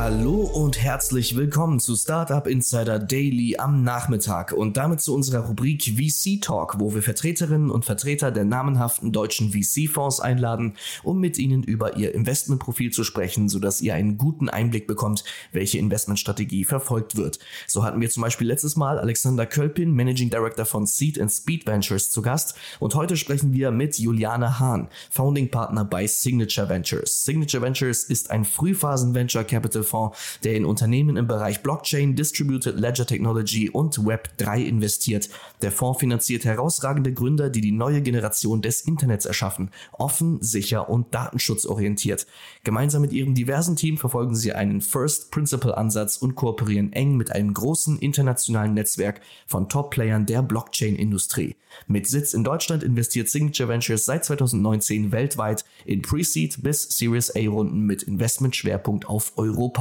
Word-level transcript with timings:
Hallo 0.00 0.42
und 0.44 0.80
herzlich 0.80 1.34
willkommen 1.34 1.80
zu 1.80 1.96
Startup 1.96 2.46
Insider 2.46 3.00
Daily 3.00 3.56
am 3.58 3.82
Nachmittag 3.82 4.52
und 4.52 4.76
damit 4.76 5.00
zu 5.00 5.12
unserer 5.12 5.46
Rubrik 5.46 5.82
VC 5.82 6.40
Talk, 6.40 6.78
wo 6.78 6.94
wir 6.94 7.02
Vertreterinnen 7.02 7.68
und 7.68 7.84
Vertreter 7.84 8.30
der 8.30 8.44
namenhaften 8.44 9.10
deutschen 9.10 9.50
VC-Fonds 9.50 10.20
einladen, 10.20 10.76
um 11.02 11.18
mit 11.18 11.36
ihnen 11.36 11.64
über 11.64 11.96
ihr 11.96 12.14
Investmentprofil 12.14 12.92
zu 12.92 13.02
sprechen, 13.02 13.48
sodass 13.48 13.80
ihr 13.80 13.96
einen 13.96 14.18
guten 14.18 14.48
Einblick 14.48 14.86
bekommt, 14.86 15.24
welche 15.50 15.78
Investmentstrategie 15.78 16.62
verfolgt 16.62 17.16
wird. 17.16 17.40
So 17.66 17.82
hatten 17.82 18.00
wir 18.00 18.08
zum 18.08 18.22
Beispiel 18.22 18.46
letztes 18.46 18.76
Mal 18.76 19.00
Alexander 19.00 19.46
Kölpin, 19.46 19.90
Managing 19.90 20.30
Director 20.30 20.64
von 20.64 20.86
Seed 20.86 21.20
and 21.20 21.32
Speed 21.32 21.66
Ventures 21.66 22.12
zu 22.12 22.22
Gast 22.22 22.54
und 22.78 22.94
heute 22.94 23.16
sprechen 23.16 23.52
wir 23.52 23.72
mit 23.72 23.98
Juliane 23.98 24.60
Hahn, 24.60 24.86
Founding 25.10 25.50
Partner 25.50 25.84
bei 25.84 26.06
Signature 26.06 26.68
Ventures. 26.68 27.24
Signature 27.24 27.64
Ventures 27.64 28.04
ist 28.04 28.30
ein 28.30 28.44
Frühphasen 28.44 29.12
Venture 29.12 29.42
Capital 29.42 29.87
Fonds, 29.88 30.16
der 30.44 30.54
in 30.54 30.64
Unternehmen 30.64 31.16
im 31.16 31.26
Bereich 31.26 31.62
Blockchain, 31.62 32.14
Distributed 32.14 32.78
Ledger 32.78 33.06
Technology 33.06 33.70
und 33.70 33.98
Web3 33.98 34.64
investiert. 34.64 35.28
Der 35.62 35.72
Fonds 35.72 36.00
finanziert 36.00 36.44
herausragende 36.44 37.12
Gründer, 37.12 37.50
die 37.50 37.60
die 37.60 37.72
neue 37.72 38.02
Generation 38.02 38.62
des 38.62 38.82
Internets 38.82 39.26
erschaffen, 39.26 39.70
offen, 39.92 40.42
sicher 40.42 40.88
und 40.88 41.14
datenschutzorientiert. 41.14 42.26
Gemeinsam 42.64 43.02
mit 43.02 43.12
ihrem 43.12 43.34
diversen 43.34 43.76
Team 43.76 43.96
verfolgen 43.96 44.36
sie 44.36 44.52
einen 44.52 44.80
First 44.80 45.30
Principle 45.30 45.76
Ansatz 45.76 46.16
und 46.16 46.34
kooperieren 46.34 46.92
eng 46.92 47.16
mit 47.16 47.32
einem 47.32 47.54
großen 47.54 47.98
internationalen 47.98 48.74
Netzwerk 48.74 49.20
von 49.46 49.68
Top-Playern 49.68 50.26
der 50.26 50.42
Blockchain-Industrie. 50.42 51.56
Mit 51.86 52.06
Sitz 52.06 52.34
in 52.34 52.44
Deutschland 52.44 52.82
investiert 52.82 53.28
Signature 53.28 53.68
Ventures 53.68 54.04
seit 54.04 54.24
2019 54.24 55.12
weltweit 55.12 55.64
in 55.84 56.02
Pre-Seed 56.02 56.62
bis 56.62 56.82
Series 56.82 57.34
A-Runden 57.34 57.80
mit 57.80 58.02
Investmentschwerpunkt 58.02 59.06
auf 59.06 59.32
Europa. 59.36 59.77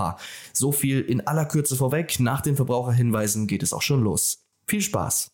So 0.53 0.71
viel 0.71 1.01
in 1.01 1.25
aller 1.27 1.45
Kürze 1.45 1.75
vorweg. 1.75 2.19
Nach 2.19 2.41
den 2.41 2.55
Verbraucherhinweisen 2.55 3.47
geht 3.47 3.63
es 3.63 3.73
auch 3.73 3.81
schon 3.81 4.03
los. 4.03 4.39
Viel 4.67 4.81
Spaß! 4.81 5.31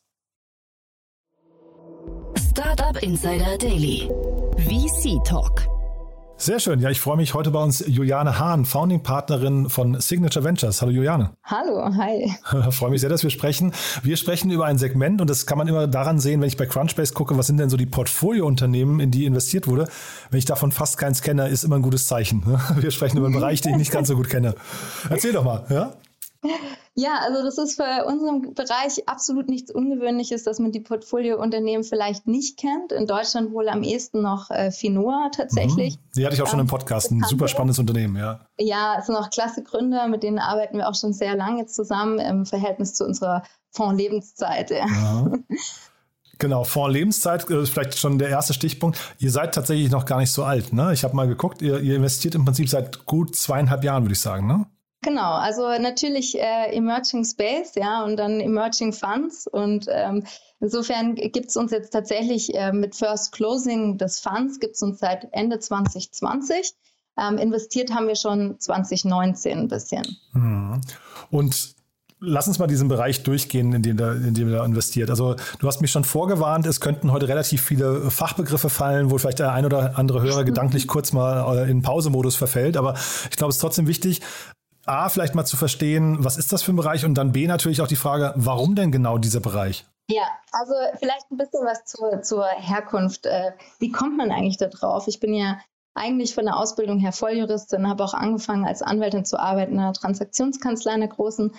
Startup 2.49 3.01
Insider 3.01 3.57
Daily. 3.57 4.09
VC 4.57 5.23
Talk. 5.23 5.72
Sehr 6.43 6.59
schön. 6.59 6.81
Ja, 6.81 6.89
ich 6.89 6.99
freue 6.99 7.15
mich 7.15 7.33
heute 7.33 7.51
bei 7.51 7.63
uns 7.63 7.81
Juliane 7.87 8.37
Hahn, 8.37 8.65
Founding 8.65 9.01
Partnerin 9.01 9.69
von 9.69 10.01
Signature 10.01 10.43
Ventures. 10.43 10.81
Hallo 10.81 10.91
Juliane. 10.91 11.29
Hallo, 11.45 11.85
hi. 11.95 12.33
freue 12.71 12.89
mich 12.89 12.99
sehr, 12.99 13.09
dass 13.09 13.23
wir 13.23 13.29
sprechen. 13.29 13.71
Wir 14.01 14.17
sprechen 14.17 14.51
über 14.51 14.65
ein 14.65 14.77
Segment 14.77 15.21
und 15.21 15.29
das 15.29 15.45
kann 15.45 15.57
man 15.57 15.69
immer 15.69 15.87
daran 15.87 16.19
sehen, 16.19 16.41
wenn 16.41 16.49
ich 16.49 16.57
bei 16.57 16.65
Crunchbase 16.65 17.13
gucke, 17.13 17.37
was 17.37 17.47
sind 17.47 17.61
denn 17.61 17.69
so 17.69 17.77
die 17.77 17.85
Portfoliounternehmen, 17.85 18.99
in 18.99 19.09
die 19.09 19.23
investiert 19.23 19.67
wurde. 19.67 19.87
Wenn 20.31 20.37
ich 20.37 20.43
davon 20.43 20.73
fast 20.73 20.97
keins 20.97 21.21
kenne, 21.21 21.47
ist 21.47 21.63
immer 21.63 21.77
ein 21.77 21.81
gutes 21.81 22.07
Zeichen. 22.07 22.43
Wir 22.75 22.91
sprechen 22.91 23.19
über 23.19 23.27
einen 23.27 23.35
Bereich, 23.35 23.61
den 23.61 23.71
ich 23.71 23.77
nicht 23.77 23.91
ganz 23.93 24.09
so 24.09 24.17
gut 24.17 24.29
kenne. 24.29 24.53
Erzähl 25.09 25.31
doch 25.31 25.45
mal, 25.45 25.63
ja? 25.69 25.93
Ja, 26.95 27.19
also 27.23 27.43
das 27.43 27.57
ist 27.57 27.75
für 27.75 28.05
unseren 28.05 28.53
Bereich 28.53 29.07
absolut 29.07 29.49
nichts 29.49 29.71
Ungewöhnliches, 29.71 30.43
dass 30.43 30.59
man 30.59 30.71
die 30.71 30.79
Portfoliounternehmen 30.79 31.83
vielleicht 31.83 32.27
nicht 32.27 32.59
kennt. 32.59 32.91
In 32.91 33.07
Deutschland 33.07 33.51
wohl 33.51 33.67
am 33.67 33.81
ehesten 33.81 34.21
noch 34.21 34.51
äh, 34.51 34.69
Finoa 34.71 35.29
tatsächlich. 35.35 35.97
Mhm. 35.97 36.01
Die 36.15 36.25
hatte 36.25 36.35
ich 36.35 36.41
auch 36.41 36.47
schon 36.47 36.59
im 36.59 36.67
Podcast, 36.67 37.11
ein 37.11 37.23
super 37.23 37.47
spannendes 37.47 37.79
Unternehmen, 37.79 38.15
ja. 38.15 38.41
Ja, 38.59 38.97
es 38.99 39.07
sind 39.07 39.15
auch 39.15 39.29
klasse 39.29 39.63
Gründer, 39.63 40.07
mit 40.07 40.21
denen 40.21 40.39
arbeiten 40.39 40.77
wir 40.77 40.87
auch 40.87 40.95
schon 40.95 41.13
sehr 41.13 41.35
lange 41.35 41.65
zusammen 41.65 42.19
im 42.19 42.45
Verhältnis 42.45 42.93
zu 42.93 43.05
unserer 43.05 43.43
Fonds-Lebenszeit. 43.71 44.69
Ja. 44.69 44.85
ja. 44.87 45.31
Genau, 46.39 46.63
Fonds 46.63 46.93
Lebenszeit 46.93 47.43
ist 47.45 47.69
vielleicht 47.69 47.97
schon 47.97 48.19
der 48.19 48.29
erste 48.29 48.53
Stichpunkt. 48.53 48.97
Ihr 49.19 49.31
seid 49.31 49.55
tatsächlich 49.55 49.91
noch 49.91 50.05
gar 50.05 50.19
nicht 50.19 50.31
so 50.31 50.43
alt, 50.43 50.73
ne? 50.73 50.91
Ich 50.91 51.03
habe 51.03 51.15
mal 51.15 51.27
geguckt, 51.27 51.61
ihr, 51.61 51.79
ihr 51.79 51.95
investiert 51.95 52.35
im 52.35 52.43
Prinzip 52.43 52.67
seit 52.69 53.05
gut 53.05 53.35
zweieinhalb 53.35 53.83
Jahren, 53.83 54.03
würde 54.03 54.13
ich 54.13 54.19
sagen, 54.19 54.47
ne? 54.47 54.65
Genau, 55.03 55.33
also 55.33 55.67
natürlich 55.79 56.39
äh, 56.39 56.75
Emerging 56.75 57.25
Space, 57.25 57.75
ja, 57.75 58.03
und 58.03 58.17
dann 58.17 58.39
Emerging 58.39 58.93
Funds. 58.93 59.47
Und 59.47 59.85
ähm, 59.89 60.23
insofern 60.59 61.15
gibt 61.15 61.49
es 61.49 61.57
uns 61.57 61.71
jetzt 61.71 61.91
tatsächlich 61.91 62.55
äh, 62.55 62.71
mit 62.71 62.95
First 62.95 63.33
Closing 63.33 63.97
des 63.97 64.19
Funds, 64.19 64.59
gibt 64.59 64.75
es 64.75 64.81
uns 64.81 64.99
seit 64.99 65.27
Ende 65.33 65.59
2020. 65.59 66.73
Ähm, 67.19 67.37
investiert 67.37 67.93
haben 67.93 68.07
wir 68.07 68.15
schon 68.15 68.59
2019 68.59 69.59
ein 69.59 69.67
bisschen. 69.67 70.17
Mhm. 70.33 70.81
Und 71.29 71.75
Lass 72.25 72.47
uns 72.47 72.57
mal 72.57 72.67
diesen 72.67 72.87
Bereich 72.87 73.23
durchgehen, 73.23 73.73
in 73.73 73.81
dem, 73.81 73.97
da, 73.97 74.13
in 74.13 74.33
dem 74.33 74.49
da 74.49 74.63
investiert. 74.63 75.09
Also 75.09 75.35
du 75.59 75.67
hast 75.67 75.81
mich 75.81 75.91
schon 75.91 76.05
vorgewarnt, 76.05 76.65
es 76.65 76.79
könnten 76.79 77.11
heute 77.11 77.27
relativ 77.27 77.61
viele 77.61 78.09
Fachbegriffe 78.09 78.69
fallen, 78.69 79.11
wo 79.11 79.17
vielleicht 79.17 79.39
der 79.39 79.51
ein 79.51 79.65
oder 79.65 79.97
andere 79.99 80.21
Hörer 80.21 80.43
gedanklich 80.45 80.87
kurz 80.87 81.11
mal 81.11 81.67
in 81.67 81.81
Pausemodus 81.81 82.37
verfällt. 82.37 82.77
Aber 82.77 82.93
ich 83.29 83.35
glaube, 83.35 83.49
es 83.49 83.57
ist 83.57 83.61
trotzdem 83.61 83.87
wichtig, 83.87 84.21
A, 84.85 85.09
vielleicht 85.09 85.35
mal 85.35 85.45
zu 85.45 85.57
verstehen, 85.57 86.23
was 86.23 86.37
ist 86.37 86.51
das 86.51 86.63
für 86.63 86.73
ein 86.73 86.75
Bereich 86.75 87.05
und 87.05 87.15
dann 87.15 87.31
B, 87.31 87.47
natürlich 87.47 87.81
auch 87.81 87.87
die 87.87 87.95
Frage, 87.95 88.33
warum 88.35 88.75
denn 88.75 88.91
genau 88.91 89.17
dieser 89.17 89.39
Bereich? 89.39 89.85
Ja, 90.09 90.23
also 90.51 90.73
vielleicht 90.99 91.31
ein 91.31 91.37
bisschen 91.37 91.65
was 91.65 91.85
zur, 91.85 92.21
zur 92.21 92.45
Herkunft. 92.45 93.25
Äh, 93.25 93.53
wie 93.79 93.91
kommt 93.91 94.17
man 94.17 94.31
eigentlich 94.31 94.57
da 94.57 94.67
drauf? 94.67 95.07
Ich 95.07 95.19
bin 95.19 95.33
ja 95.33 95.59
eigentlich 95.93 96.33
von 96.33 96.45
der 96.45 96.57
Ausbildung 96.57 96.99
her 96.99 97.13
Volljuristin, 97.13 97.87
habe 97.87 98.03
auch 98.03 98.13
angefangen 98.13 98.65
als 98.65 98.81
Anwältin 98.81 99.25
zu 99.25 99.39
arbeiten 99.39 99.73
in 99.73 99.79
einer 99.79 99.93
Transaktionskanzlei, 99.93 100.91
einer 100.91 101.07
großen. 101.07 101.53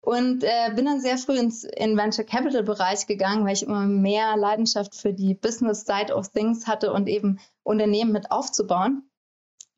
Und 0.00 0.44
äh, 0.44 0.72
bin 0.74 0.84
dann 0.84 1.00
sehr 1.00 1.16
früh 1.16 1.38
ins 1.38 1.64
in 1.64 1.96
Venture 1.96 2.24
Capital 2.24 2.62
Bereich 2.62 3.06
gegangen, 3.06 3.46
weil 3.46 3.54
ich 3.54 3.62
immer 3.62 3.86
mehr 3.86 4.36
Leidenschaft 4.36 4.94
für 4.94 5.14
die 5.14 5.34
Business 5.34 5.86
Side 5.86 6.14
of 6.14 6.28
Things 6.28 6.66
hatte 6.66 6.92
und 6.92 7.08
eben 7.08 7.38
Unternehmen 7.62 8.12
mit 8.12 8.30
aufzubauen. 8.30 9.08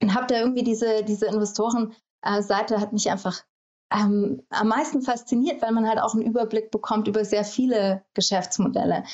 Und 0.02 0.14
habe 0.14 0.26
da 0.26 0.40
irgendwie 0.40 0.64
diese, 0.64 1.04
diese 1.04 1.26
Investoren 1.26 1.94
äh, 2.26 2.42
Seite 2.42 2.80
hat 2.80 2.92
mich 2.92 3.10
einfach 3.10 3.42
ähm, 3.92 4.42
am 4.50 4.68
meisten 4.68 5.02
fasziniert, 5.02 5.62
weil 5.62 5.72
man 5.72 5.88
halt 5.88 6.00
auch 6.00 6.14
einen 6.14 6.24
Überblick 6.24 6.70
bekommt 6.70 7.08
über 7.08 7.24
sehr 7.24 7.44
viele 7.44 8.04
Geschäftsmodelle. 8.14 9.04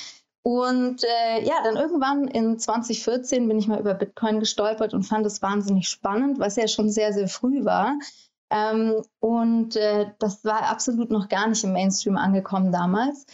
Und 0.44 1.04
äh, 1.04 1.44
ja, 1.44 1.54
dann 1.62 1.76
irgendwann 1.76 2.26
in 2.26 2.58
2014 2.58 3.46
bin 3.46 3.58
ich 3.58 3.68
mal 3.68 3.78
über 3.78 3.94
Bitcoin 3.94 4.40
gestolpert 4.40 4.92
und 4.92 5.04
fand 5.04 5.24
es 5.24 5.40
wahnsinnig 5.40 5.88
spannend, 5.88 6.40
was 6.40 6.56
ja 6.56 6.66
schon 6.66 6.90
sehr, 6.90 7.12
sehr 7.12 7.28
früh 7.28 7.64
war. 7.64 7.96
Ähm, 8.50 9.02
und 9.20 9.76
äh, 9.76 10.06
das 10.18 10.44
war 10.44 10.64
absolut 10.64 11.10
noch 11.10 11.28
gar 11.28 11.48
nicht 11.48 11.62
im 11.62 11.72
Mainstream 11.72 12.16
angekommen 12.16 12.72
damals. 12.72 13.24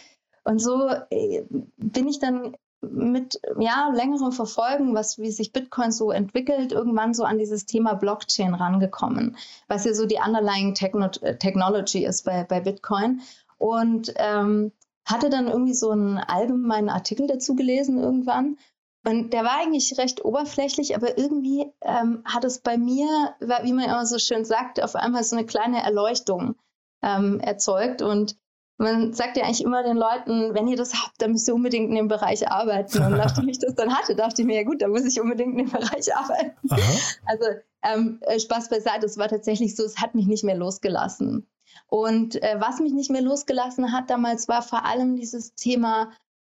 Und 0.43 0.59
so 0.59 0.87
äh, 1.09 1.43
bin 1.77 2.07
ich 2.07 2.19
dann 2.19 2.55
mit 2.81 3.39
ja, 3.59 3.91
längerem 3.93 4.31
Verfolgen, 4.31 4.95
was, 4.95 5.17
wie 5.17 5.31
sich 5.31 5.51
Bitcoin 5.51 5.91
so 5.91 6.11
entwickelt, 6.11 6.71
irgendwann 6.71 7.13
so 7.13 7.23
an 7.23 7.37
dieses 7.37 7.65
Thema 7.65 7.93
Blockchain 7.93 8.53
rangekommen, 8.53 9.37
was 9.67 9.85
ja 9.85 9.93
so 9.93 10.05
die 10.05 10.19
underlying 10.25 10.73
Techno 10.75 11.09
Technology 11.09 12.05
ist 12.05 12.23
bei, 12.23 12.43
bei 12.43 12.61
Bitcoin. 12.61 13.21
Und 13.57 14.13
ähm, 14.15 14.71
hatte 15.09 15.29
dann 15.29 15.47
irgendwie 15.47 15.73
so 15.73 15.89
einen 15.89 16.17
allgemeinen 16.17 16.89
Artikel 16.89 17.27
dazu 17.27 17.55
gelesen 17.55 17.97
irgendwann. 17.97 18.57
Und 19.05 19.33
der 19.33 19.43
war 19.43 19.59
eigentlich 19.59 19.97
recht 19.97 20.23
oberflächlich, 20.23 20.95
aber 20.95 21.17
irgendwie 21.17 21.71
ähm, 21.81 22.21
hat 22.25 22.43
es 22.43 22.59
bei 22.59 22.77
mir, 22.77 23.07
wie 23.39 23.73
man 23.73 23.85
immer 23.85 24.05
so 24.05 24.19
schön 24.19 24.45
sagt, 24.45 24.81
auf 24.83 24.95
einmal 24.95 25.23
so 25.23 25.35
eine 25.35 25.45
kleine 25.45 25.81
Erleuchtung 25.81 26.55
ähm, 27.01 27.39
erzeugt. 27.39 28.01
Und 28.01 28.37
man 28.79 29.13
sagt 29.13 29.35
ja 29.35 29.43
eigentlich 29.43 29.63
immer 29.63 29.83
den 29.83 29.97
Leuten, 29.97 30.53
wenn 30.53 30.67
ihr 30.67 30.77
das 30.77 30.93
habt, 30.93 31.21
dann 31.21 31.33
müsst 31.33 31.47
ihr 31.49 31.53
unbedingt 31.53 31.89
in 31.89 31.95
dem 31.95 32.07
Bereich 32.07 32.49
arbeiten. 32.49 33.03
Und 33.03 33.11
nachdem 33.17 33.49
ich 33.49 33.59
das 33.59 33.75
dann 33.75 33.93
hatte, 33.93 34.15
dachte 34.15 34.41
ich 34.41 34.47
mir, 34.47 34.55
ja 34.55 34.63
gut, 34.63 34.81
dann 34.81 34.91
muss 34.91 35.05
ich 35.05 35.19
unbedingt 35.19 35.51
in 35.51 35.65
dem 35.65 35.69
Bereich 35.69 36.15
arbeiten. 36.15 36.55
Aha. 36.69 36.79
Also 37.25 37.45
ähm, 37.83 38.19
äh, 38.21 38.39
Spaß 38.39 38.69
beiseite, 38.69 39.05
es 39.05 39.17
war 39.17 39.27
tatsächlich 39.27 39.75
so, 39.75 39.83
es 39.83 39.97
hat 39.97 40.15
mich 40.15 40.27
nicht 40.27 40.45
mehr 40.45 40.55
losgelassen. 40.55 41.45
Und 41.87 42.41
äh, 42.41 42.55
was 42.59 42.79
mich 42.79 42.93
nicht 42.93 43.11
mehr 43.11 43.21
losgelassen 43.21 43.91
hat 43.91 44.09
damals, 44.09 44.47
war 44.47 44.61
vor 44.61 44.85
allem 44.85 45.17
dieses 45.17 45.55
Thema, 45.55 46.11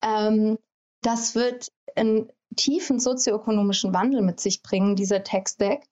ähm, 0.04 0.60
das 1.02 1.34
wird 1.34 1.72
einen 1.96 2.32
tiefen 2.56 3.00
sozioökonomischen 3.00 3.94
Wandel 3.96 4.22
mit 4.22 4.40
sich 4.40 4.62
bringen, 4.62 4.96
dieser 4.96 5.24
Tech-Stack. 5.24 5.86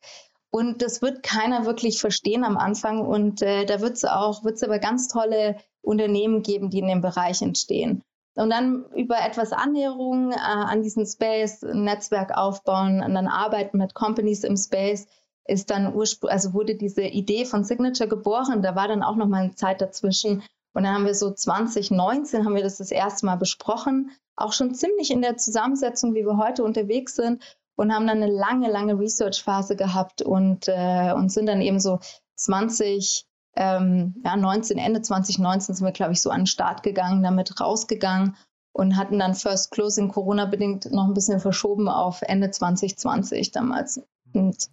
Und 0.51 0.81
das 0.83 1.01
wird 1.01 1.23
keiner 1.23 1.65
wirklich 1.65 1.99
verstehen 1.99 2.43
am 2.43 2.57
Anfang. 2.57 3.01
Und 3.01 3.41
äh, 3.41 3.65
da 3.65 3.81
wird 3.81 3.93
es 3.93 4.05
auch, 4.05 4.43
wird 4.43 4.55
es 4.55 4.63
aber 4.63 4.77
ganz 4.77 5.07
tolle 5.07 5.57
Unternehmen 5.81 6.43
geben, 6.43 6.69
die 6.69 6.79
in 6.79 6.87
dem 6.87 7.01
Bereich 7.01 7.41
entstehen. 7.41 8.03
Und 8.35 8.51
dann 8.51 8.85
über 8.95 9.17
etwas 9.17 9.51
Annäherung 9.51 10.31
äh, 10.31 10.35
an 10.37 10.81
diesen 10.81 11.05
Space, 11.05 11.63
ein 11.63 11.83
Netzwerk 11.83 12.37
aufbauen 12.37 13.03
und 13.03 13.13
dann 13.13 13.27
arbeiten 13.27 13.77
mit 13.77 13.93
Companies 13.93 14.43
im 14.43 14.55
Space, 14.55 15.07
ist 15.45 15.69
dann 15.69 15.93
ursprünglich, 15.93 16.33
also 16.33 16.53
wurde 16.53 16.75
diese 16.75 17.03
Idee 17.03 17.45
von 17.45 17.63
Signature 17.63 18.07
geboren. 18.07 18.61
Da 18.61 18.75
war 18.75 18.87
dann 18.87 19.03
auch 19.03 19.15
noch 19.15 19.27
mal 19.27 19.43
eine 19.43 19.55
Zeit 19.55 19.81
dazwischen, 19.81 20.43
Und 20.73 20.83
dann 20.83 20.93
haben 20.93 21.05
wir 21.05 21.15
so 21.15 21.31
2019 21.33 22.45
haben 22.45 22.55
wir 22.55 22.63
das 22.63 22.77
das 22.77 22.91
erste 22.91 23.25
Mal 23.25 23.35
besprochen, 23.35 24.11
auch 24.35 24.53
schon 24.53 24.73
ziemlich 24.73 25.11
in 25.11 25.21
der 25.21 25.37
Zusammensetzung, 25.37 26.13
wie 26.13 26.25
wir 26.25 26.37
heute 26.37 26.63
unterwegs 26.63 27.15
sind 27.15 27.43
und 27.75 27.93
haben 27.93 28.07
dann 28.07 28.21
eine 28.21 28.31
lange, 28.31 28.69
lange 28.69 28.99
Research-Phase 28.99 29.75
gehabt 29.75 30.21
und, 30.21 30.67
äh, 30.67 31.13
und 31.13 31.31
sind 31.31 31.47
dann 31.47 31.61
eben 31.61 31.79
so 31.79 31.99
20, 32.35 33.25
ähm, 33.55 34.21
ja, 34.23 34.35
19, 34.35 34.77
Ende 34.77 35.01
2019 35.01 35.75
sind 35.75 35.85
wir, 35.85 35.91
glaube 35.91 36.13
ich, 36.13 36.21
so 36.21 36.29
an 36.29 36.41
den 36.41 36.47
Start 36.47 36.83
gegangen, 36.83 37.23
damit 37.23 37.59
rausgegangen 37.59 38.35
und 38.71 38.97
hatten 38.97 39.19
dann 39.19 39.35
First 39.35 39.71
Closing 39.71 40.09
Corona-bedingt 40.09 40.91
noch 40.91 41.05
ein 41.05 41.13
bisschen 41.13 41.39
verschoben 41.39 41.89
auf 41.89 42.21
Ende 42.21 42.51
2020 42.51 43.51
damals. 43.51 44.01
Und 44.33 44.69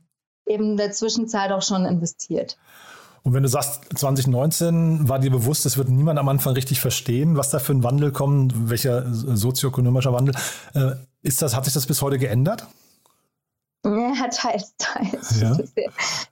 eben 0.47 0.73
in 0.73 0.77
der 0.77 0.93
Zwischenzeit 0.93 1.51
auch 1.53 1.63
schon 1.63 1.87
investiert. 1.87 2.57
Und 3.23 3.35
wenn 3.35 3.43
du 3.43 3.49
sagst, 3.49 3.99
2019 3.99 5.09
war 5.09 5.19
dir 5.19 5.33
bewusst, 5.33 5.65
das 5.65 5.77
wird 5.77 5.89
niemand 5.89 6.21
am 6.21 6.29
Anfang 6.29 6.55
richtig 6.55 6.81
verstehen, 6.81 7.37
was 7.37 7.51
da 7.51 7.59
für 7.59 7.73
ein 7.73 7.83
Wandel 7.83 8.13
kommt, 8.13 8.71
welcher 8.71 9.05
sozioökonomischer 9.13 10.13
Wandel. 10.13 10.37
Äh, 10.75 10.93
ist 11.23 11.43
das, 11.43 11.57
hat 11.57 11.65
sich 11.65 11.75
das 11.75 11.87
bis 11.87 12.03
heute 12.03 12.19
geändert? 12.19 12.69
Ja, 13.85 14.29
teils, 14.31 14.75
teils. 14.79 15.41
Ja. 15.41 15.55
Sehr, 15.55 15.91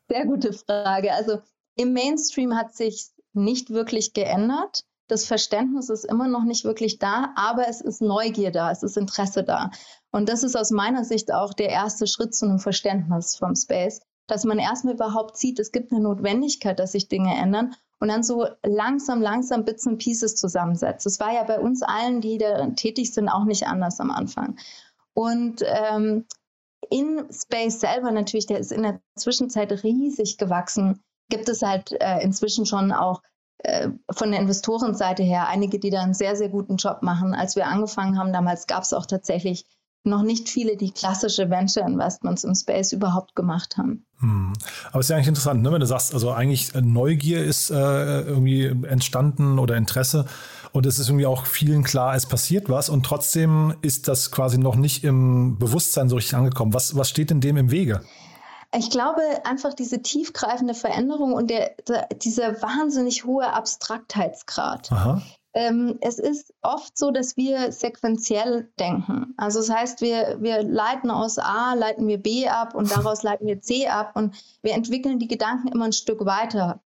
sehr 0.09 0.27
gute 0.27 0.53
Frage. 0.53 1.13
Also 1.13 1.41
im 1.77 1.93
Mainstream 1.93 2.57
hat 2.57 2.75
sich 2.75 3.09
nicht 3.33 3.71
wirklich 3.71 4.13
geändert. 4.13 4.85
Das 5.09 5.27
Verständnis 5.27 5.91
ist 5.91 6.05
immer 6.05 6.29
noch 6.29 6.45
nicht 6.45 6.65
wirklich 6.65 6.99
da, 6.99 7.33
aber 7.37 7.69
es 7.69 7.81
ist 7.81 8.01
Neugier 8.01 8.51
da, 8.51 8.71
es 8.71 8.83
ist 8.83 8.97
Interesse 8.97 9.45
da. 9.45 9.71
Und 10.11 10.29
das 10.29 10.43
ist 10.43 10.57
aus 10.57 10.71
meiner 10.71 11.05
Sicht 11.05 11.33
auch 11.33 11.53
der 11.53 11.69
erste 11.69 12.07
Schritt 12.07 12.35
zu 12.35 12.47
einem 12.47 12.59
Verständnis 12.59 13.37
vom 13.37 13.55
Space, 13.55 14.01
dass 14.27 14.45
man 14.45 14.59
erstmal 14.59 14.95
überhaupt 14.95 15.37
sieht, 15.37 15.59
es 15.59 15.73
gibt 15.73 15.93
eine 15.93 16.01
Notwendigkeit, 16.01 16.79
dass 16.79 16.93
sich 16.93 17.09
Dinge 17.09 17.37
ändern 17.37 17.75
und 18.01 18.09
dann 18.09 18.23
so 18.23 18.47
langsam, 18.65 19.21
langsam 19.21 19.65
Bits 19.65 19.87
and 19.87 19.99
Pieces 19.99 20.37
zusammensetzt. 20.37 21.05
Das 21.05 21.21
war 21.21 21.35
ja 21.35 21.43
bei 21.45 21.61
uns 21.61 21.83
allen, 21.83 22.21
die 22.21 22.39
da 22.39 22.69
tätig 22.71 23.13
sind, 23.13 23.29
auch 23.29 23.45
nicht 23.45 23.67
anders 23.67 24.01
am 24.01 24.11
Anfang. 24.11 24.57
Und 25.13 25.63
ähm, 25.67 26.27
in 26.91 27.27
Space 27.31 27.81
selber 27.81 28.11
natürlich, 28.11 28.47
der 28.47 28.59
ist 28.59 28.73
in 28.73 28.83
der 28.83 29.01
Zwischenzeit 29.17 29.85
riesig 29.85 30.39
gewachsen, 30.39 31.03
gibt 31.29 31.49
es 31.49 31.63
halt 31.63 31.93
äh, 32.01 32.21
inzwischen 32.23 32.67
schon 32.67 32.93
auch 32.93 33.23
äh, 33.59 33.89
von 34.11 34.31
der 34.31 34.41
Investorenseite 34.41 35.23
her 35.23 35.49
einige, 35.49 35.79
die 35.79 35.91
da 35.91 36.03
einen 36.03 36.15
sehr, 36.15 36.37
sehr 36.37 36.49
guten 36.49 36.77
Job 36.77 37.03
machen. 37.03 37.35
Als 37.35 37.57
wir 37.57 37.67
angefangen 37.67 38.19
haben, 38.19 38.33
damals 38.33 38.67
gab 38.67 38.83
es 38.83 38.93
auch 38.93 39.07
tatsächlich 39.07 39.67
noch 40.05 40.23
nicht 40.23 40.51
viele, 40.51 40.77
die 40.77 40.91
klassische 40.91 41.49
Venture 41.49 41.87
Investments 41.87 42.45
im 42.45 42.55
Space 42.55 42.93
überhaupt 42.93 43.35
gemacht 43.35 43.79
haben. 43.79 44.05
Hm. 44.19 44.53
Aber 44.91 45.01
es 45.01 45.07
ist 45.07 45.11
ja 45.11 45.17
eigentlich 45.17 45.29
interessant, 45.29 45.63
ne? 45.63 45.73
wenn 45.73 45.81
du 45.81 45.87
sagst, 45.87 46.13
also 46.13 46.31
eigentlich 46.31 46.75
äh, 46.75 46.83
Neugier 46.83 47.43
ist 47.43 47.71
äh, 47.71 47.75
irgendwie 47.75 48.67
entstanden 48.67 49.59
oder 49.59 49.77
Interesse 49.77 50.27
und 50.73 50.85
es 50.85 50.99
ist 50.99 51.09
irgendwie 51.09 51.27
auch 51.27 51.47
vielen 51.47 51.85
klar, 51.85 52.15
es 52.15 52.27
passiert 52.27 52.69
was 52.69 52.91
und 52.91 53.07
trotzdem 53.07 53.75
ist 53.81 54.09
das 54.09 54.31
quasi 54.31 54.59
noch 54.59 54.77
nicht 54.77 55.05
im 55.05 55.59
Bewusstsein 55.59 56.09
so 56.09 56.17
richtig 56.17 56.35
angekommen. 56.35 56.75
Was, 56.75 56.97
was 56.97 57.09
steht 57.09 57.31
denn 57.31 57.41
dem 57.41 57.57
im 57.57 57.71
Wege? 57.71 58.03
Ich 58.77 58.91
glaube 58.91 59.21
einfach 59.45 59.75
diese 59.75 60.03
tiefgreifende 60.03 60.75
Veränderung 60.75 61.33
und 61.33 61.49
der, 61.49 61.75
der 61.89 62.09
dieser 62.09 62.61
wahnsinnig 62.63 63.25
hohe 63.25 63.53
Abstraktheitsgrad. 63.53 64.91
Aha. 64.93 65.23
Ähm, 65.57 65.99
es 66.01 66.19
ist 66.19 66.53
oft 66.63 66.99
so, 66.99 67.13
dass 67.13 67.37
wir 67.37 67.71
sequenziell 67.71 68.73
denken. 68.81 69.35
Also 69.37 69.61
das 69.61 69.71
heißt, 69.71 70.01
wir, 70.01 70.39
wir 70.41 70.65
leiten 70.65 71.13
aus 71.13 71.39
A, 71.39 71.75
leiten 71.75 72.09
wir 72.09 72.19
B 72.19 72.49
ab 72.49 72.75
und 72.75 72.91
daraus 72.97 73.23
leiten 73.23 73.47
wir 73.47 73.61
C 73.61 73.87
ab 73.87 74.17
und 74.17 74.35
wir 74.63 74.73
entwickeln 74.73 75.21
die 75.21 75.29
Gedanken 75.29 75.69
immer 75.69 75.85
ein 75.85 75.93
Stück 75.93 76.25
weiter. 76.25 76.83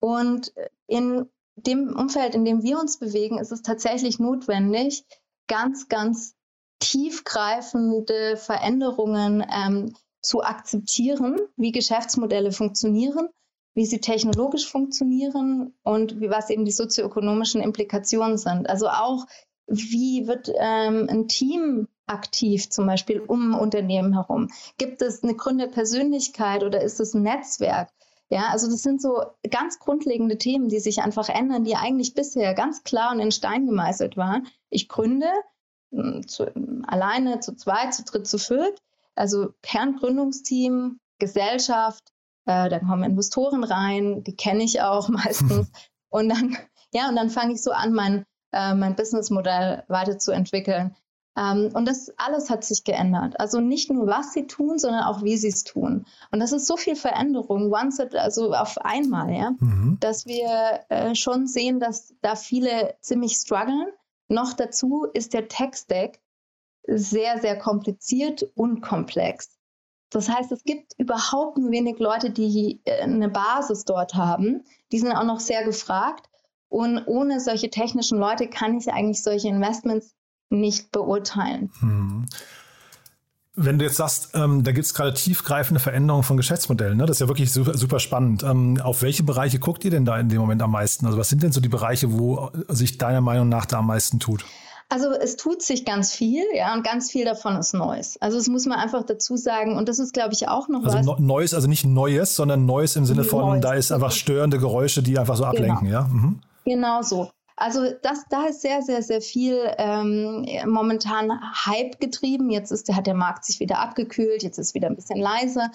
Und 0.00 0.52
in 0.88 1.28
dem 1.54 1.94
Umfeld, 1.96 2.34
in 2.34 2.44
dem 2.44 2.62
wir 2.62 2.80
uns 2.80 2.98
bewegen, 2.98 3.38
ist 3.38 3.52
es 3.52 3.62
tatsächlich 3.62 4.18
notwendig, 4.18 5.04
ganz, 5.46 5.88
ganz 5.88 6.34
tiefgreifende 6.80 8.36
Veränderungen 8.36 9.44
ähm, 9.52 9.94
zu 10.22 10.42
akzeptieren, 10.42 11.38
wie 11.56 11.72
Geschäftsmodelle 11.72 12.52
funktionieren, 12.52 13.28
wie 13.74 13.86
sie 13.86 14.00
technologisch 14.00 14.68
funktionieren 14.68 15.74
und 15.82 16.20
wie, 16.20 16.30
was 16.30 16.50
eben 16.50 16.64
die 16.64 16.72
sozioökonomischen 16.72 17.60
Implikationen 17.60 18.36
sind. 18.36 18.68
Also 18.68 18.88
auch, 18.88 19.26
wie 19.66 20.26
wird 20.26 20.50
ähm, 20.58 21.06
ein 21.08 21.28
Team 21.28 21.88
aktiv, 22.06 22.68
zum 22.70 22.86
Beispiel 22.86 23.20
um 23.20 23.54
Unternehmen 23.54 24.14
herum? 24.14 24.48
Gibt 24.78 25.00
es 25.00 25.22
eine 25.22 25.34
Gründerpersönlichkeit 25.34 26.64
oder 26.64 26.80
ist 26.82 27.00
es 27.00 27.14
ein 27.14 27.22
Netzwerk? 27.22 27.90
Ja, 28.30 28.48
also 28.50 28.70
das 28.70 28.82
sind 28.82 29.02
so 29.02 29.22
ganz 29.50 29.80
grundlegende 29.80 30.38
Themen, 30.38 30.68
die 30.68 30.78
sich 30.78 31.02
einfach 31.02 31.28
ändern, 31.28 31.64
die 31.64 31.74
eigentlich 31.74 32.14
bisher 32.14 32.54
ganz 32.54 32.84
klar 32.84 33.12
und 33.12 33.18
in 33.20 33.32
Stein 33.32 33.66
gemeißelt 33.66 34.16
waren. 34.16 34.46
Ich 34.68 34.88
gründe 34.88 35.26
hm, 35.90 36.26
zu, 36.28 36.46
alleine, 36.86 37.40
zu 37.40 37.56
zweit, 37.56 37.92
zu 37.92 38.04
dritt, 38.04 38.28
zu 38.28 38.38
viert. 38.38 38.80
Also 39.20 39.52
Kerngründungsteam, 39.60 40.98
Gesellschaft, 41.18 42.02
äh, 42.46 42.70
dann 42.70 42.86
kommen 42.86 43.04
Investoren 43.04 43.64
rein, 43.64 44.24
die 44.24 44.34
kenne 44.34 44.64
ich 44.64 44.80
auch 44.80 45.08
meistens. 45.10 45.70
und 46.08 46.30
dann, 46.30 46.56
ja, 46.94 47.10
und 47.10 47.16
dann 47.16 47.28
fange 47.28 47.52
ich 47.52 47.62
so 47.62 47.70
an, 47.70 47.92
mein, 47.92 48.24
äh, 48.52 48.74
mein 48.74 48.96
Businessmodell 48.96 49.84
weiterzuentwickeln. 49.88 50.96
Ähm, 51.36 51.70
und 51.74 51.86
das 51.86 52.10
alles 52.16 52.48
hat 52.48 52.64
sich 52.64 52.82
geändert. 52.82 53.38
Also 53.38 53.60
nicht 53.60 53.90
nur, 53.90 54.06
was 54.06 54.32
sie 54.32 54.46
tun, 54.46 54.78
sondern 54.78 55.04
auch, 55.04 55.22
wie 55.22 55.36
sie 55.36 55.48
es 55.48 55.64
tun. 55.64 56.06
Und 56.30 56.40
das 56.40 56.52
ist 56.52 56.66
so 56.66 56.78
viel 56.78 56.96
Veränderung, 56.96 57.70
once 57.70 57.98
it, 57.98 58.16
also 58.16 58.54
auf 58.54 58.78
einmal, 58.78 59.34
ja, 59.34 59.50
mhm. 59.60 59.98
dass 60.00 60.24
wir 60.24 60.80
äh, 60.88 61.14
schon 61.14 61.46
sehen, 61.46 61.78
dass 61.78 62.14
da 62.22 62.36
viele 62.36 62.94
ziemlich 63.02 63.34
strugglen. 63.34 63.88
Noch 64.28 64.54
dazu 64.54 65.06
ist 65.12 65.34
der 65.34 65.46
Tech-Stack 65.48 66.20
sehr, 66.86 67.38
sehr 67.40 67.58
kompliziert 67.58 68.42
und 68.54 68.80
komplex. 68.80 69.60
Das 70.10 70.28
heißt, 70.28 70.50
es 70.50 70.64
gibt 70.64 70.92
überhaupt 70.98 71.56
nur 71.56 71.70
wenig 71.70 71.98
Leute, 71.98 72.30
die 72.30 72.80
äh, 72.84 73.02
eine 73.02 73.28
Basis 73.28 73.84
dort 73.84 74.14
haben. 74.14 74.64
Die 74.90 74.98
sind 74.98 75.12
auch 75.12 75.24
noch 75.24 75.40
sehr 75.40 75.64
gefragt. 75.64 76.26
Und 76.68 77.02
ohne 77.06 77.40
solche 77.40 77.70
technischen 77.70 78.18
Leute 78.18 78.48
kann 78.48 78.76
ich 78.76 78.92
eigentlich 78.92 79.22
solche 79.22 79.48
Investments 79.48 80.14
nicht 80.50 80.90
beurteilen. 80.92 81.70
Hm. 81.80 82.26
Wenn 83.56 83.78
du 83.78 83.84
jetzt 83.84 83.96
sagst, 83.96 84.30
ähm, 84.34 84.62
da 84.62 84.72
gibt 84.72 84.86
es 84.86 84.94
gerade 84.94 85.12
tiefgreifende 85.12 85.80
Veränderungen 85.80 86.22
von 86.22 86.36
Geschäftsmodellen, 86.36 86.96
ne? 86.96 87.06
das 87.06 87.16
ist 87.16 87.20
ja 87.20 87.28
wirklich 87.28 87.52
super, 87.52 87.76
super 87.76 87.98
spannend. 87.98 88.42
Ähm, 88.42 88.80
auf 88.80 89.02
welche 89.02 89.22
Bereiche 89.24 89.58
guckt 89.58 89.84
ihr 89.84 89.90
denn 89.90 90.04
da 90.04 90.18
in 90.18 90.28
dem 90.28 90.38
Moment 90.38 90.62
am 90.62 90.70
meisten? 90.70 91.06
Also 91.06 91.18
was 91.18 91.28
sind 91.28 91.42
denn 91.42 91.52
so 91.52 91.60
die 91.60 91.68
Bereiche, 91.68 92.16
wo 92.18 92.50
sich 92.68 92.96
deiner 92.98 93.20
Meinung 93.20 93.48
nach 93.48 93.66
da 93.66 93.78
am 93.78 93.88
meisten 93.88 94.20
tut? 94.20 94.44
Also 94.92 95.12
es 95.12 95.36
tut 95.36 95.62
sich 95.62 95.84
ganz 95.84 96.12
viel, 96.12 96.44
ja, 96.52 96.74
und 96.74 96.82
ganz 96.84 97.12
viel 97.12 97.24
davon 97.24 97.56
ist 97.56 97.74
Neues. 97.74 98.20
Also 98.20 98.38
das 98.38 98.48
muss 98.48 98.66
man 98.66 98.76
einfach 98.78 99.04
dazu 99.04 99.36
sagen. 99.36 99.76
Und 99.76 99.88
das 99.88 100.00
ist, 100.00 100.12
glaube 100.12 100.32
ich, 100.32 100.48
auch 100.48 100.68
noch 100.68 100.84
also 100.84 100.98
was. 100.98 101.08
Also 101.08 101.16
Neues, 101.22 101.54
also 101.54 101.68
nicht 101.68 101.86
Neues, 101.86 102.34
sondern 102.34 102.66
Neues 102.66 102.96
im 102.96 103.06
Sinne 103.06 103.22
von, 103.22 103.46
Neues. 103.46 103.60
da 103.60 103.74
ist 103.74 103.92
einfach 103.92 104.10
störende 104.10 104.58
Geräusche, 104.58 105.00
die 105.00 105.16
einfach 105.16 105.36
so 105.36 105.44
genau. 105.44 105.52
ablenken, 105.52 105.86
genau. 105.86 106.00
ja? 106.00 106.08
Mhm. 106.08 106.40
Genau 106.64 107.02
so. 107.02 107.30
Also 107.54 107.82
das, 108.02 108.24
da 108.30 108.46
ist 108.46 108.62
sehr, 108.62 108.82
sehr, 108.82 109.02
sehr 109.02 109.20
viel 109.20 109.60
ähm, 109.78 110.44
momentan 110.66 111.30
Hype 111.66 112.00
getrieben. 112.00 112.50
Jetzt 112.50 112.72
ist, 112.72 112.92
hat 112.92 113.06
der 113.06 113.14
Markt 113.14 113.44
sich 113.44 113.60
wieder 113.60 113.78
abgekühlt, 113.78 114.42
jetzt 114.42 114.58
ist 114.58 114.74
wieder 114.74 114.88
ein 114.88 114.96
bisschen 114.96 115.20
leiser. 115.20 115.70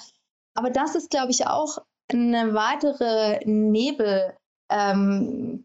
Aber 0.55 0.71
das 0.71 0.95
ist, 0.95 1.09
glaube 1.09 1.31
ich, 1.31 1.47
auch 1.47 1.77
eine 2.11 2.53
weitere 2.53 3.39
Nebelbombe, 3.45 4.35
ähm, 4.69 5.63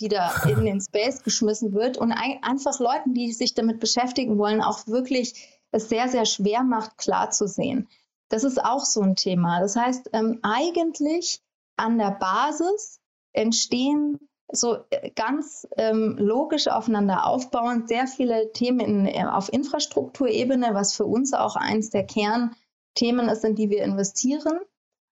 die 0.00 0.08
da 0.08 0.32
in 0.48 0.64
den 0.64 0.80
Space 0.80 1.22
geschmissen 1.22 1.72
wird 1.74 1.98
und 1.98 2.12
ein, 2.12 2.38
einfach 2.42 2.80
Leuten, 2.80 3.14
die 3.14 3.32
sich 3.32 3.54
damit 3.54 3.80
beschäftigen 3.80 4.38
wollen, 4.38 4.62
auch 4.62 4.86
wirklich 4.86 5.58
es 5.70 5.88
sehr, 5.88 6.08
sehr 6.08 6.24
schwer 6.24 6.62
macht, 6.62 6.96
klar 6.96 7.30
zu 7.30 7.46
sehen. 7.46 7.88
Das 8.30 8.44
ist 8.44 8.62
auch 8.62 8.84
so 8.84 9.00
ein 9.02 9.16
Thema. 9.16 9.60
Das 9.60 9.76
heißt, 9.76 10.10
ähm, 10.12 10.38
eigentlich 10.42 11.42
an 11.76 11.98
der 11.98 12.12
Basis 12.12 13.00
entstehen 13.32 14.18
so 14.50 14.78
äh, 14.90 15.10
ganz 15.10 15.68
ähm, 15.76 16.16
logisch 16.18 16.68
aufeinander 16.68 17.26
aufbauend, 17.26 17.88
sehr 17.88 18.06
viele 18.06 18.52
Themen 18.52 18.80
in, 18.80 19.06
äh, 19.06 19.24
auf 19.24 19.52
Infrastrukturebene, 19.52 20.70
was 20.72 20.94
für 20.94 21.04
uns 21.04 21.34
auch 21.34 21.56
eins 21.56 21.90
der 21.90 22.06
Kernthemen 22.06 23.28
ist, 23.28 23.44
in 23.44 23.54
die 23.54 23.70
wir 23.70 23.82
investieren. 23.82 24.58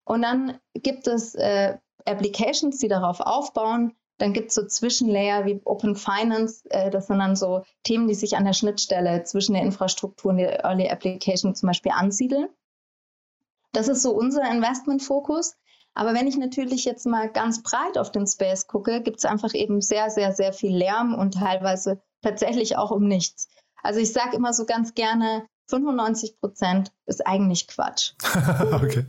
Und 0.05 0.23
dann 0.23 0.59
gibt 0.75 1.07
es 1.07 1.35
äh, 1.35 1.77
Applications, 2.07 2.79
die 2.79 2.89
darauf 2.89 3.21
aufbauen. 3.21 3.95
Dann 4.19 4.33
gibt 4.33 4.49
es 4.49 4.55
so 4.55 4.67
Zwischenlayer 4.67 5.45
wie 5.45 5.61
Open 5.65 5.95
Finance. 5.95 6.63
Äh, 6.71 6.91
das 6.91 7.07
sind 7.07 7.19
dann 7.19 7.37
so 7.37 7.63
Themen, 7.83 8.09
die 8.09 8.15
sich 8.15 8.37
an 8.37 8.45
der 8.45 8.55
Schnittstelle 8.55 9.25
zwischen 9.25 9.53
der 9.53 9.63
Infrastruktur 9.63 10.31
und 10.31 10.39
der 10.39 10.65
Early 10.65 10.89
Application 10.89 11.55
zum 11.55 11.67
Beispiel 11.67 11.93
ansiedeln. 11.93 12.49
Das 13.73 13.89
ist 13.89 14.03
so 14.03 14.13
unser 14.13 14.51
Investmentfokus. 14.51 15.57
Aber 15.93 16.13
wenn 16.15 16.27
ich 16.27 16.37
natürlich 16.37 16.85
jetzt 16.85 17.07
mal 17.07 17.31
ganz 17.31 17.63
breit 17.63 17.97
auf 17.97 18.13
den 18.13 18.27
Space 18.27 18.67
gucke, 18.67 19.03
gibt 19.03 19.19
es 19.19 19.25
einfach 19.25 19.55
eben 19.55 19.81
sehr, 19.81 20.11
sehr, 20.11 20.33
sehr 20.33 20.53
viel 20.53 20.77
Lärm 20.77 21.15
und 21.15 21.35
teilweise 21.35 22.03
tatsächlich 22.21 22.77
auch 22.77 22.91
um 22.91 23.09
nichts. 23.09 23.49
Also 23.83 24.01
ich 24.01 24.13
sage 24.13 24.37
immer 24.37 24.53
so 24.53 24.67
ganz 24.67 24.95
gerne, 24.95 25.47
95 25.69 26.39
Prozent 26.39 26.93
ist 27.07 27.27
eigentlich 27.27 27.67
Quatsch. 27.67 28.13
okay. 28.73 29.07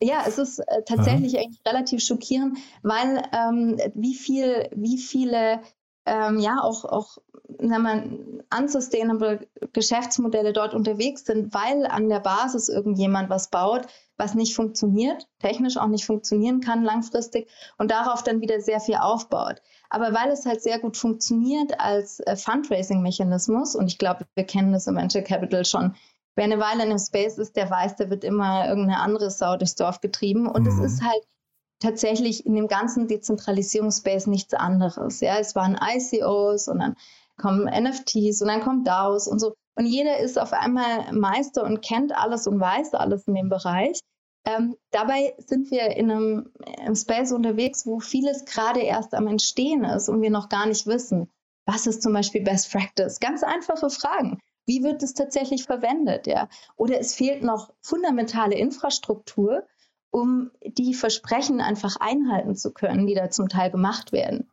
Ja, 0.00 0.24
es 0.26 0.38
ist 0.38 0.60
äh, 0.60 0.82
tatsächlich 0.86 1.34
Aha. 1.36 1.42
eigentlich 1.44 1.60
relativ 1.66 2.02
schockierend, 2.02 2.58
weil 2.82 3.22
ähm, 3.32 3.78
wie 3.94 4.14
viel, 4.14 4.68
wie 4.74 4.98
viele 4.98 5.60
ähm, 6.06 6.38
ja 6.38 6.58
auch, 6.62 6.84
auch 6.84 7.18
wenn 7.48 7.82
man 7.82 8.42
unsustainable 8.56 9.48
Geschäftsmodelle 9.72 10.52
dort 10.52 10.74
unterwegs 10.74 11.24
sind, 11.24 11.52
weil 11.54 11.86
an 11.86 12.08
der 12.08 12.20
Basis 12.20 12.68
irgendjemand 12.68 13.30
was 13.30 13.48
baut, 13.50 13.86
was 14.16 14.34
nicht 14.34 14.54
funktioniert, 14.54 15.26
technisch 15.38 15.76
auch 15.76 15.86
nicht 15.86 16.04
funktionieren 16.04 16.60
kann 16.60 16.84
langfristig 16.84 17.48
und 17.78 17.90
darauf 17.90 18.22
dann 18.22 18.40
wieder 18.40 18.60
sehr 18.60 18.80
viel 18.80 18.96
aufbaut. 18.96 19.62
Aber 19.90 20.12
weil 20.12 20.30
es 20.30 20.46
halt 20.46 20.62
sehr 20.62 20.78
gut 20.78 20.96
funktioniert 20.96 21.80
als 21.80 22.20
äh, 22.20 22.36
Fundraising-Mechanismus, 22.36 23.74
und 23.74 23.86
ich 23.86 23.98
glaube, 23.98 24.26
wir 24.34 24.44
kennen 24.44 24.72
das 24.72 24.86
im 24.86 24.96
Venture 24.96 25.22
Capital 25.22 25.64
schon, 25.64 25.94
wer 26.38 26.44
eine 26.44 26.60
Weile 26.60 26.84
in 26.84 26.90
einem 26.90 27.00
Space 27.00 27.36
ist, 27.36 27.56
der 27.56 27.68
weiß, 27.68 27.96
da 27.96 28.10
wird 28.10 28.22
immer 28.22 28.68
irgendeine 28.68 29.00
andere 29.00 29.28
Sau 29.28 29.56
durchs 29.56 29.74
Dorf 29.74 30.00
getrieben. 30.00 30.46
Und 30.46 30.62
mhm. 30.62 30.68
es 30.68 30.92
ist 30.92 31.02
halt 31.02 31.24
tatsächlich 31.80 32.46
in 32.46 32.54
dem 32.54 32.68
ganzen 32.68 33.08
Dezentralisierungsspace 33.08 34.28
nichts 34.28 34.54
anderes. 34.54 35.20
Ja, 35.20 35.38
es 35.38 35.56
waren 35.56 35.76
ICOs 35.76 36.68
und 36.68 36.78
dann 36.78 36.94
kommen 37.36 37.64
NFTs 37.64 38.40
und 38.40 38.48
dann 38.48 38.62
kommt 38.62 38.86
DAOs 38.86 39.26
und 39.26 39.40
so. 39.40 39.54
Und 39.74 39.86
jeder 39.86 40.18
ist 40.18 40.38
auf 40.38 40.52
einmal 40.52 41.12
Meister 41.12 41.64
und 41.64 41.82
kennt 41.82 42.16
alles 42.16 42.46
und 42.46 42.60
weiß 42.60 42.94
alles 42.94 43.26
in 43.26 43.34
dem 43.34 43.48
Bereich. 43.48 43.98
Ähm, 44.44 44.76
dabei 44.92 45.34
sind 45.38 45.72
wir 45.72 45.96
in 45.96 46.10
einem, 46.10 46.52
einem 46.78 46.94
Space 46.94 47.32
unterwegs, 47.32 47.84
wo 47.84 47.98
vieles 47.98 48.44
gerade 48.44 48.80
erst 48.80 49.12
am 49.14 49.26
Entstehen 49.26 49.82
ist 49.82 50.08
und 50.08 50.22
wir 50.22 50.30
noch 50.30 50.48
gar 50.48 50.66
nicht 50.66 50.86
wissen. 50.86 51.30
Was 51.66 51.88
ist 51.88 52.00
zum 52.02 52.12
Beispiel 52.12 52.42
Best 52.42 52.70
Practice? 52.70 53.18
Ganz 53.18 53.42
einfache 53.42 53.90
Fragen. 53.90 54.38
Wie 54.68 54.82
wird 54.82 55.02
es 55.02 55.14
tatsächlich 55.14 55.64
verwendet? 55.64 56.26
Ja? 56.26 56.48
Oder 56.76 57.00
es 57.00 57.14
fehlt 57.14 57.42
noch 57.42 57.72
fundamentale 57.80 58.54
Infrastruktur, 58.54 59.64
um 60.10 60.50
die 60.62 60.92
Versprechen 60.92 61.62
einfach 61.62 61.96
einhalten 61.98 62.54
zu 62.54 62.72
können, 62.72 63.06
die 63.06 63.14
da 63.14 63.30
zum 63.30 63.48
Teil 63.48 63.70
gemacht 63.70 64.12
werden. 64.12 64.46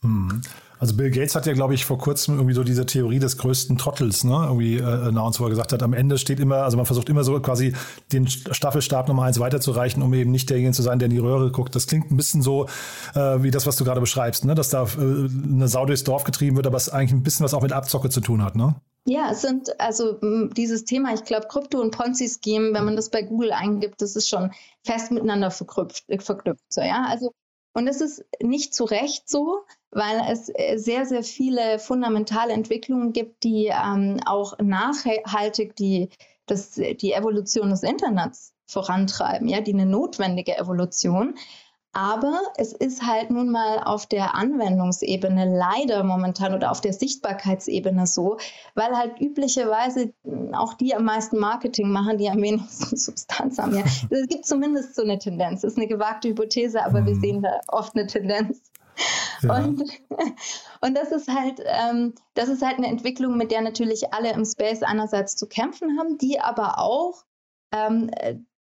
Hm. 0.00 0.40
Also 0.78 0.96
Bill 0.96 1.10
Gates 1.10 1.36
hat 1.36 1.46
ja, 1.46 1.52
glaube 1.52 1.74
ich, 1.74 1.84
vor 1.84 1.98
kurzem 1.98 2.36
irgendwie 2.36 2.54
so 2.54 2.64
diese 2.64 2.86
Theorie 2.86 3.20
des 3.20 3.36
größten 3.36 3.78
Trottels, 3.78 4.24
ne, 4.24 4.46
irgendwie 4.46 4.78
äh, 4.78 4.82
announced, 4.82 5.38
wo 5.38 5.44
er 5.44 5.50
gesagt 5.50 5.72
hat, 5.72 5.82
am 5.82 5.92
Ende 5.92 6.18
steht 6.18 6.40
immer, 6.40 6.56
also 6.56 6.76
man 6.76 6.86
versucht 6.86 7.08
immer 7.08 7.22
so 7.22 7.38
quasi 7.40 7.74
den 8.10 8.26
Staffelstab 8.26 9.06
Nummer 9.06 9.24
eins 9.24 9.38
weiterzureichen, 9.38 10.02
um 10.02 10.12
eben 10.14 10.32
nicht 10.32 10.50
derjenige 10.50 10.74
zu 10.74 10.82
sein, 10.82 10.98
der 10.98 11.06
in 11.06 11.14
die 11.14 11.20
Röhre 11.20 11.52
guckt. 11.52 11.76
Das 11.76 11.86
klingt 11.86 12.10
ein 12.10 12.16
bisschen 12.16 12.42
so 12.42 12.66
äh, 13.14 13.42
wie 13.42 13.52
das, 13.52 13.66
was 13.66 13.76
du 13.76 13.84
gerade 13.84 14.00
beschreibst, 14.00 14.44
ne, 14.44 14.56
dass 14.56 14.70
da 14.70 14.84
äh, 14.84 14.96
eine 14.98 15.68
Sau 15.68 15.86
durchs 15.86 16.02
Dorf 16.02 16.24
getrieben 16.24 16.56
wird, 16.56 16.66
aber 16.66 16.78
es 16.78 16.88
eigentlich 16.88 17.12
ein 17.12 17.22
bisschen 17.22 17.44
was 17.44 17.54
auch 17.54 17.62
mit 17.62 17.72
Abzocke 17.72 18.08
zu 18.08 18.20
tun 18.20 18.42
hat, 18.42 18.56
ne? 18.56 18.74
Ja, 19.04 19.32
es 19.32 19.42
sind 19.42 19.80
also 19.80 20.18
dieses 20.52 20.84
Thema, 20.84 21.12
ich 21.12 21.24
glaube, 21.24 21.48
Krypto 21.48 21.80
und 21.80 21.90
Ponzi-Scheme, 21.90 22.72
wenn 22.72 22.84
man 22.84 22.94
das 22.94 23.10
bei 23.10 23.22
Google 23.22 23.52
eingibt, 23.52 24.00
das 24.00 24.14
ist 24.14 24.28
schon 24.28 24.52
fest 24.84 25.10
miteinander 25.10 25.50
verknüpft. 25.50 26.04
verknüpft 26.20 26.72
so, 26.72 26.82
ja? 26.82 27.06
Also 27.08 27.32
und 27.74 27.88
es 27.88 28.00
ist 28.00 28.24
nicht 28.42 28.74
zu 28.74 28.84
Recht 28.84 29.28
so, 29.28 29.64
weil 29.90 30.22
es 30.30 30.50
äh, 30.54 30.76
sehr, 30.76 31.06
sehr 31.06 31.22
viele 31.22 31.78
fundamentale 31.78 32.52
Entwicklungen 32.52 33.12
gibt, 33.12 33.44
die 33.44 33.66
ähm, 33.66 34.20
auch 34.26 34.58
nachhaltig 34.58 35.74
die, 35.76 36.10
das, 36.46 36.72
die 36.72 37.12
Evolution 37.12 37.70
des 37.70 37.82
Internets 37.82 38.52
vorantreiben, 38.66 39.48
ja, 39.48 39.60
die 39.60 39.72
eine 39.72 39.86
notwendige 39.86 40.56
Evolution. 40.56 41.36
Aber 41.94 42.40
es 42.56 42.72
ist 42.72 43.06
halt 43.06 43.30
nun 43.30 43.50
mal 43.50 43.80
auf 43.80 44.06
der 44.06 44.34
Anwendungsebene 44.34 45.44
leider 45.54 46.02
momentan 46.04 46.54
oder 46.54 46.70
auf 46.70 46.80
der 46.80 46.94
Sichtbarkeitsebene 46.94 48.06
so, 48.06 48.38
weil 48.74 48.96
halt 48.96 49.20
üblicherweise 49.20 50.14
auch 50.52 50.72
die 50.74 50.94
am 50.94 51.04
meisten 51.04 51.38
Marketing 51.38 51.90
machen, 51.90 52.16
die 52.16 52.30
am 52.30 52.40
wenigsten 52.40 52.96
Substanz 52.96 53.58
haben. 53.58 53.76
Ja. 53.76 53.84
Es 54.10 54.26
gibt 54.28 54.46
zumindest 54.46 54.94
so 54.94 55.02
eine 55.02 55.18
Tendenz. 55.18 55.60
Das 55.60 55.72
ist 55.72 55.78
eine 55.78 55.86
gewagte 55.86 56.28
Hypothese, 56.28 56.82
aber 56.84 57.02
mhm. 57.02 57.06
wir 57.06 57.16
sehen 57.16 57.42
da 57.42 57.60
oft 57.68 57.94
eine 57.94 58.06
Tendenz. 58.06 58.62
Ja. 59.42 59.56
Und, 59.56 59.82
und 60.80 60.96
das 60.96 61.12
ist 61.12 61.28
halt, 61.28 61.60
ähm, 61.64 62.14
das 62.34 62.48
ist 62.48 62.62
halt 62.62 62.78
eine 62.78 62.86
Entwicklung, 62.86 63.36
mit 63.36 63.50
der 63.50 63.60
natürlich 63.60 64.14
alle 64.14 64.32
im 64.32 64.46
Space 64.46 64.82
einerseits 64.82 65.36
zu 65.36 65.46
kämpfen 65.46 65.98
haben, 65.98 66.16
die 66.16 66.40
aber 66.40 66.78
auch 66.78 67.24
ähm, 67.72 68.10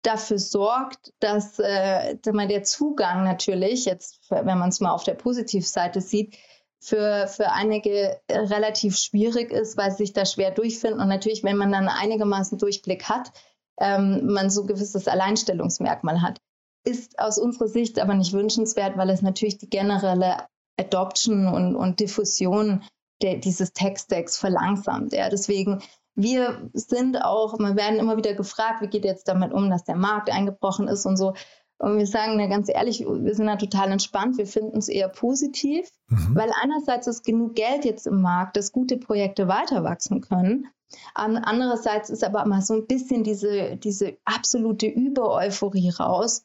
dafür 0.01 0.39
sorgt, 0.39 1.13
dass 1.19 1.59
äh, 1.59 2.15
der 2.15 2.63
Zugang 2.63 3.23
natürlich, 3.23 3.85
jetzt 3.85 4.19
wenn 4.29 4.57
man 4.57 4.69
es 4.69 4.79
mal 4.79 4.91
auf 4.91 5.03
der 5.03 5.13
Positivseite 5.13 6.01
sieht, 6.01 6.37
für, 6.79 7.27
für 7.27 7.51
einige 7.51 8.19
relativ 8.29 8.97
schwierig 8.97 9.51
ist, 9.51 9.77
weil 9.77 9.91
sie 9.91 9.97
sich 9.97 10.13
da 10.13 10.25
schwer 10.25 10.49
durchfinden. 10.49 10.99
Und 10.99 11.09
natürlich, 11.09 11.43
wenn 11.43 11.57
man 11.57 11.71
dann 11.71 11.87
einigermaßen 11.87 12.57
Durchblick 12.57 13.03
hat, 13.03 13.31
ähm, 13.79 14.25
man 14.25 14.49
so 14.49 14.61
ein 14.61 14.67
gewisses 14.67 15.07
Alleinstellungsmerkmal 15.07 16.21
hat. 16.21 16.39
Ist 16.83 17.19
aus 17.19 17.37
unserer 17.37 17.67
Sicht 17.67 17.99
aber 17.99 18.15
nicht 18.15 18.33
wünschenswert, 18.33 18.97
weil 18.97 19.11
es 19.11 19.21
natürlich 19.21 19.59
die 19.59 19.69
generelle 19.69 20.47
Adoption 20.79 21.47
und, 21.47 21.75
und 21.75 21.99
Diffusion 21.99 22.83
der, 23.21 23.37
dieses 23.37 23.73
Tech-Stacks 23.73 24.37
verlangsamt. 24.37 25.13
Ja. 25.13 25.29
Deswegen 25.29 25.83
wir 26.15 26.69
sind 26.73 27.21
auch, 27.21 27.57
wir 27.57 27.75
werden 27.75 27.99
immer 27.99 28.17
wieder 28.17 28.33
gefragt, 28.33 28.81
wie 28.81 28.87
geht 28.87 29.05
jetzt 29.05 29.27
damit 29.27 29.53
um, 29.53 29.69
dass 29.69 29.83
der 29.83 29.95
Markt 29.95 30.31
eingebrochen 30.31 30.87
ist 30.87 31.05
und 31.05 31.17
so. 31.17 31.33
Und 31.77 31.97
wir 31.97 32.05
sagen 32.05 32.33
na, 32.37 32.45
ganz 32.45 32.69
ehrlich, 32.69 32.99
wir 32.99 33.33
sind 33.33 33.47
da 33.47 33.55
total 33.55 33.91
entspannt. 33.91 34.37
Wir 34.37 34.45
finden 34.45 34.77
es 34.77 34.87
eher 34.87 35.09
positiv, 35.09 35.89
mhm. 36.09 36.35
weil 36.35 36.51
einerseits 36.61 37.07
ist 37.07 37.23
genug 37.23 37.55
Geld 37.55 37.85
jetzt 37.85 38.05
im 38.05 38.21
Markt, 38.21 38.55
dass 38.55 38.71
gute 38.71 38.97
Projekte 38.97 39.47
weiter 39.47 39.83
wachsen 39.83 40.21
können. 40.21 40.67
Andererseits 41.15 42.09
ist 42.09 42.23
aber 42.23 42.45
mal 42.45 42.61
so 42.61 42.75
ein 42.75 42.85
bisschen 42.85 43.23
diese, 43.23 43.77
diese 43.77 44.17
absolute 44.25 44.87
Übereuphorie 44.87 45.89
raus. 45.89 46.43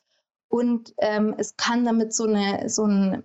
Und 0.49 0.94
ähm, 0.99 1.35
es 1.37 1.56
kann 1.56 1.85
damit 1.85 2.14
so, 2.14 2.25
eine, 2.25 2.70
so 2.70 2.85
ein 2.85 3.25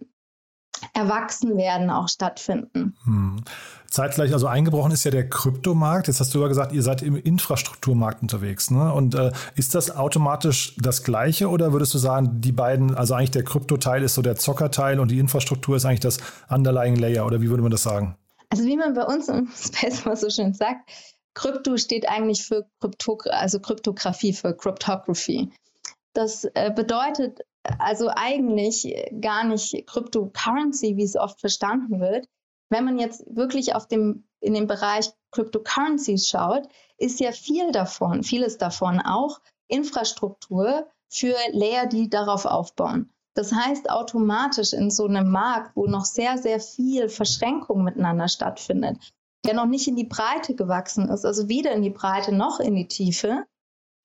Erwachsenwerden 0.94 1.90
auch 1.90 2.08
stattfinden. 2.08 2.96
Hm. 3.04 3.44
Zeitgleich, 3.92 4.32
also 4.32 4.48
eingebrochen 4.48 4.94
ist 4.94 5.04
ja 5.04 5.12
der 5.12 5.28
Kryptomarkt. 5.28 6.08
Jetzt 6.08 6.22
hast 6.22 6.34
du 6.34 6.42
ja 6.42 6.48
gesagt, 6.48 6.72
ihr 6.72 6.82
seid 6.82 7.02
im 7.02 7.18
Infrastrukturmarkt 7.18 8.22
unterwegs. 8.22 8.72
Ne? 8.72 8.92
Und 8.94 9.16
äh, 9.16 9.32
ist 9.56 9.76
das 9.76 9.96
automatisch 9.96 10.76
das 10.78 11.04
Gleiche 11.04 11.50
oder 11.50 11.74
würdest 11.74 11.94
du 11.94 11.98
sagen, 11.98 12.40
die 12.40 12.54
beiden, 12.54 12.96
also 12.96 13.16
eigentlich 13.16 13.32
der 13.32 13.44
Kryptoteil 13.44 14.02
ist 14.04 14.14
so 14.14 14.22
der 14.22 14.38
Zockerteil 14.38 15.00
und 15.00 15.12
die 15.12 15.20
Infrastruktur 15.20 15.76
ist 15.76 15.86
eigentlich 15.86 16.00
das 16.00 16.20
Underlying 16.50 16.96
Layer 16.96 17.26
oder 17.26 17.42
wie 17.42 17.50
würde 17.50 17.64
man 17.64 17.72
das 17.72 17.84
sagen? 17.84 18.16
Also 18.50 18.64
wie 18.64 18.78
man 18.78 18.94
bei 18.94 19.04
uns 19.04 19.28
im 19.30 19.50
Space 19.54 20.06
mal 20.06 20.16
so 20.16 20.30
schön 20.30 20.54
sagt, 20.54 20.90
Krypto 21.34 21.78
steht 21.78 22.08
eigentlich 22.08 22.44
für 22.44 22.66
Krypto, 22.80 23.18
also 23.30 23.60
Kryptographie, 23.60 24.34
für 24.34 24.56
Cryptography. 24.56 25.50
Das 26.14 26.46
äh, 26.54 26.72
bedeutet 26.74 27.40
also 27.64 28.10
eigentlich 28.14 28.94
gar 29.20 29.44
nicht 29.44 29.86
Cryptocurrency, 29.88 30.98
wie 30.98 31.04
es 31.04 31.16
oft 31.16 31.40
verstanden 31.40 32.00
wird, 32.00 32.28
wenn 32.70 32.86
man 32.86 32.98
jetzt 32.98 33.24
wirklich 33.28 33.76
auf 33.76 33.88
dem, 33.88 34.24
in 34.40 34.54
den 34.54 34.68
Bereich 34.68 35.12
Cryptocurrencies 35.32 36.28
schaut, 36.28 36.68
ist 36.98 37.20
ja 37.20 37.32
viel 37.32 37.72
davon, 37.72 38.24
vieles 38.24 38.58
davon 38.58 39.00
auch 39.00 39.40
Infrastruktur 39.68 40.88
für 41.10 41.36
Layer, 41.52 41.88
die 41.88 42.10
darauf 42.10 42.46
aufbauen. 42.46 43.12
Das 43.34 43.54
heißt, 43.54 43.90
automatisch 43.90 44.74
in 44.74 44.90
so 44.90 45.06
einem 45.06 45.30
Markt, 45.30 45.76
wo 45.76 45.86
noch 45.88 46.06
sehr, 46.06 46.38
sehr 46.38 46.60
viel 46.60 47.10
Verschränkung 47.10 47.84
miteinander 47.84 48.28
stattfindet, 48.28 48.98
der 49.46 49.54
noch 49.54 49.66
nicht 49.66 49.88
in 49.88 49.96
die 49.96 50.06
Breite 50.06 50.56
gewachsen 50.56 51.10
ist, 51.10 51.26
also 51.26 51.48
weder 51.48 51.72
in 51.72 51.82
die 51.82 51.90
Breite 51.90 52.34
noch 52.34 52.60
in 52.60 52.76
die 52.76 52.88
Tiefe, 52.88 53.46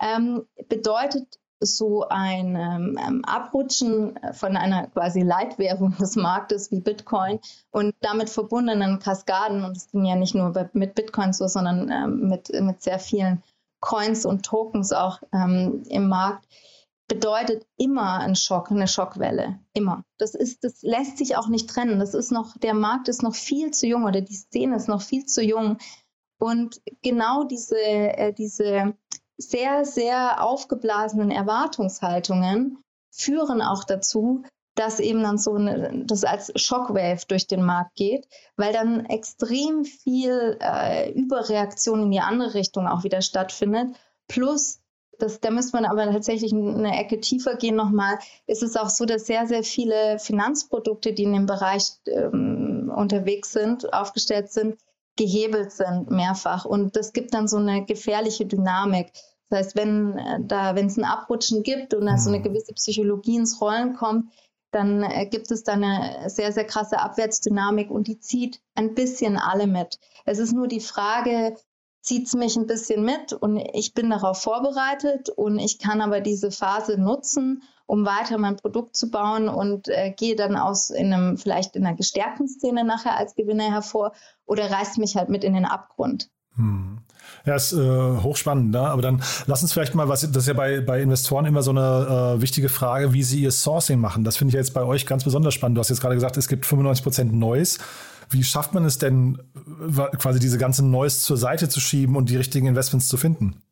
ähm, 0.01 0.47
bedeutet 0.69 1.39
so 1.61 2.07
ein 2.09 2.55
ähm, 2.57 2.99
ähm, 3.01 3.25
Abrutschen 3.25 4.19
von 4.33 4.57
einer 4.57 4.89
quasi 4.89 5.23
Leitwährung 5.23 5.97
des 5.99 6.17
Marktes 6.17 6.71
wie 6.71 6.81
Bitcoin 6.81 7.41
und 7.71 7.95
damit 8.01 8.31
verbundenen 8.31 8.99
Kaskaden, 8.99 9.65
und 9.65 9.77
es 9.77 9.91
ging 9.91 10.05
ja 10.05 10.17
nicht 10.17 10.35
nur 10.35 10.53
mit 10.73 10.95
Bitcoin 10.95 11.33
so, 11.33 11.47
sondern 11.49 11.91
ähm, 11.91 12.29
mit, 12.29 12.51
mit 12.61 12.83
sehr 12.83 12.99
vielen 12.99 13.43
Coins 13.81 14.27
und 14.27 14.45
Tokens 14.45 14.93
auch 14.93 15.21
ähm, 15.33 15.83
im 15.89 16.09
Markt, 16.09 16.47
bedeutet 17.09 17.67
immer 17.77 18.19
ein 18.19 18.35
Schock, 18.35 18.71
eine 18.71 18.89
Schockwelle. 18.89 19.61
Immer. 19.73 20.05
Das 20.19 20.35
ist, 20.35 20.65
das 20.65 20.83
lässt 20.83 21.19
sich 21.19 21.37
auch 21.37 21.49
nicht 21.49 21.71
trennen. 21.71 22.01
Das 22.01 22.15
ist 22.15 22.33
noch, 22.33 22.57
der 22.59 22.75
Markt 22.75 23.09
ist 23.09 23.23
noch 23.23 23.35
viel 23.35 23.71
zu 23.71 23.87
jung 23.87 24.05
oder 24.05 24.21
die 24.21 24.35
Szene 24.35 24.77
ist 24.77 24.89
noch 24.89 25.03
viel 25.03 25.25
zu 25.25 25.43
jung. 25.43 25.79
Und 26.39 26.83
genau 27.03 27.45
diese, 27.45 27.79
äh, 27.79 28.33
diese 28.33 28.95
sehr, 29.39 29.85
sehr 29.85 30.43
aufgeblasenen 30.43 31.31
Erwartungshaltungen 31.31 32.79
führen 33.11 33.63
auch 33.63 33.85
dazu, 33.85 34.43
dass 34.77 35.01
eben 35.01 35.23
dann 35.23 35.39
so 35.39 35.55
eine, 35.55 36.05
das 36.05 36.25
als 36.25 36.53
Shockwave 36.55 37.23
durch 37.29 37.47
den 37.47 37.63
Markt 37.63 37.97
geht, 37.97 38.29
weil 38.57 38.73
dann 38.73 39.07
extrem 39.07 39.85
viel 39.85 40.59
äh, 40.61 41.11
Überreaktion 41.13 42.03
in 42.03 42.11
die 42.11 42.21
andere 42.21 42.55
Richtung 42.55 42.87
auch 42.87 43.03
wieder 43.03 43.23
stattfindet. 43.23 43.97
Plus, 44.29 44.81
das, 45.19 45.41
da 45.41 45.51
müsste 45.51 45.77
man 45.77 45.87
aber 45.87 46.05
tatsächlich 46.13 46.53
eine 46.53 46.99
Ecke 46.99 47.21
tiefer 47.21 47.57
gehen 47.57 47.75
nochmal, 47.75 48.19
ist 48.47 48.63
es 48.63 48.77
auch 48.77 48.91
so, 48.91 49.07
dass 49.07 49.27
sehr, 49.27 49.47
sehr 49.47 49.63
viele 49.63 50.19
Finanzprodukte, 50.19 51.15
die 51.15 51.23
in 51.23 51.33
dem 51.33 51.47
Bereich 51.47 51.93
ähm, 52.07 52.93
unterwegs 52.95 53.53
sind, 53.53 53.93
aufgestellt 53.95 54.51
sind, 54.51 54.77
gehebelt 55.17 55.73
sind 55.73 56.11
mehrfach. 56.11 56.65
Und 56.65 56.97
das 56.97 57.13
gibt 57.13 57.35
dann 57.35 57.49
so 57.49 57.57
eine 57.57 57.85
gefährliche 57.85 58.47
Dynamik. 58.47 59.13
Das 59.49 59.59
heißt, 59.59 59.77
wenn 59.77 60.19
äh, 60.19 60.39
da, 60.43 60.75
wenn 60.75 60.87
es 60.87 60.97
ein 60.97 61.05
Abrutschen 61.05 61.63
gibt 61.63 61.95
und 61.95 62.07
da 62.07 62.19
so 62.19 62.31
eine 62.31 62.41
mhm. 62.41 62.45
gewisse 62.45 62.73
Psychologie 62.75 63.37
ins 63.37 63.61
Rollen 63.61 63.95
kommt, 63.95 64.33
dann 64.73 65.03
äh, 65.03 65.27
gibt 65.27 65.51
es 65.51 65.63
da 65.63 65.73
eine 65.73 66.29
sehr, 66.29 66.53
sehr 66.53 66.65
krasse 66.65 66.99
Abwärtsdynamik 66.99 67.91
und 67.91 68.09
die 68.09 68.19
zieht 68.19 68.61
ein 68.75 68.95
bisschen 68.95 69.37
alle 69.37 69.67
mit. 69.67 69.99
Es 70.25 70.39
ist 70.39 70.53
nur 70.53 70.69
die 70.69 70.81
Frage, 70.81 71.57
zieht 72.03 72.27
es 72.27 72.35
mich 72.35 72.57
ein 72.57 72.67
bisschen 72.67 73.03
mit 73.03 73.33
und 73.33 73.57
ich 73.57 73.95
bin 73.95 74.11
darauf 74.11 74.41
vorbereitet 74.41 75.29
und 75.29 75.59
ich 75.59 75.79
kann 75.79 76.01
aber 76.01 76.21
diese 76.21 76.51
Phase 76.51 76.99
nutzen, 76.99 77.63
um 77.87 78.05
weiter 78.05 78.39
mein 78.39 78.57
Produkt 78.57 78.97
zu 78.97 79.11
bauen 79.11 79.49
und 79.49 79.89
äh, 79.89 80.13
gehe 80.17 80.37
dann 80.37 80.57
aus 80.57 80.91
in 80.91 81.13
einem, 81.13 81.37
vielleicht 81.37 81.75
in 81.75 81.87
einer 81.87 81.97
gestärkten 81.97 82.49
Szene 82.49 82.85
nachher 82.85 83.17
als 83.17 83.35
Gewinner 83.35 83.71
hervor 83.71 84.13
oder 84.47 84.71
reißt 84.71 84.99
mich 84.99 85.17
halt 85.17 85.29
mit 85.29 85.45
in 85.45 85.55
den 85.55 85.65
Abgrund. 85.65 86.31
Hm. 86.57 86.99
Ja, 87.45 87.55
ist 87.55 87.73
äh, 87.73 87.79
hochspannend, 87.79 88.71
ne? 88.71 88.81
aber 88.81 89.03
dann 89.03 89.23
lass 89.47 89.63
uns 89.63 89.73
vielleicht 89.73 89.95
mal, 89.95 90.09
was 90.09 90.23
das 90.23 90.31
ist 90.31 90.49
ja 90.49 90.55
bei, 90.55 90.81
bei 90.81 91.01
Investoren 91.01 91.45
immer 91.45 91.63
so 91.63 91.71
eine 91.71 92.37
äh, 92.37 92.41
wichtige 92.41 92.69
Frage, 92.69 93.13
wie 93.13 93.23
sie 93.23 93.43
ihr 93.43 93.53
Sourcing 93.53 94.01
machen. 94.01 94.25
Das 94.25 94.37
finde 94.37 94.51
ich 94.51 94.55
jetzt 94.55 94.75
bei 94.75 94.83
euch 94.83 95.07
ganz 95.07 95.25
besonders 95.25 95.55
spannend. 95.55 95.77
Du 95.77 95.81
hast 95.81 95.91
jetzt 95.91 96.01
gerade 96.01 96.15
gesagt, 96.15 96.37
es 96.37 96.49
gibt 96.49 96.67
95 96.67 97.05
Prozent 97.05 97.35
Neues. 97.35 97.79
Wie 98.31 98.43
schafft 98.43 98.75
man 98.75 98.85
es 98.85 98.99
denn, 98.99 99.39
quasi 100.19 100.41
diese 100.41 100.59
ganze 100.59 100.85
Neues 100.85 101.23
zur 101.23 101.37
Seite 101.37 101.69
zu 101.69 101.81
schieben 101.81 102.17
und 102.17 102.29
die 102.29 102.37
richtigen 102.37 102.67
Investments 102.67 103.07
zu 103.09 103.17
finden? 103.17 103.63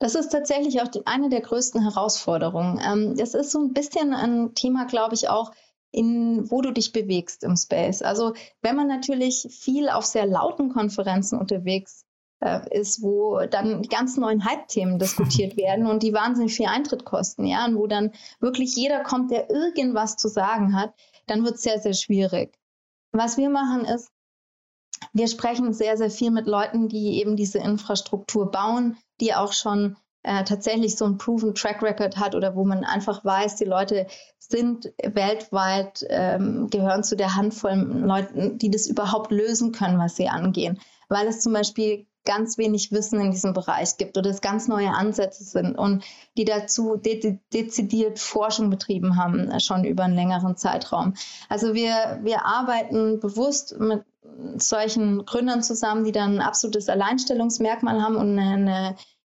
Das 0.00 0.14
ist 0.14 0.30
tatsächlich 0.30 0.80
auch 0.80 0.88
die, 0.88 1.06
eine 1.06 1.28
der 1.28 1.42
größten 1.42 1.82
Herausforderungen. 1.82 2.80
Ähm, 2.84 3.16
das 3.16 3.34
ist 3.34 3.52
so 3.52 3.60
ein 3.60 3.72
bisschen 3.72 4.14
ein 4.14 4.54
Thema, 4.54 4.86
glaube 4.86 5.14
ich, 5.14 5.28
auch, 5.28 5.52
in 5.92 6.50
wo 6.50 6.60
du 6.60 6.72
dich 6.72 6.92
bewegst 6.92 7.42
im 7.42 7.56
Space. 7.56 8.02
Also 8.02 8.34
wenn 8.62 8.76
man 8.76 8.86
natürlich 8.86 9.48
viel 9.50 9.88
auf 9.88 10.04
sehr 10.04 10.26
lauten 10.26 10.70
Konferenzen 10.70 11.38
unterwegs 11.38 12.04
äh, 12.40 12.60
ist, 12.78 13.02
wo 13.02 13.40
dann 13.46 13.82
die 13.82 13.88
ganz 13.88 14.16
neuen 14.16 14.44
Hype-Themen 14.44 14.98
diskutiert 14.98 15.56
werden 15.58 15.86
und 15.86 16.02
die 16.02 16.12
wahnsinnig 16.12 16.54
viel 16.54 16.66
Eintritt 16.66 17.04
kosten, 17.04 17.46
ja, 17.46 17.64
und 17.66 17.76
wo 17.76 17.86
dann 17.86 18.12
wirklich 18.40 18.74
jeder 18.76 19.02
kommt, 19.02 19.30
der 19.30 19.50
irgendwas 19.50 20.16
zu 20.16 20.28
sagen 20.28 20.74
hat, 20.76 20.94
dann 21.26 21.44
wird 21.44 21.56
es 21.56 21.62
sehr, 21.62 21.80
sehr 21.80 21.94
schwierig. 21.94 22.56
Was 23.12 23.36
wir 23.36 23.50
machen 23.50 23.84
ist, 23.84 24.10
wir 25.12 25.28
sprechen 25.28 25.72
sehr, 25.72 25.96
sehr 25.96 26.10
viel 26.10 26.30
mit 26.30 26.46
Leuten, 26.46 26.88
die 26.88 27.20
eben 27.20 27.36
diese 27.36 27.58
Infrastruktur 27.58 28.50
bauen, 28.50 28.96
die 29.20 29.34
auch 29.34 29.52
schon 29.52 29.96
äh, 30.22 30.44
tatsächlich 30.44 30.96
so 30.96 31.06
ein 31.06 31.18
proven 31.18 31.54
Track 31.54 31.82
Record 31.82 32.16
hat 32.16 32.34
oder 32.34 32.54
wo 32.54 32.64
man 32.64 32.84
einfach 32.84 33.24
weiß, 33.24 33.56
die 33.56 33.64
Leute 33.64 34.06
sind 34.38 34.92
weltweit, 35.02 36.04
ähm, 36.08 36.68
gehören 36.70 37.04
zu 37.04 37.16
der 37.16 37.36
Handvoll 37.36 37.74
Leuten, 37.74 38.58
die 38.58 38.70
das 38.70 38.86
überhaupt 38.86 39.30
lösen 39.30 39.72
können, 39.72 39.98
was 39.98 40.16
sie 40.16 40.28
angehen. 40.28 40.78
Weil 41.08 41.26
es 41.26 41.40
zum 41.40 41.52
Beispiel 41.52 42.06
ganz 42.24 42.58
wenig 42.58 42.92
Wissen 42.92 43.20
in 43.20 43.30
diesem 43.30 43.54
Bereich 43.54 43.96
gibt 43.96 44.18
oder 44.18 44.30
es 44.30 44.40
ganz 44.40 44.68
neue 44.68 44.90
Ansätze 44.90 45.42
sind 45.42 45.76
und 45.76 46.04
die 46.36 46.44
dazu 46.44 46.96
de 46.96 47.38
dezidiert 47.52 48.18
Forschung 48.18 48.68
betrieben 48.68 49.16
haben, 49.16 49.50
äh, 49.50 49.60
schon 49.60 49.84
über 49.84 50.04
einen 50.04 50.14
längeren 50.14 50.56
Zeitraum. 50.56 51.14
Also 51.48 51.74
wir, 51.74 52.20
wir 52.22 52.44
arbeiten 52.44 53.20
bewusst 53.20 53.78
mit 53.78 54.04
solchen 54.56 55.24
Gründern 55.24 55.62
zusammen, 55.62 56.04
die 56.04 56.12
dann 56.12 56.36
ein 56.36 56.40
absolutes 56.40 56.88
Alleinstellungsmerkmal 56.88 58.02
haben 58.02 58.16
und 58.16 58.38
eine, 58.38 58.52
eine 58.52 58.96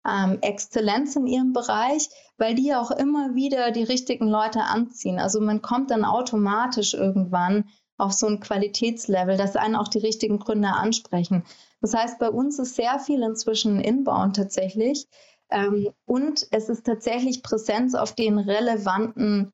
ähm, 0.07 0.39
Exzellenz 0.41 1.17
in 1.17 1.27
ihrem 1.27 1.53
Bereich, 1.53 2.09
weil 2.39 2.55
die 2.55 2.75
auch 2.75 2.91
immer 2.91 3.35
wieder 3.35 3.71
die 3.71 3.83
richtigen 3.83 4.29
Leute 4.29 4.63
anziehen. 4.63 5.19
Also 5.19 5.41
man 5.41 5.63
kommt 5.63 5.91
dann 5.91 6.05
automatisch 6.05 6.95
irgendwann 6.95 7.69
auf 7.99 8.13
so 8.13 8.27
ein 8.27 8.41
Qualitätslevel, 8.41 9.37
dass 9.37 9.57
einen 9.57 9.77
auch 9.77 9.89
die 9.89 9.99
richtigen 9.99 10.39
Gründer 10.39 10.77
ansprechen. 10.77 11.45
Das 11.83 11.95
heißt, 11.95 12.19
bei 12.19 12.31
uns 12.31 12.59
ist 12.59 12.77
sehr 12.77 12.99
viel 12.99 13.23
inzwischen 13.23 13.81
inbound 13.81 14.37
tatsächlich. 14.37 15.07
Ähm, 15.51 15.91
und 16.07 16.47
es 16.51 16.69
ist 16.69 16.87
tatsächlich 16.87 17.43
Präsenz 17.43 17.95
auf 17.95 18.15
den 18.15 18.39
relevanten 18.39 19.53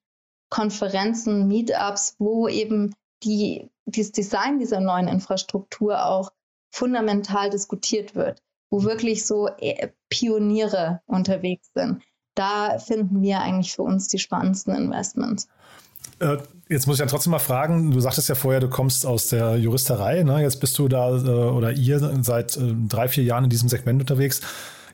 Konferenzen, 0.49 1.49
Meetups, 1.49 2.15
wo 2.19 2.47
eben 2.47 2.95
die, 3.25 3.69
das 3.87 4.13
Design 4.13 4.61
dieser 4.61 4.79
neuen 4.79 5.09
Infrastruktur 5.09 6.07
auch 6.07 6.31
fundamental 6.71 7.51
diskutiert 7.51 8.15
wird 8.15 8.41
wo 8.71 8.85
wirklich 8.85 9.25
so 9.25 9.49
äh, 9.59 9.89
Pioniere 10.09 11.01
unterwegs 11.07 11.69
sind. 11.75 12.03
Da 12.35 12.79
finden 12.79 13.23
wir 13.23 13.41
eigentlich 13.41 13.73
für 13.73 13.83
uns 13.83 14.09
die 14.09 14.19
spannendsten 14.19 14.75
Investments. 14.75 15.49
Äh, 16.19 16.37
jetzt 16.69 16.87
muss 16.87 16.97
ich 16.97 17.01
ja 17.01 17.07
trotzdem 17.07 17.31
mal 17.31 17.39
fragen, 17.39 17.91
du 17.91 18.01
sagtest 18.01 18.29
ja 18.29 18.35
vorher, 18.35 18.61
du 18.61 18.69
kommst 18.69 19.07
aus 19.07 19.29
der 19.29 19.57
Juristerei, 19.57 20.23
ne? 20.23 20.43
jetzt 20.43 20.61
bist 20.61 20.79
du 20.79 20.89
da 20.89 21.17
äh, 21.17 21.29
oder 21.29 21.73
ihr 21.73 21.99
seit 22.23 22.59
drei, 22.89 23.09
vier 23.09 23.25
Jahren 23.25 23.45
in 23.45 23.51
diesem 23.51 23.69
Segment 23.69 24.01
unterwegs. 24.01 24.41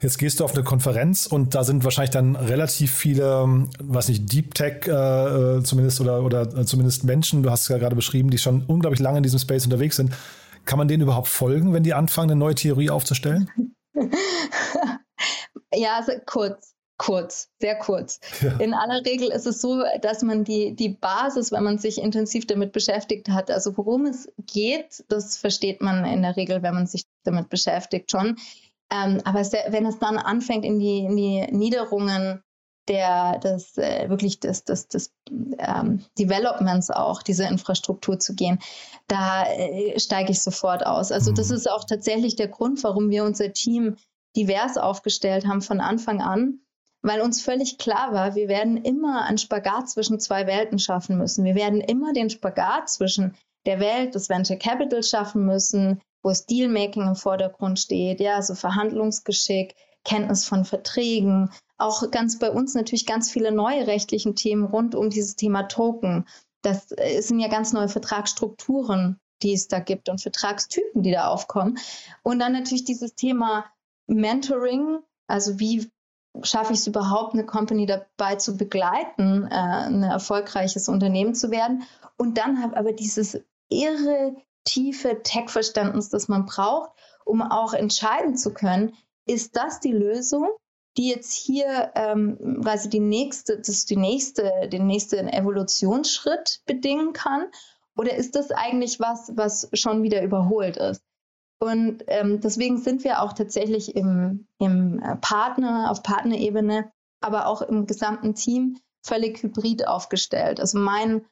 Jetzt 0.01 0.19
gehst 0.19 0.41
du 0.41 0.45
auf 0.45 0.55
eine 0.55 0.65
Konferenz 0.65 1.27
und 1.27 1.55
da 1.55 1.63
sind 1.63 1.85
wahrscheinlich 1.85 2.11
dann 2.11 2.35
relativ 2.35 2.93
viele, 2.93 3.69
weiß 3.79 4.09
nicht, 4.09 4.33
Deep 4.33 4.53
Tech 4.53 4.83
zumindest 4.83 6.01
oder, 6.01 6.25
oder 6.25 6.67
zumindest 6.67 7.05
Menschen, 7.05 7.45
du 7.45 7.53
hast 7.53 7.63
es 7.63 7.69
ja 7.69 7.79
gerade 7.79 7.95
beschrieben, 7.95 8.29
die 8.29 8.39
schon 8.39 8.65
unglaublich 8.67 8.99
lange 8.99 9.19
in 9.19 9.23
diesem 9.23 9.39
Space 9.39 9.65
unterwegs 9.65 9.95
sind. 9.95 10.11
Kann 10.65 10.79
man 10.79 10.89
denen 10.89 11.03
überhaupt 11.03 11.29
folgen, 11.29 11.73
wenn 11.73 11.83
die 11.83 11.95
anfangen, 11.95 12.31
eine 12.31 12.39
neue 12.39 12.55
Theorie 12.55 12.91
aufzustellen? 12.91 13.51
ja, 15.75 15.97
also 15.97 16.13
kurz, 16.25 16.75
kurz, 16.99 17.49
sehr 17.61 17.77
kurz. 17.79 18.21
Ja. 18.41 18.57
In 18.59 18.75
aller 18.75 19.05
Regel 19.05 19.29
ist 19.29 19.47
es 19.47 19.61
so, 19.61 19.83
dass 20.01 20.23
man 20.23 20.45
die, 20.45 20.75
die 20.75 20.91
Basis, 20.91 21.53
wenn 21.53 21.65
man 21.65 21.79
sich 21.79 22.01
intensiv 22.01 22.47
damit 22.47 22.73
beschäftigt 22.73 23.29
hat, 23.29 23.51
also 23.51 23.77
worum 23.77 24.07
es 24.07 24.33
geht, 24.47 25.05
das 25.09 25.37
versteht 25.37 25.83
man 25.83 26.05
in 26.05 26.23
der 26.23 26.37
Regel, 26.37 26.63
wenn 26.63 26.75
man 26.75 26.87
sich 26.87 27.05
damit 27.25 27.49
beschäftigt 27.49 28.11
schon. 28.11 28.37
Ähm, 28.91 29.21
aber 29.25 29.43
sehr, 29.45 29.65
wenn 29.71 29.87
es 29.87 29.99
dann 29.99 30.19
anfängt, 30.19 30.65
in 30.65 30.79
die, 30.79 30.99
in 30.99 31.17
die 31.17 31.47
Niederungen 31.51 32.43
der, 32.89 33.39
des, 33.39 33.77
äh, 33.79 34.09
wirklich 34.09 34.41
des, 34.41 34.65
des, 34.65 34.89
des 34.89 35.13
ähm, 35.59 36.05
Developments 36.19 36.91
auch, 36.91 37.23
diese 37.23 37.45
Infrastruktur 37.45 38.19
zu 38.19 38.35
gehen, 38.35 38.59
da 39.07 39.45
äh, 39.47 39.99
steige 39.99 40.33
ich 40.33 40.43
sofort 40.43 40.85
aus. 40.85 41.13
Also 41.13 41.33
das 41.33 41.49
mhm. 41.49 41.57
ist 41.57 41.71
auch 41.71 41.85
tatsächlich 41.85 42.37
der 42.37 42.49
Grund, 42.49 42.83
warum 42.83 43.11
wir 43.11 43.25
unser 43.25 43.53
Team 43.53 43.97
divers 44.37 44.77
aufgestellt 44.77 45.47
haben 45.47 45.63
von 45.63 45.81
Anfang 45.81 46.21
an, 46.23 46.61
weil 47.03 47.21
uns 47.21 47.43
völlig 47.43 47.79
klar 47.79 48.13
war, 48.13 48.35
wir 48.35 48.49
werden 48.49 48.77
immer 48.77 49.25
einen 49.25 49.39
Spagat 49.39 49.91
zwischen 49.91 50.21
zwei 50.21 50.47
Welten 50.47 50.79
schaffen 50.79 51.19
müssen. 51.19 51.45
Wir 51.45 51.55
werden 51.55 51.81
immer 51.81 52.13
den 52.13 52.31
Spagat 52.31 52.89
zwischen 52.89 53.35
der 53.67 53.81
Welt 53.81 54.15
des 54.15 54.29
Venture 54.29 54.57
Capital 54.57 55.03
schaffen 55.03 55.45
müssen, 55.45 56.01
wo 56.23 56.31
das 56.31 56.47
Dealmaking 56.47 57.07
im 57.09 57.17
Vordergrund 57.17 57.79
steht, 57.79 58.21
ja, 58.21 58.41
so 58.43 58.55
Verhandlungsgeschick, 58.55 59.75
Kenntnis 60.05 60.45
von 60.45 60.65
Verträgen, 60.65 61.51
auch 61.79 62.11
ganz 62.11 62.39
bei 62.39 62.51
uns 62.51 62.75
natürlich 62.75 63.07
ganz 63.07 63.31
viele 63.31 63.53
neue 63.53 63.87
rechtlichen 63.87 64.37
Themen 64.37 64.65
rund 64.65 64.95
um 64.95 65.11
dieses 65.11 65.37
Thema 65.37 65.65
Token. 65.65 66.27
Das 66.63 66.93
äh, 66.97 67.21
sind 67.21 67.41
ja 67.41 67.49
ganz 67.49 67.73
neue 67.73 67.89
Vertragsstrukturen, 67.89 69.19
die 69.43 69.53
es 69.53 69.69
da 69.69 69.81
gibt 69.81 70.09
und 70.09 70.21
Vertragstypen, 70.21 71.03
die 71.03 71.11
da 71.11 71.29
aufkommen. 71.29 71.79
Und 72.23 72.39
dann 72.39 72.53
natürlich 72.53 72.85
dieses 72.85 73.15
Thema 73.15 73.67
Mentoring, 74.07 74.99
also 75.27 75.59
wie 75.59 75.91
schaffe 76.43 76.73
ich 76.73 76.79
es 76.79 76.87
überhaupt, 76.87 77.35
eine 77.35 77.45
Company 77.45 77.87
dabei 77.87 78.37
zu 78.37 78.57
begleiten, 78.57 79.47
äh, 79.51 79.55
ein 79.55 80.03
erfolgreiches 80.03 80.89
Unternehmen 80.89 81.35
zu 81.35 81.51
werden. 81.51 81.85
Und 82.17 82.39
dann 82.39 82.63
habe 82.63 82.77
aber 82.77 82.93
dieses 82.93 83.41
irre 83.69 84.37
tiefe 84.65 85.23
Tech-Verständnis, 85.23 86.09
das 86.09 86.29
man 86.29 86.47
braucht, 86.47 86.91
um 87.25 87.43
auch 87.43 87.75
entscheiden 87.75 88.37
zu 88.37 88.55
können, 88.55 88.95
ist 89.27 89.57
das 89.57 89.81
die 89.81 89.93
Lösung, 89.93 90.49
die 90.97 91.09
jetzt 91.09 91.33
hier 91.33 91.93
ähm, 91.95 92.61
quasi 92.63 92.89
die 92.89 93.01
nächste, 93.01 93.59
das 93.59 93.87
die 93.87 93.97
nächste, 93.97 94.69
den 94.69 94.87
nächsten 94.87 95.29
Evolutionsschritt 95.29 96.61
bedingen 96.67 97.13
kann? 97.13 97.47
Oder 97.97 98.15
ist 98.17 98.35
das 98.37 98.51
eigentlich 98.51 99.01
was, 99.01 99.33
was 99.35 99.69
schon 99.73 100.03
wieder 100.03 100.23
überholt 100.23 100.77
ist? 100.77 101.03
Und 101.61 102.03
ähm, 102.09 102.41
deswegen 102.41 102.79
sind 102.79 103.05
wir 103.05 103.23
auch 103.23 103.35
tatsächlich 103.35 103.95
im, 103.95 104.49
im 104.59 104.99
äh, 105.01 105.17
Partner, 105.17 105.91
auf 105.91 106.03
Partnerebene, 106.03 106.91
aber 107.21 107.47
auch 107.47 107.63
im 107.63 107.87
gesamten 107.87 108.35
Team 108.35 108.79
völlig 109.05 109.43
hybrid 109.43 109.87
aufgestellt. 109.87 110.59
Also 110.59 110.79
mein 110.79 111.25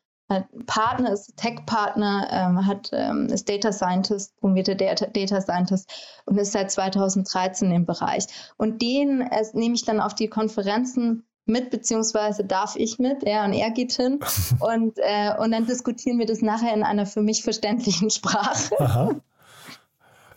Partner 0.67 1.13
ist 1.13 1.37
Tech-Partner, 1.37 2.29
ähm, 2.31 2.67
hat, 2.67 2.91
ähm, 2.93 3.27
ist 3.27 3.49
Data 3.49 3.73
Scientist, 3.73 4.37
promovierter 4.41 4.75
Data, 4.75 5.07
Data 5.07 5.41
Scientist 5.41 5.91
und 6.27 6.39
ist 6.39 6.53
seit 6.53 6.71
2013 6.71 7.73
im 7.73 7.87
Bereich. 7.87 8.27
Und 8.57 8.81
den 8.81 9.23
äh, 9.23 9.45
nehme 9.55 9.75
ich 9.75 9.85
dann 9.85 10.01
auf 10.01 10.15
die 10.15 10.29
Konferenzen 10.29 11.25
mit, 11.47 11.71
beziehungsweise 11.71 12.45
darf 12.45 12.77
ich 12.77 12.99
mit, 12.99 13.25
er 13.25 13.45
und 13.45 13.53
er 13.53 13.71
geht 13.71 13.93
hin. 13.93 14.21
und, 14.61 14.99
äh, 14.99 15.35
und 15.39 15.51
dann 15.51 15.67
diskutieren 15.67 16.19
wir 16.19 16.27
das 16.27 16.43
nachher 16.43 16.75
in 16.75 16.85
einer 16.85 17.07
für 17.07 17.23
mich 17.23 17.43
verständlichen 17.43 18.11
Sprache. 18.11 18.75
Aha. 18.79 19.11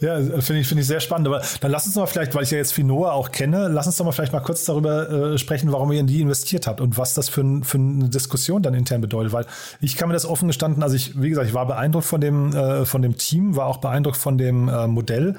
Ja, 0.03 0.17
finde 0.17 0.59
ich, 0.59 0.67
finde 0.67 0.81
ich 0.81 0.87
sehr 0.87 0.99
spannend. 0.99 1.27
Aber 1.29 1.41
dann 1.61 1.71
lass 1.71 1.85
uns 1.85 1.95
mal 1.95 2.05
vielleicht, 2.07 2.35
weil 2.35 2.43
ich 2.43 2.51
ja 2.51 2.57
jetzt 2.57 2.73
Finoa 2.73 3.13
auch 3.13 3.31
kenne, 3.31 3.69
lass 3.69 3.87
uns 3.87 3.95
doch 3.95 4.03
mal 4.03 4.11
vielleicht 4.11 4.33
mal 4.33 4.41
kurz 4.41 4.65
darüber 4.65 5.09
äh, 5.09 5.37
sprechen, 5.37 5.71
warum 5.71 5.93
ihr 5.93 6.01
in 6.01 6.07
die 6.07 6.19
investiert 6.19 6.67
habt 6.67 6.81
und 6.81 6.97
was 6.97 7.13
das 7.13 7.29
für, 7.29 7.39
ein, 7.39 7.63
für 7.63 7.77
eine 7.77 8.09
Diskussion 8.09 8.61
dann 8.61 8.73
intern 8.73 8.99
bedeutet. 8.99 9.31
Weil 9.31 9.45
ich 9.79 9.95
kann 9.95 10.09
mir 10.09 10.13
das 10.13 10.25
offen 10.25 10.49
gestanden, 10.49 10.83
also 10.83 10.97
ich, 10.97 11.21
wie 11.21 11.29
gesagt, 11.29 11.47
ich 11.47 11.53
war 11.53 11.65
beeindruckt 11.65 12.05
von 12.05 12.19
dem, 12.19 12.53
äh, 12.53 12.85
von 12.85 13.01
dem 13.01 13.17
Team, 13.17 13.55
war 13.55 13.67
auch 13.67 13.77
beeindruckt 13.77 14.17
von 14.17 14.37
dem 14.37 14.67
äh, 14.67 14.87
Modell, 14.87 15.37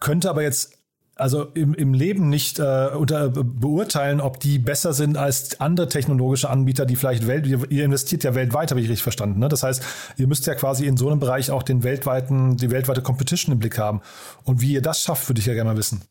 könnte 0.00 0.30
aber 0.30 0.42
jetzt 0.42 0.79
also 1.20 1.44
im, 1.54 1.74
im 1.74 1.94
Leben 1.94 2.28
nicht 2.28 2.58
äh, 2.58 2.88
unter, 2.96 3.28
beurteilen, 3.28 4.20
ob 4.20 4.40
die 4.40 4.58
besser 4.58 4.92
sind 4.92 5.16
als 5.16 5.60
andere 5.60 5.88
technologische 5.88 6.50
Anbieter, 6.50 6.86
die 6.86 6.96
vielleicht 6.96 7.26
Welt, 7.26 7.46
ihr 7.46 7.84
investiert 7.84 8.24
ja 8.24 8.34
weltweit, 8.34 8.70
habe 8.70 8.80
ich 8.80 8.88
richtig 8.88 9.02
verstanden. 9.02 9.38
Ne? 9.38 9.48
Das 9.48 9.62
heißt, 9.62 9.82
ihr 10.16 10.26
müsst 10.26 10.46
ja 10.46 10.54
quasi 10.54 10.86
in 10.86 10.96
so 10.96 11.08
einem 11.08 11.20
Bereich 11.20 11.50
auch 11.50 11.62
den 11.62 11.82
weltweiten, 11.82 12.56
die 12.56 12.70
weltweite 12.70 13.02
Competition 13.02 13.52
im 13.52 13.58
Blick 13.58 13.78
haben. 13.78 14.00
Und 14.44 14.60
wie 14.60 14.72
ihr 14.72 14.82
das 14.82 15.02
schafft, 15.02 15.28
würde 15.28 15.40
ich 15.40 15.46
ja 15.46 15.54
gerne 15.54 15.70
mal 15.70 15.76
wissen. 15.76 16.02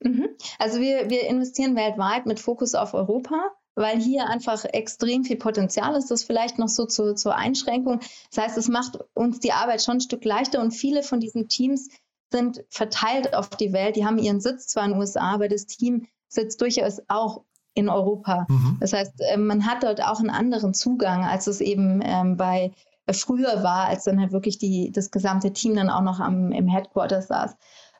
Mhm. 0.00 0.28
Also 0.58 0.80
wir, 0.80 1.10
wir 1.10 1.26
investieren 1.28 1.74
weltweit 1.74 2.26
mit 2.26 2.38
Fokus 2.38 2.74
auf 2.74 2.94
Europa 2.94 3.36
weil 3.78 4.00
hier 4.00 4.26
einfach 4.26 4.64
extrem 4.64 5.22
viel 5.24 5.36
Potenzial 5.36 5.94
ist. 5.94 6.10
Das 6.10 6.24
vielleicht 6.24 6.58
noch 6.58 6.68
so 6.68 6.84
zu, 6.84 7.14
zur 7.14 7.36
Einschränkung. 7.36 8.00
Das 8.34 8.44
heißt, 8.44 8.58
es 8.58 8.66
macht 8.66 8.98
uns 9.14 9.38
die 9.38 9.52
Arbeit 9.52 9.82
schon 9.82 9.98
ein 9.98 10.00
Stück 10.00 10.24
leichter 10.24 10.60
und 10.60 10.72
viele 10.72 11.04
von 11.04 11.20
diesen 11.20 11.48
Teams 11.48 11.88
sind 12.30 12.64
verteilt 12.68 13.34
auf 13.34 13.50
die 13.50 13.72
Welt. 13.72 13.96
Die 13.96 14.04
haben 14.04 14.18
ihren 14.18 14.40
Sitz 14.40 14.68
zwar 14.68 14.84
in 14.84 14.92
den 14.92 15.00
USA, 15.00 15.34
aber 15.34 15.48
das 15.48 15.66
Team 15.66 16.06
sitzt 16.28 16.60
durchaus 16.60 17.00
auch 17.08 17.42
in 17.74 17.88
Europa. 17.88 18.46
Mhm. 18.48 18.76
Das 18.80 18.92
heißt, 18.92 19.14
ähm, 19.32 19.46
man 19.46 19.66
hat 19.66 19.82
dort 19.82 20.02
auch 20.02 20.18
einen 20.18 20.30
anderen 20.30 20.74
Zugang, 20.74 21.24
als 21.24 21.46
es 21.46 21.60
eben 21.60 22.00
ähm, 22.02 22.36
bei 22.36 22.72
äh, 23.06 23.12
früher 23.12 23.62
war, 23.62 23.86
als 23.86 24.04
dann 24.04 24.20
halt 24.20 24.32
wirklich 24.32 24.58
die, 24.58 24.90
das 24.92 25.10
gesamte 25.10 25.52
Team 25.52 25.76
dann 25.76 25.90
auch 25.90 26.02
noch 26.02 26.20
am, 26.20 26.52
im 26.52 26.66
Headquarter 26.66 27.22
saß. 27.22 27.56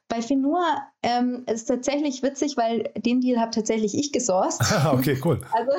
Bei 0.08 0.22
Finua 0.22 0.88
ähm, 1.02 1.44
ist 1.46 1.66
tatsächlich 1.66 2.22
witzig, 2.22 2.56
weil 2.56 2.90
den 2.96 3.20
Deal 3.20 3.38
habe 3.38 3.50
tatsächlich 3.50 3.94
ich 3.94 4.10
gesourced. 4.10 4.60
okay, 4.92 5.20
cool. 5.24 5.40
Also 5.52 5.72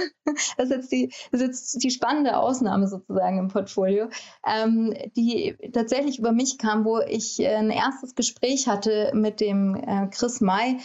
das 0.58 0.70
ist, 0.70 0.72
jetzt 0.72 0.92
die, 0.92 1.12
ist 1.32 1.42
jetzt 1.42 1.84
die 1.84 1.90
spannende 1.90 2.38
Ausnahme 2.38 2.88
sozusagen 2.88 3.40
im 3.40 3.48
Portfolio, 3.48 4.10
ähm, 4.46 4.94
die 5.18 5.56
tatsächlich 5.74 6.20
über 6.20 6.32
mich 6.32 6.60
kam, 6.60 6.86
wo 6.86 7.00
ich 7.00 7.40
äh, 7.40 7.56
ein 7.56 7.72
erstes 7.72 8.14
Gespräch 8.14 8.68
hatte 8.68 9.12
mit 9.16 9.40
dem 9.40 9.76
äh, 9.76 10.08
Chris 10.12 10.42
May 10.42 10.78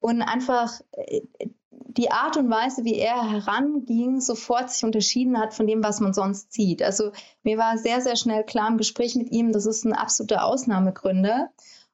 und 0.00 0.20
einfach 0.20 0.80
äh, 0.92 1.22
die 1.96 2.10
Art 2.10 2.36
und 2.36 2.50
Weise, 2.50 2.84
wie 2.84 2.96
er 2.96 3.30
heranging, 3.30 4.20
sofort 4.20 4.70
sich 4.70 4.84
unterschieden 4.84 5.38
hat 5.38 5.54
von 5.54 5.66
dem, 5.66 5.82
was 5.82 6.00
man 6.00 6.12
sonst 6.12 6.52
sieht. 6.52 6.82
Also 6.82 7.12
mir 7.42 7.58
war 7.58 7.78
sehr, 7.78 8.00
sehr 8.00 8.16
schnell 8.16 8.44
klar 8.44 8.68
im 8.68 8.76
Gespräch 8.76 9.16
mit 9.16 9.30
ihm, 9.32 9.52
das 9.52 9.66
ist 9.66 9.84
ein 9.84 9.92
absoluter 9.92 10.44
Ausnahmegründer. 10.44 11.50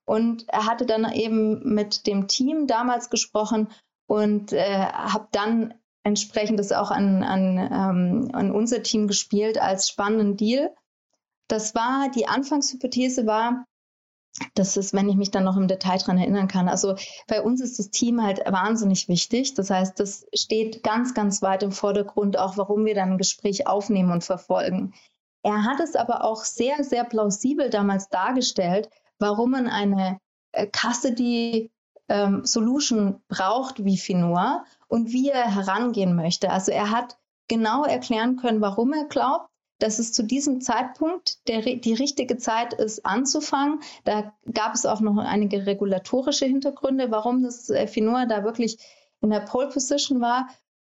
Und 0.07 0.49
er 0.49 0.67
hatte 0.67 0.87
dann 0.87 1.11
eben 1.13 1.75
mit 1.75 2.07
dem 2.07 2.29
Team 2.29 2.67
damals 2.67 3.11
gesprochen 3.11 3.69
und 4.07 4.53
äh, 4.53 4.87
habe 4.87 5.29
dann 5.33 5.75
entsprechend 6.05 6.61
das 6.61 6.71
auch 6.73 6.93
an, 6.93 7.25
an, 7.25 7.59
ähm, 7.59 8.31
an 8.33 8.53
unser 8.53 8.83
Team 8.83 9.09
gespielt 9.09 9.59
als 9.61 9.89
spannenden 9.89 10.37
Deal. 10.37 10.73
Das 11.49 11.75
war, 11.75 12.09
die 12.15 12.29
Anfangshypothese 12.29 13.27
war, 13.27 13.67
das 14.55 14.77
ist, 14.77 14.93
wenn 14.93 15.09
ich 15.09 15.17
mich 15.17 15.31
dann 15.31 15.45
noch 15.45 15.57
im 15.57 15.67
Detail 15.67 15.99
dran 15.99 16.19
erinnern 16.19 16.47
kann. 16.47 16.69
Also 16.69 16.95
bei 17.27 17.43
uns 17.43 17.61
ist 17.61 17.79
das 17.79 17.91
Team 17.91 18.23
halt 18.23 18.41
wahnsinnig 18.47 19.09
wichtig. 19.09 19.55
Das 19.55 19.71
heißt, 19.71 19.99
das 19.99 20.27
steht 20.35 20.83
ganz, 20.83 21.15
ganz 21.15 21.43
weit 21.43 21.63
im 21.63 21.73
Vordergrund, 21.73 22.39
auch 22.39 22.57
warum 22.57 22.85
wir 22.85 22.95
dann 22.95 23.13
ein 23.13 23.19
Gespräch 23.19 23.67
aufnehmen 23.67 24.13
und 24.13 24.25
verfolgen. 24.25 24.95
Er 25.43 25.65
hat 25.65 25.81
es 25.81 25.97
aber 25.97 26.25
auch 26.25 26.45
sehr, 26.45 26.85
sehr 26.85 27.05
plausibel 27.05 27.71
damals 27.71 28.09
dargestellt, 28.09 28.91
warum 29.19 29.53
man 29.53 29.69
eine 29.69 30.19
äh, 30.53 30.67
Custody 30.67 31.71
ähm, 32.09 32.45
Solution 32.45 33.21
braucht 33.29 33.85
wie 33.85 33.99
Finor 33.99 34.65
und 34.89 35.13
wie 35.13 35.31
er 35.31 35.55
herangehen 35.55 36.15
möchte. 36.15 36.51
Also 36.51 36.73
er 36.73 36.91
hat 36.91 37.19
genau 37.49 37.85
erklären 37.85 38.37
können, 38.37 38.61
warum 38.61 38.93
er 38.93 39.05
glaubt, 39.05 39.49
dass 39.79 39.99
es 39.99 40.13
zu 40.13 40.23
diesem 40.23 40.61
Zeitpunkt 40.61 41.47
der, 41.49 41.61
die 41.61 41.95
richtige 41.95 42.39
Zeit 42.39 42.73
ist, 42.75 43.05
anzufangen. 43.05 43.81
Da 44.05 44.33
gab 44.53 44.75
es 44.75 44.87
auch 44.87 45.01
noch 45.01 45.19
einige 45.19 45.67
regulatorische 45.67 46.47
Hintergründe, 46.47 47.11
warum 47.11 47.43
das 47.43 47.69
äh, 47.69 47.87
Finor 47.87 48.27
da 48.27 48.45
wirklich 48.45 48.79
in 49.21 49.31
der 49.31 49.41
Pole 49.41 49.69
Position 49.69 50.21
war, 50.21 50.49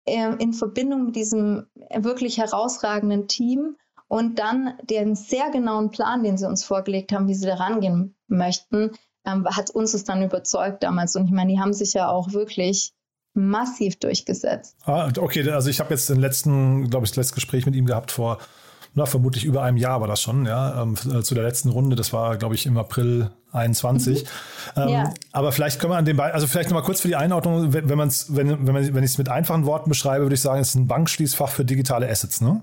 äh, 0.04 0.34
in 0.38 0.52
Verbindung 0.52 1.06
mit 1.06 1.16
diesem 1.16 1.66
wirklich 1.94 2.38
herausragenden 2.38 3.28
Team 3.28 3.76
und 4.12 4.38
dann 4.38 4.74
den 4.82 5.14
sehr 5.14 5.50
genauen 5.50 5.90
Plan, 5.90 6.22
den 6.22 6.36
sie 6.36 6.46
uns 6.46 6.64
vorgelegt 6.64 7.12
haben, 7.12 7.28
wie 7.28 7.34
sie 7.34 7.46
da 7.46 7.54
rangehen 7.54 8.14
möchten, 8.28 8.90
ähm, 9.24 9.46
hat 9.46 9.70
uns 9.70 9.94
es 9.94 10.04
dann 10.04 10.22
überzeugt 10.22 10.82
damals. 10.82 11.16
Und 11.16 11.24
ich 11.24 11.32
meine, 11.32 11.50
die 11.50 11.58
haben 11.58 11.72
sich 11.72 11.94
ja 11.94 12.10
auch 12.10 12.34
wirklich 12.34 12.92
massiv 13.32 13.98
durchgesetzt. 13.98 14.76
Ah, 14.84 15.10
okay, 15.18 15.50
also 15.50 15.70
ich 15.70 15.80
habe 15.80 15.94
jetzt 15.94 16.10
den 16.10 16.20
letzten, 16.20 16.90
glaube 16.90 17.06
ich, 17.06 17.12
das 17.12 17.16
letzte 17.16 17.36
Gespräch 17.36 17.64
mit 17.64 17.74
ihm 17.74 17.86
gehabt 17.86 18.10
vor, 18.10 18.36
na, 18.92 19.06
vermutlich 19.06 19.46
über 19.46 19.62
einem 19.62 19.78
Jahr 19.78 20.02
war 20.02 20.08
das 20.08 20.20
schon, 20.20 20.44
ja, 20.44 20.82
ähm, 20.82 20.94
äh, 21.10 21.22
zu 21.22 21.34
der 21.34 21.44
letzten 21.44 21.70
Runde. 21.70 21.96
Das 21.96 22.12
war, 22.12 22.36
glaube 22.36 22.54
ich, 22.54 22.66
im 22.66 22.76
April 22.76 23.30
21. 23.52 24.24
Mhm. 24.24 24.28
Ähm, 24.76 24.88
ja. 24.90 25.14
Aber 25.32 25.52
vielleicht 25.52 25.80
können 25.80 25.94
wir 25.94 25.96
an 25.96 26.04
dem, 26.04 26.18
Be 26.18 26.24
also 26.24 26.46
vielleicht 26.46 26.68
nochmal 26.68 26.84
kurz 26.84 27.00
für 27.00 27.08
die 27.08 27.16
Einordnung, 27.16 27.72
wenn, 27.72 27.88
wenn 27.88 27.96
man 27.96 28.08
es, 28.08 28.36
wenn, 28.36 28.66
wenn, 28.66 28.94
wenn 28.94 29.04
ich 29.04 29.12
es 29.12 29.16
mit 29.16 29.30
einfachen 29.30 29.64
Worten 29.64 29.88
beschreibe, 29.88 30.26
würde 30.26 30.34
ich 30.34 30.42
sagen, 30.42 30.60
es 30.60 30.68
ist 30.68 30.74
ein 30.74 30.86
Bankschließfach 30.86 31.48
für 31.48 31.64
digitale 31.64 32.10
Assets, 32.10 32.42
ne? 32.42 32.62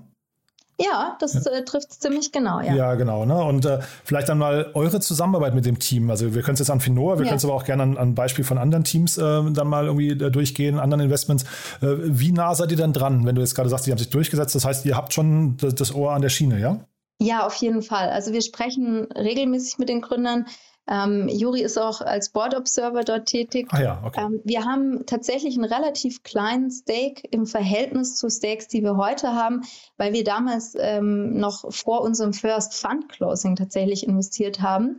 Ja, 0.80 1.16
das 1.20 1.44
äh, 1.44 1.62
trifft 1.64 1.92
ziemlich 1.92 2.32
genau, 2.32 2.60
ja. 2.60 2.74
Ja, 2.74 2.94
genau. 2.94 3.26
Ne? 3.26 3.36
Und 3.36 3.66
äh, 3.66 3.80
vielleicht 4.02 4.30
dann 4.30 4.38
mal 4.38 4.70
eure 4.72 5.00
Zusammenarbeit 5.00 5.54
mit 5.54 5.66
dem 5.66 5.78
Team. 5.78 6.10
Also 6.10 6.34
wir 6.34 6.40
können 6.40 6.54
es 6.54 6.60
jetzt 6.60 6.70
an 6.70 6.80
Finor, 6.80 7.18
wir 7.18 7.26
ja. 7.26 7.30
können 7.30 7.36
es 7.36 7.44
aber 7.44 7.54
auch 7.54 7.64
gerne 7.64 7.82
an, 7.82 7.98
an 7.98 8.14
Beispiel 8.14 8.44
von 8.46 8.56
anderen 8.56 8.84
Teams 8.84 9.18
äh, 9.18 9.20
dann 9.20 9.68
mal 9.68 9.86
irgendwie 9.86 10.10
äh, 10.10 10.30
durchgehen, 10.30 10.78
anderen 10.78 11.02
Investments. 11.02 11.44
Äh, 11.82 11.96
wie 12.00 12.32
nah 12.32 12.54
seid 12.54 12.70
ihr 12.70 12.78
dann 12.78 12.94
dran, 12.94 13.26
wenn 13.26 13.34
du 13.34 13.42
jetzt 13.42 13.54
gerade 13.54 13.68
sagst, 13.68 13.86
die 13.86 13.90
haben 13.90 13.98
sich 13.98 14.08
durchgesetzt? 14.08 14.54
Das 14.54 14.64
heißt, 14.64 14.86
ihr 14.86 14.96
habt 14.96 15.12
schon 15.12 15.58
das, 15.58 15.74
das 15.74 15.94
Ohr 15.94 16.12
an 16.12 16.22
der 16.22 16.30
Schiene, 16.30 16.58
ja? 16.58 16.80
Ja, 17.22 17.46
auf 17.46 17.54
jeden 17.56 17.82
Fall. 17.82 18.08
Also 18.08 18.32
wir 18.32 18.40
sprechen 18.40 19.06
regelmäßig 19.12 19.76
mit 19.76 19.90
den 19.90 20.00
Gründern. 20.00 20.46
Ähm, 20.90 21.28
Juri 21.28 21.62
ist 21.62 21.78
auch 21.78 22.00
als 22.00 22.30
Board 22.30 22.56
Observer 22.56 23.04
dort 23.04 23.26
tätig. 23.26 23.68
Ah 23.70 23.80
ja, 23.80 24.02
okay. 24.04 24.24
Ähm, 24.24 24.40
wir 24.42 24.64
haben 24.64 25.06
tatsächlich 25.06 25.54
einen 25.54 25.72
relativ 25.72 26.24
kleinen 26.24 26.68
Stake 26.68 27.22
im 27.30 27.46
Verhältnis 27.46 28.16
zu 28.16 28.28
Stakes, 28.28 28.66
die 28.66 28.82
wir 28.82 28.96
heute 28.96 29.32
haben, 29.32 29.62
weil 29.98 30.12
wir 30.12 30.24
damals 30.24 30.74
ähm, 30.76 31.38
noch 31.38 31.72
vor 31.72 32.00
unserem 32.00 32.32
First 32.32 32.74
Fund 32.74 33.08
Closing 33.08 33.54
tatsächlich 33.54 34.04
investiert 34.04 34.60
haben. 34.60 34.98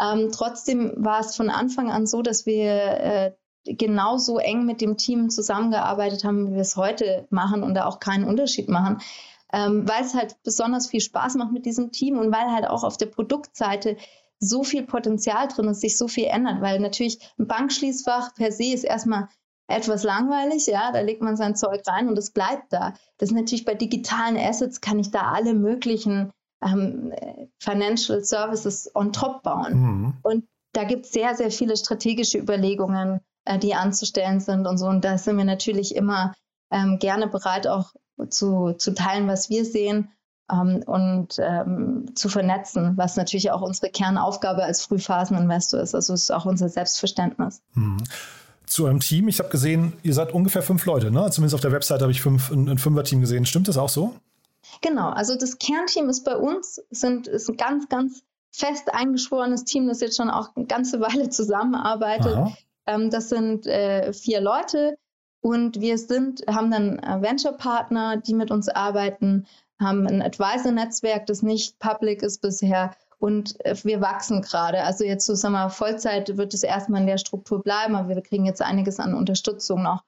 Ähm, 0.00 0.30
trotzdem 0.32 0.92
war 0.96 1.18
es 1.18 1.34
von 1.34 1.50
Anfang 1.50 1.90
an 1.90 2.06
so, 2.06 2.22
dass 2.22 2.46
wir 2.46 2.72
äh, 2.72 3.32
genauso 3.64 4.38
eng 4.38 4.64
mit 4.64 4.80
dem 4.80 4.96
Team 4.96 5.28
zusammengearbeitet 5.28 6.22
haben, 6.22 6.50
wie 6.50 6.54
wir 6.54 6.60
es 6.60 6.76
heute 6.76 7.26
machen 7.30 7.64
und 7.64 7.74
da 7.74 7.86
auch 7.86 7.98
keinen 7.98 8.24
Unterschied 8.24 8.68
machen. 8.68 8.98
Ähm, 9.52 9.88
weil 9.88 10.02
es 10.02 10.14
halt 10.14 10.36
besonders 10.44 10.86
viel 10.86 11.00
Spaß 11.00 11.34
macht 11.34 11.52
mit 11.52 11.66
diesem 11.66 11.90
Team 11.92 12.16
und 12.18 12.32
weil 12.32 12.50
halt 12.52 12.66
auch 12.66 12.84
auf 12.84 12.96
der 12.96 13.06
Produktseite 13.06 13.96
so 14.42 14.64
viel 14.64 14.84
Potenzial 14.84 15.48
drin 15.48 15.68
ist, 15.68 15.80
sich 15.80 15.96
so 15.96 16.08
viel 16.08 16.24
ändert, 16.24 16.60
weil 16.60 16.80
natürlich 16.80 17.18
ein 17.38 17.46
Bankschließfach 17.46 18.34
per 18.34 18.50
se 18.50 18.74
ist 18.74 18.84
erstmal 18.84 19.28
etwas 19.68 20.02
langweilig, 20.02 20.66
ja, 20.66 20.90
da 20.92 21.00
legt 21.00 21.22
man 21.22 21.36
sein 21.36 21.54
Zeug 21.54 21.82
rein 21.86 22.08
und 22.08 22.18
es 22.18 22.32
bleibt 22.32 22.72
da. 22.72 22.94
Das 23.18 23.30
ist 23.30 23.34
natürlich 23.34 23.64
bei 23.64 23.74
digitalen 23.74 24.36
Assets 24.36 24.80
kann 24.80 24.98
ich 24.98 25.10
da 25.12 25.32
alle 25.32 25.54
möglichen 25.54 26.32
ähm, 26.62 27.12
Financial 27.60 28.22
Services 28.24 28.90
on 28.94 29.12
top 29.12 29.42
bauen. 29.44 29.74
Mhm. 29.74 30.14
Und 30.22 30.44
da 30.72 30.84
gibt 30.84 31.06
es 31.06 31.12
sehr, 31.12 31.36
sehr 31.36 31.50
viele 31.50 31.76
strategische 31.76 32.38
Überlegungen, 32.38 33.20
äh, 33.44 33.58
die 33.58 33.74
anzustellen 33.74 34.40
sind 34.40 34.66
und 34.66 34.76
so. 34.76 34.86
Und 34.86 35.04
da 35.04 35.16
sind 35.18 35.36
wir 35.36 35.44
natürlich 35.44 35.94
immer 35.94 36.34
ähm, 36.72 36.98
gerne 36.98 37.28
bereit, 37.28 37.68
auch 37.68 37.92
zu, 38.28 38.72
zu 38.72 38.92
teilen, 38.92 39.28
was 39.28 39.48
wir 39.48 39.64
sehen 39.64 40.10
ähm, 40.52 40.82
und 40.86 41.36
ähm, 41.38 42.14
zu 42.14 42.28
vernetzen, 42.28 42.96
was 42.96 43.16
natürlich 43.16 43.50
auch 43.50 43.62
unsere 43.62 43.90
Kernaufgabe 43.90 44.62
als 44.62 44.84
Frühphaseninvestor 44.84 45.80
ist. 45.80 45.94
Also 45.94 46.14
ist 46.14 46.30
auch 46.30 46.44
unser 46.44 46.68
Selbstverständnis. 46.68 47.62
Mhm. 47.74 47.98
Zu 48.66 48.84
eurem 48.84 49.00
Team, 49.00 49.28
ich 49.28 49.38
habe 49.38 49.48
gesehen, 49.48 49.94
ihr 50.02 50.14
seid 50.14 50.32
ungefähr 50.32 50.62
fünf 50.62 50.86
Leute, 50.86 51.10
ne? 51.10 51.30
Zumindest 51.30 51.54
auf 51.54 51.60
der 51.60 51.72
Website 51.72 52.00
habe 52.00 52.12
ich 52.12 52.22
fünf, 52.22 52.50
ein, 52.50 52.68
ein 52.68 52.78
Fünfer-Team 52.78 53.20
gesehen. 53.20 53.44
Stimmt 53.44 53.68
das 53.68 53.76
auch 53.76 53.88
so? 53.88 54.14
Genau, 54.80 55.10
also 55.10 55.36
das 55.36 55.58
Kernteam 55.58 56.08
ist 56.08 56.24
bei 56.24 56.36
uns, 56.36 56.80
sind, 56.90 57.26
ist 57.26 57.48
ein 57.50 57.56
ganz, 57.56 57.88
ganz 57.88 58.22
fest 58.50 58.94
eingeschworenes 58.94 59.64
Team, 59.64 59.88
das 59.88 60.00
jetzt 60.00 60.16
schon 60.16 60.30
auch 60.30 60.50
eine 60.54 60.66
ganze 60.66 61.00
Weile 61.00 61.28
zusammenarbeitet. 61.28 62.36
Ähm, 62.86 63.10
das 63.10 63.28
sind 63.28 63.66
äh, 63.66 64.12
vier 64.12 64.40
Leute 64.40 64.96
und 65.40 65.80
wir 65.80 65.98
sind, 65.98 66.42
haben 66.48 66.70
dann 66.70 66.98
äh, 67.00 67.20
Venture-Partner, 67.20 68.18
die 68.18 68.34
mit 68.34 68.50
uns 68.50 68.68
arbeiten 68.68 69.46
haben 69.82 70.06
ein 70.06 70.22
Advisor-Netzwerk, 70.22 71.26
das 71.26 71.42
nicht 71.42 71.78
public 71.78 72.22
ist 72.22 72.40
bisher. 72.40 72.94
Und 73.18 73.64
äh, 73.64 73.76
wir 73.84 74.00
wachsen 74.00 74.42
gerade. 74.42 74.82
Also 74.82 75.04
jetzt 75.04 75.26
so, 75.26 75.34
sagen 75.34 75.54
wir, 75.54 75.70
Vollzeit 75.70 76.36
wird 76.36 76.54
es 76.54 76.62
erstmal 76.62 77.00
in 77.00 77.06
der 77.06 77.18
Struktur 77.18 77.62
bleiben, 77.62 77.94
aber 77.94 78.08
wir 78.08 78.22
kriegen 78.22 78.46
jetzt 78.46 78.62
einiges 78.62 78.98
an 78.98 79.14
Unterstützung 79.14 79.82
noch 79.82 80.02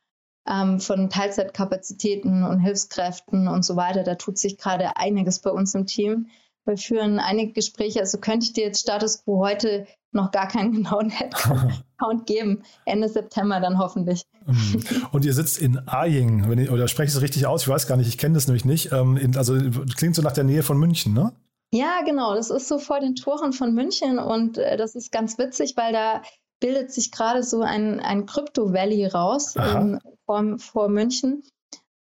ähm, 0.48 0.80
von 0.80 1.10
Teilzeitkapazitäten 1.10 2.44
und 2.44 2.60
Hilfskräften 2.60 3.48
und 3.48 3.64
so 3.64 3.76
weiter. 3.76 4.02
Da 4.02 4.16
tut 4.16 4.38
sich 4.38 4.58
gerade 4.58 4.96
einiges 4.96 5.40
bei 5.40 5.50
uns 5.50 5.74
im 5.74 5.86
Team. 5.86 6.28
Wir 6.64 6.76
führen 6.76 7.18
einige 7.18 7.52
Gespräche. 7.52 8.00
Also 8.00 8.18
könnte 8.18 8.46
ich 8.46 8.52
dir 8.52 8.64
jetzt 8.64 8.80
Status 8.80 9.24
quo 9.24 9.38
heute 9.38 9.86
noch 10.14 10.30
gar 10.30 10.48
keinen 10.48 10.72
genauen 10.72 11.10
Headcount 11.10 12.26
geben. 12.26 12.62
Ende 12.84 13.08
September 13.08 13.60
dann 13.60 13.78
hoffentlich. 13.78 14.24
Mhm. 14.46 15.06
Und 15.12 15.24
ihr 15.24 15.34
sitzt 15.34 15.58
in 15.58 15.86
Aying, 15.86 16.48
wenn 16.48 16.58
ich, 16.58 16.70
oder 16.70 16.88
spreche 16.88 17.08
ich 17.08 17.14
es 17.14 17.22
richtig 17.22 17.46
aus? 17.46 17.62
Ich 17.62 17.68
weiß 17.68 17.86
gar 17.86 17.96
nicht, 17.96 18.08
ich 18.08 18.18
kenne 18.18 18.34
das 18.34 18.46
nämlich 18.46 18.64
nicht. 18.64 18.92
Ähm, 18.92 19.16
in, 19.16 19.36
also 19.36 19.54
klingt 19.96 20.14
so 20.14 20.22
nach 20.22 20.32
der 20.32 20.44
Nähe 20.44 20.62
von 20.62 20.78
München, 20.78 21.12
ne? 21.12 21.32
Ja, 21.72 22.02
genau. 22.04 22.34
Das 22.34 22.50
ist 22.50 22.68
so 22.68 22.78
vor 22.78 23.00
den 23.00 23.16
Toren 23.16 23.52
von 23.52 23.74
München 23.74 24.18
und 24.18 24.58
äh, 24.58 24.76
das 24.76 24.94
ist 24.94 25.10
ganz 25.10 25.38
witzig, 25.38 25.74
weil 25.76 25.92
da 25.92 26.22
bildet 26.60 26.92
sich 26.92 27.10
gerade 27.10 27.42
so 27.42 27.62
ein, 27.62 28.00
ein 28.00 28.26
Crypto-Valley 28.26 29.06
raus 29.06 29.54
ähm, 29.56 29.98
vor, 30.24 30.58
vor 30.58 30.88
München. 30.88 31.42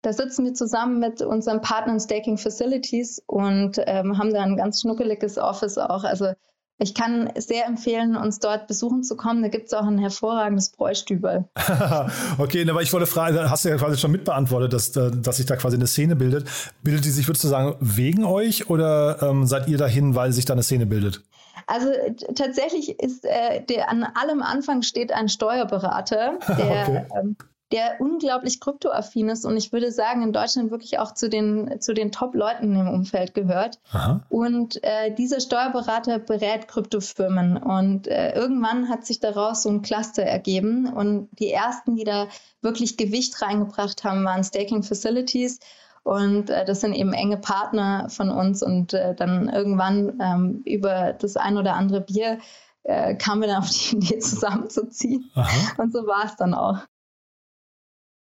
Da 0.03 0.13
sitzen 0.13 0.45
wir 0.45 0.53
zusammen 0.53 0.99
mit 0.99 1.21
unseren 1.21 1.61
Partnern 1.61 1.99
Staking 1.99 2.37
Facilities 2.37 3.21
und 3.27 3.79
ähm, 3.85 4.17
haben 4.17 4.33
da 4.33 4.41
ein 4.41 4.57
ganz 4.57 4.81
schnuckeliges 4.81 5.37
Office 5.37 5.77
auch. 5.77 6.03
Also 6.03 6.33
ich 6.81 6.95
kann 6.95 7.31
sehr 7.35 7.67
empfehlen, 7.67 8.15
uns 8.15 8.39
dort 8.39 8.67
besuchen 8.67 9.03
zu 9.03 9.15
kommen. 9.15 9.43
Da 9.43 9.49
gibt 9.49 9.67
es 9.67 9.73
auch 9.73 9.85
ein 9.85 9.99
hervorragendes 9.99 10.69
Bräustübel. 10.69 11.45
okay, 12.39 12.67
aber 12.67 12.81
ich 12.81 12.91
wollte 12.91 13.05
fragen, 13.05 13.37
hast 13.49 13.65
du 13.65 13.69
ja 13.69 13.77
quasi 13.77 13.97
schon 13.97 14.11
mitbeantwortet, 14.11 14.73
dass, 14.73 14.95
äh, 14.95 15.11
dass 15.11 15.37
sich 15.37 15.45
da 15.45 15.55
quasi 15.57 15.77
eine 15.77 15.85
Szene 15.85 16.15
bildet. 16.15 16.49
Bildet 16.81 17.05
die 17.05 17.11
sich, 17.11 17.27
würdest 17.27 17.43
du 17.43 17.49
sagen, 17.49 17.75
wegen 17.79 18.25
euch 18.25 18.69
oder 18.69 19.21
ähm, 19.21 19.45
seid 19.45 19.67
ihr 19.67 19.77
dahin, 19.77 20.15
weil 20.15 20.31
sich 20.31 20.45
da 20.45 20.53
eine 20.53 20.63
Szene 20.63 20.87
bildet? 20.87 21.21
Also 21.67 21.87
tatsächlich 22.33 22.99
ist 22.99 23.25
äh, 23.25 23.63
der 23.63 23.89
an 23.89 24.03
allem 24.03 24.41
Anfang 24.41 24.81
steht 24.81 25.11
ein 25.11 25.29
Steuerberater, 25.29 26.39
der 26.47 26.55
okay. 26.57 27.05
ähm, 27.19 27.37
der 27.71 27.99
unglaublich 27.99 28.59
kryptoaffin 28.59 29.29
ist 29.29 29.45
und 29.45 29.57
ich 29.57 29.71
würde 29.71 29.91
sagen, 29.91 30.21
in 30.21 30.33
Deutschland 30.33 30.71
wirklich 30.71 30.99
auch 30.99 31.13
zu 31.13 31.29
den, 31.29 31.79
zu 31.79 31.93
den 31.93 32.11
Top-Leuten 32.11 32.75
im 32.75 32.87
Umfeld 32.87 33.33
gehört. 33.33 33.79
Aha. 33.91 34.21
Und 34.29 34.83
äh, 34.83 35.13
dieser 35.13 35.39
Steuerberater 35.39 36.19
berät 36.19 36.67
Kryptofirmen 36.67 37.57
und 37.57 38.07
äh, 38.07 38.33
irgendwann 38.33 38.89
hat 38.89 39.05
sich 39.05 39.19
daraus 39.19 39.63
so 39.63 39.69
ein 39.69 39.81
Cluster 39.81 40.23
ergeben 40.23 40.91
und 40.91 41.29
die 41.39 41.51
ersten, 41.51 41.95
die 41.95 42.03
da 42.03 42.27
wirklich 42.61 42.97
Gewicht 42.97 43.41
reingebracht 43.41 44.03
haben, 44.03 44.23
waren 44.23 44.43
Staking 44.43 44.83
Facilities. 44.83 45.59
Und 46.03 46.49
äh, 46.49 46.65
das 46.65 46.81
sind 46.81 46.93
eben 46.93 47.13
enge 47.13 47.37
Partner 47.37 48.07
von 48.09 48.29
uns. 48.29 48.63
Und 48.63 48.93
äh, 48.93 49.13
dann 49.13 49.49
irgendwann 49.49 50.19
ähm, 50.19 50.61
über 50.65 51.13
das 51.13 51.37
ein 51.37 51.57
oder 51.57 51.75
andere 51.75 52.01
Bier 52.01 52.39
äh, 52.83 53.15
kamen 53.15 53.41
wir 53.41 53.47
dann 53.47 53.63
auf 53.63 53.69
die 53.69 53.97
Idee 53.97 54.19
zusammenzuziehen. 54.19 55.29
Aha. 55.35 55.73
Und 55.77 55.93
so 55.93 56.07
war 56.07 56.25
es 56.25 56.35
dann 56.35 56.53
auch. 56.53 56.79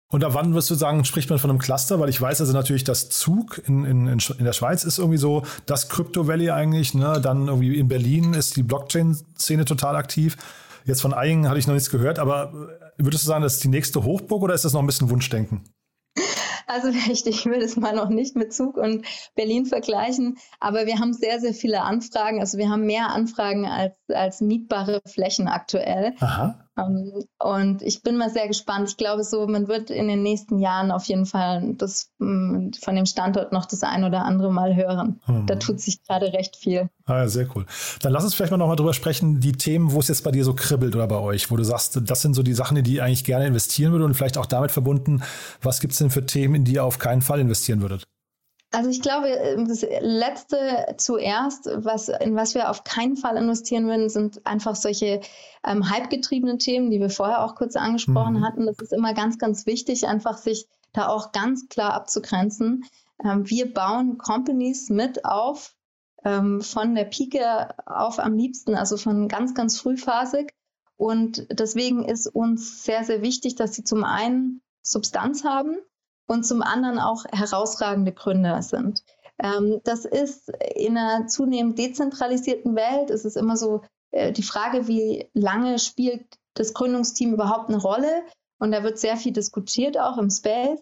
Und 0.08 0.22
ab 0.22 0.34
wann 0.34 0.54
wirst 0.54 0.70
du 0.70 0.74
sagen, 0.76 1.04
spricht 1.04 1.30
man 1.30 1.38
von 1.38 1.50
einem 1.50 1.58
Cluster? 1.58 1.98
Weil 1.98 2.08
ich 2.08 2.20
weiß 2.20 2.40
also 2.40 2.52
natürlich, 2.52 2.84
dass 2.84 3.08
Zug 3.08 3.60
in, 3.66 3.84
in, 3.84 4.06
in 4.06 4.44
der 4.44 4.52
Schweiz 4.52 4.84
ist 4.84 4.98
irgendwie 4.98 5.18
so 5.18 5.42
das 5.66 5.88
Crypto 5.88 6.28
Valley 6.28 6.50
eigentlich. 6.50 6.94
Ne? 6.94 7.20
Dann 7.20 7.48
irgendwie 7.48 7.76
in 7.76 7.88
Berlin 7.88 8.32
ist 8.34 8.56
die 8.56 8.62
Blockchain-Szene 8.62 9.64
total 9.64 9.96
aktiv. 9.96 10.36
Jetzt 10.84 11.02
von 11.02 11.12
Eigen 11.12 11.48
hatte 11.48 11.58
ich 11.58 11.66
noch 11.66 11.74
nichts 11.74 11.90
gehört, 11.90 12.20
aber 12.20 12.52
würdest 12.96 13.24
du 13.24 13.28
sagen, 13.28 13.42
das 13.42 13.54
ist 13.54 13.64
die 13.64 13.68
nächste 13.68 14.04
Hochburg 14.04 14.42
oder 14.42 14.54
ist 14.54 14.64
das 14.64 14.72
noch 14.72 14.80
ein 14.80 14.86
bisschen 14.86 15.10
Wunschdenken? 15.10 15.64
Also 16.68 16.88
ich, 17.10 17.26
ich 17.26 17.46
will 17.46 17.60
es 17.60 17.76
mal 17.76 17.94
noch 17.94 18.08
nicht 18.08 18.36
mit 18.36 18.52
Zug 18.52 18.76
und 18.76 19.04
Berlin 19.34 19.66
vergleichen, 19.66 20.38
aber 20.60 20.86
wir 20.86 20.98
haben 20.98 21.12
sehr, 21.12 21.40
sehr 21.40 21.54
viele 21.54 21.82
Anfragen. 21.82 22.40
Also 22.40 22.58
wir 22.58 22.68
haben 22.68 22.86
mehr 22.86 23.10
Anfragen 23.10 23.66
als, 23.66 23.96
als 24.08 24.40
mietbare 24.40 25.00
Flächen 25.04 25.48
aktuell. 25.48 26.14
Aha. 26.20 26.65
Ähm, 26.78 27.24
und 27.38 27.82
ich 27.82 28.02
bin 28.02 28.16
mal 28.16 28.30
sehr 28.30 28.48
gespannt. 28.48 28.90
Ich 28.90 28.96
glaube 28.96 29.24
so, 29.24 29.46
man 29.46 29.68
wird 29.68 29.90
in 29.90 30.08
den 30.08 30.22
nächsten 30.22 30.58
Jahren 30.58 30.90
auf 30.90 31.04
jeden 31.04 31.26
Fall 31.26 31.74
das, 31.74 32.10
mm, 32.18 32.70
von 32.82 32.94
dem 32.94 33.06
Standort 33.06 33.52
noch 33.52 33.66
das 33.66 33.82
ein 33.82 34.04
oder 34.04 34.24
andere 34.24 34.52
Mal 34.52 34.76
hören. 34.76 35.20
Mhm. 35.26 35.46
Da 35.46 35.56
tut 35.56 35.80
sich 35.80 36.02
gerade 36.04 36.32
recht 36.32 36.56
viel. 36.56 36.88
Ah, 37.06 37.18
ja, 37.18 37.28
sehr 37.28 37.48
cool. 37.54 37.66
Dann 38.00 38.12
lass 38.12 38.24
uns 38.24 38.34
vielleicht 38.34 38.50
mal 38.50 38.58
nochmal 38.58 38.76
drüber 38.76 38.94
sprechen, 38.94 39.40
die 39.40 39.52
Themen, 39.52 39.92
wo 39.92 40.00
es 40.00 40.08
jetzt 40.08 40.24
bei 40.24 40.30
dir 40.30 40.44
so 40.44 40.54
kribbelt 40.54 40.94
oder 40.94 41.06
bei 41.06 41.18
euch, 41.18 41.50
wo 41.50 41.56
du 41.56 41.64
sagst, 41.64 42.00
das 42.02 42.22
sind 42.22 42.34
so 42.34 42.42
die 42.42 42.54
Sachen, 42.54 42.76
in 42.76 42.84
die 42.84 42.94
ihr 42.94 43.04
eigentlich 43.04 43.24
gerne 43.24 43.46
investieren 43.46 43.92
würde 43.92 44.04
und 44.04 44.14
vielleicht 44.14 44.38
auch 44.38 44.46
damit 44.46 44.70
verbunden, 44.70 45.22
was 45.62 45.80
gibt 45.80 45.92
es 45.92 45.98
denn 45.98 46.10
für 46.10 46.26
Themen, 46.26 46.56
in 46.56 46.64
die 46.64 46.74
ihr 46.74 46.84
auf 46.84 46.98
keinen 46.98 47.22
Fall 47.22 47.40
investieren 47.40 47.80
würdet? 47.80 48.06
Also 48.72 48.90
ich 48.90 49.00
glaube, 49.00 49.28
das 49.66 49.82
Letzte 50.00 50.94
zuerst, 50.98 51.68
was, 51.72 52.08
in 52.08 52.34
was 52.34 52.54
wir 52.54 52.68
auf 52.68 52.84
keinen 52.84 53.16
Fall 53.16 53.36
investieren 53.36 53.86
würden, 53.86 54.08
sind 54.08 54.44
einfach 54.44 54.74
solche 54.74 55.20
ähm, 55.64 55.90
hypegetriebenen 55.90 56.58
Themen, 56.58 56.90
die 56.90 57.00
wir 57.00 57.10
vorher 57.10 57.44
auch 57.44 57.54
kurz 57.54 57.76
angesprochen 57.76 58.34
mhm. 58.34 58.44
hatten. 58.44 58.66
Das 58.66 58.78
ist 58.78 58.92
immer 58.92 59.14
ganz, 59.14 59.38
ganz 59.38 59.66
wichtig, 59.66 60.06
einfach 60.08 60.36
sich 60.36 60.66
da 60.92 61.08
auch 61.08 61.32
ganz 61.32 61.68
klar 61.68 61.94
abzugrenzen. 61.94 62.84
Ähm, 63.24 63.48
wir 63.48 63.72
bauen 63.72 64.18
Companies 64.18 64.90
mit 64.90 65.24
auf, 65.24 65.74
ähm, 66.24 66.60
von 66.60 66.94
der 66.94 67.04
Pike 67.04 67.68
auf 67.86 68.18
am 68.18 68.36
liebsten, 68.36 68.74
also 68.74 68.96
von 68.96 69.28
ganz, 69.28 69.54
ganz 69.54 69.78
frühphasig. 69.78 70.52
Und 70.96 71.46
deswegen 71.50 72.04
ist 72.04 72.26
uns 72.26 72.84
sehr, 72.84 73.04
sehr 73.04 73.22
wichtig, 73.22 73.54
dass 73.54 73.74
sie 73.74 73.84
zum 73.84 74.02
einen 74.02 74.62
Substanz 74.82 75.44
haben, 75.44 75.76
und 76.26 76.44
zum 76.44 76.62
anderen 76.62 76.98
auch 76.98 77.24
herausragende 77.30 78.12
Gründer 78.12 78.62
sind. 78.62 79.04
Ähm, 79.38 79.80
das 79.84 80.04
ist 80.04 80.50
in 80.74 80.96
einer 80.96 81.26
zunehmend 81.26 81.78
dezentralisierten 81.78 82.74
Welt, 82.74 83.10
ist 83.10 83.24
es 83.24 83.36
immer 83.36 83.56
so 83.56 83.82
äh, 84.10 84.32
die 84.32 84.42
Frage, 84.42 84.88
wie 84.88 85.28
lange 85.34 85.78
spielt 85.78 86.38
das 86.54 86.74
Gründungsteam 86.74 87.34
überhaupt 87.34 87.68
eine 87.68 87.78
Rolle? 87.78 88.22
Und 88.58 88.72
da 88.72 88.82
wird 88.82 88.98
sehr 88.98 89.16
viel 89.16 89.32
diskutiert, 89.32 89.98
auch 89.98 90.16
im 90.16 90.30
Space. 90.30 90.80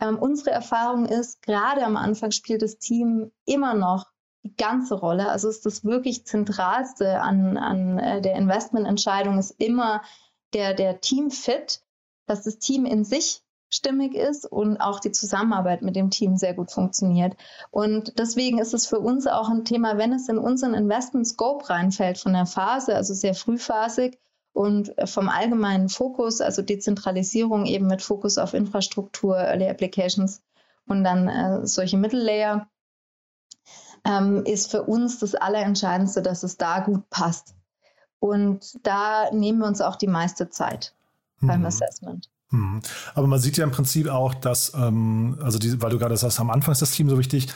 Ähm, 0.00 0.18
unsere 0.18 0.50
Erfahrung 0.50 1.04
ist, 1.04 1.42
gerade 1.42 1.84
am 1.84 1.96
Anfang 1.96 2.30
spielt 2.30 2.62
das 2.62 2.78
Team 2.78 3.30
immer 3.44 3.74
noch 3.74 4.06
die 4.42 4.56
ganze 4.56 4.94
Rolle. 4.94 5.28
Also 5.28 5.48
ist 5.50 5.66
das 5.66 5.84
wirklich 5.84 6.24
Zentralste 6.24 7.20
an, 7.20 7.58
an 7.58 7.98
äh, 7.98 8.22
der 8.22 8.36
Investmententscheidung 8.36 9.38
ist 9.38 9.50
immer 9.60 10.02
der, 10.54 10.72
der 10.72 11.00
Teamfit, 11.00 11.82
dass 12.26 12.44
das 12.44 12.58
Team 12.58 12.86
in 12.86 13.04
sich 13.04 13.42
stimmig 13.70 14.14
ist 14.14 14.44
und 14.44 14.78
auch 14.78 15.00
die 15.00 15.12
Zusammenarbeit 15.12 15.82
mit 15.82 15.96
dem 15.96 16.10
Team 16.10 16.36
sehr 16.36 16.54
gut 16.54 16.70
funktioniert. 16.72 17.36
Und 17.70 18.18
deswegen 18.18 18.58
ist 18.58 18.74
es 18.74 18.86
für 18.86 18.98
uns 18.98 19.26
auch 19.26 19.48
ein 19.48 19.64
Thema, 19.64 19.96
wenn 19.96 20.12
es 20.12 20.28
in 20.28 20.38
unseren 20.38 20.74
Investment 20.74 21.26
Scope 21.26 21.70
reinfällt 21.70 22.18
von 22.18 22.32
der 22.32 22.46
Phase, 22.46 22.94
also 22.94 23.14
sehr 23.14 23.34
frühphasig 23.34 24.18
und 24.52 24.92
vom 25.04 25.28
allgemeinen 25.28 25.88
Fokus, 25.88 26.40
also 26.40 26.62
Dezentralisierung 26.62 27.66
eben 27.66 27.86
mit 27.86 28.02
Fokus 28.02 28.36
auf 28.38 28.54
Infrastruktur, 28.54 29.36
Early 29.36 29.68
Applications 29.68 30.42
und 30.86 31.04
dann 31.04 31.28
äh, 31.28 31.66
solche 31.66 31.96
Mittellayer, 31.96 32.68
ähm, 34.04 34.44
ist 34.44 34.70
für 34.70 34.82
uns 34.82 35.18
das 35.18 35.34
Allerentscheidendste, 35.34 36.22
dass 36.22 36.42
es 36.42 36.56
da 36.56 36.80
gut 36.80 37.08
passt. 37.10 37.54
Und 38.18 38.84
da 38.84 39.30
nehmen 39.30 39.60
wir 39.60 39.66
uns 39.66 39.80
auch 39.80 39.96
die 39.96 40.06
meiste 40.06 40.48
Zeit 40.50 40.94
beim 41.40 41.60
mhm. 41.60 41.66
Assessment. 41.66 42.28
Mhm. 42.50 42.80
Aber 43.14 43.26
man 43.26 43.38
sieht 43.38 43.56
ja 43.56 43.64
im 43.64 43.70
Prinzip 43.70 44.08
auch, 44.08 44.34
dass, 44.34 44.72
ähm, 44.74 45.38
also 45.42 45.58
die, 45.58 45.80
weil 45.82 45.90
du 45.90 45.98
gerade 45.98 46.16
sagst, 46.16 46.40
am 46.40 46.50
Anfang 46.50 46.72
ist 46.72 46.82
das 46.82 46.90
Team 46.90 47.08
so 47.08 47.18
wichtig, 47.18 47.48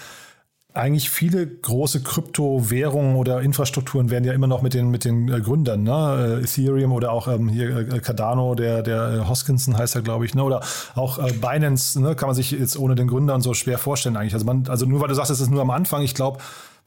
eigentlich 0.74 1.08
viele 1.08 1.46
große 1.46 2.02
Kryptowährungen 2.02 3.14
oder 3.14 3.40
Infrastrukturen 3.40 4.10
werden 4.10 4.24
ja 4.24 4.32
immer 4.32 4.48
noch 4.48 4.60
mit 4.60 4.74
den, 4.74 4.90
mit 4.90 5.04
den 5.04 5.28
äh, 5.28 5.40
Gründern, 5.40 5.84
ne? 5.84 6.40
Äh, 6.40 6.44
Ethereum 6.44 6.90
oder 6.90 7.12
auch 7.12 7.28
ähm, 7.28 7.48
hier 7.48 7.76
äh, 7.76 8.00
Cardano, 8.00 8.56
der, 8.56 8.82
der 8.82 9.28
Hoskinson 9.28 9.78
heißt 9.78 9.94
er, 9.94 10.02
glaube 10.02 10.24
ich, 10.24 10.34
ne? 10.34 10.42
Oder 10.42 10.62
auch 10.96 11.18
äh, 11.18 11.32
Binance, 11.32 12.00
ne? 12.00 12.16
Kann 12.16 12.28
man 12.28 12.34
sich 12.34 12.50
jetzt 12.50 12.76
ohne 12.76 12.96
den 12.96 13.06
Gründern 13.06 13.40
so 13.40 13.54
schwer 13.54 13.78
vorstellen 13.78 14.16
eigentlich. 14.16 14.34
Also 14.34 14.46
man, 14.46 14.66
also 14.68 14.84
nur 14.84 15.00
weil 15.00 15.08
du 15.08 15.14
sagst, 15.14 15.30
es 15.30 15.40
ist 15.40 15.50
nur 15.50 15.62
am 15.62 15.70
Anfang, 15.70 16.02
ich 16.02 16.14
glaube, 16.14 16.38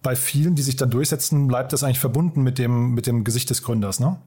bei 0.04 0.18
vielen, 0.18 0.56
die 0.56 0.64
sich 0.64 0.76
dann 0.76 0.90
durchsetzen, 0.90 1.48
bleibt 1.48 1.72
das 1.72 1.84
eigentlich 1.84 2.00
verbunden 2.00 2.44
mit 2.44 2.60
dem, 2.60 2.94
mit 2.94 3.08
dem 3.08 3.24
Gesicht 3.24 3.50
des 3.50 3.64
Gründers, 3.64 4.02
ne? 4.02 4.18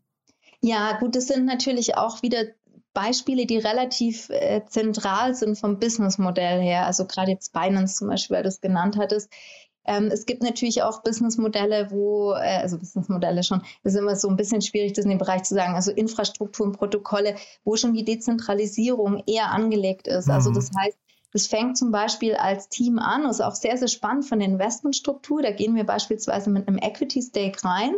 Ja, 0.62 0.98
gut, 0.98 1.16
das 1.16 1.26
sind 1.26 1.46
natürlich 1.46 1.96
auch 1.96 2.22
wieder 2.22 2.44
Beispiele, 2.92 3.46
die 3.46 3.58
relativ 3.58 4.28
äh, 4.30 4.64
zentral 4.66 5.34
sind 5.34 5.58
vom 5.58 5.78
Businessmodell 5.78 6.60
her. 6.60 6.86
Also 6.86 7.06
gerade 7.06 7.30
jetzt 7.30 7.52
Binance 7.52 7.96
zum 7.96 8.08
Beispiel, 8.08 8.36
weil 8.36 8.42
du 8.42 8.48
es 8.48 8.60
genannt 8.60 8.96
hattest. 8.98 9.30
Ähm, 9.84 10.08
es 10.12 10.26
gibt 10.26 10.42
natürlich 10.42 10.82
auch 10.82 11.02
Businessmodelle, 11.02 11.90
wo, 11.90 12.32
äh, 12.32 12.58
also 12.58 12.78
Businessmodelle 12.78 13.42
schon, 13.42 13.62
das 13.82 13.94
ist 13.94 13.98
immer 13.98 14.16
so 14.16 14.28
ein 14.28 14.36
bisschen 14.36 14.60
schwierig, 14.60 14.92
das 14.92 15.04
in 15.04 15.10
dem 15.10 15.18
Bereich 15.18 15.44
zu 15.44 15.54
sagen, 15.54 15.74
also 15.74 15.90
Infrastrukturen, 15.90 16.72
Protokolle, 16.72 17.36
wo 17.64 17.76
schon 17.76 17.94
die 17.94 18.04
Dezentralisierung 18.04 19.22
eher 19.26 19.50
angelegt 19.50 20.06
ist. 20.06 20.28
Also 20.28 20.50
mhm. 20.50 20.56
Also 20.56 20.70
das 20.70 20.70
heißt, 20.78 20.98
es 21.32 21.46
fängt 21.46 21.78
zum 21.78 21.92
Beispiel 21.92 22.34
als 22.34 22.68
Team 22.68 22.98
an, 22.98 23.24
ist 23.24 23.40
auch 23.40 23.54
sehr, 23.54 23.76
sehr 23.76 23.88
spannend 23.88 24.26
von 24.26 24.40
der 24.40 24.48
Investmentstruktur. 24.48 25.42
Da 25.42 25.52
gehen 25.52 25.76
wir 25.76 25.84
beispielsweise 25.84 26.50
mit 26.50 26.66
einem 26.66 26.78
Equity 26.78 27.22
Stake 27.22 27.64
rein 27.64 27.94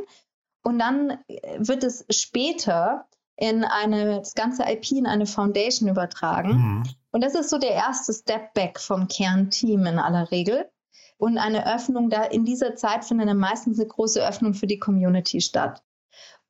und 0.62 0.78
dann 0.78 1.18
äh, 1.28 1.58
wird 1.58 1.82
es 1.82 2.04
später 2.10 3.06
in 3.42 3.64
eine, 3.64 4.20
das 4.20 4.34
ganze 4.34 4.62
IP 4.70 4.92
in 4.92 5.06
eine 5.08 5.26
Foundation 5.26 5.88
übertragen. 5.88 6.52
Mhm. 6.52 6.82
Und 7.10 7.24
das 7.24 7.34
ist 7.34 7.50
so 7.50 7.58
der 7.58 7.72
erste 7.72 8.12
Step 8.12 8.54
back 8.54 8.78
vom 8.78 9.08
Kernteam 9.08 9.84
in 9.84 9.98
aller 9.98 10.30
Regel. 10.30 10.70
Und 11.18 11.38
eine 11.38 11.74
Öffnung 11.74 12.08
da 12.08 12.22
in 12.22 12.44
dieser 12.44 12.76
Zeit 12.76 13.04
findet 13.04 13.28
dann 13.28 13.38
meistens 13.38 13.80
eine 13.80 13.88
große 13.88 14.24
Öffnung 14.24 14.54
für 14.54 14.68
die 14.68 14.78
Community 14.78 15.40
statt. 15.40 15.82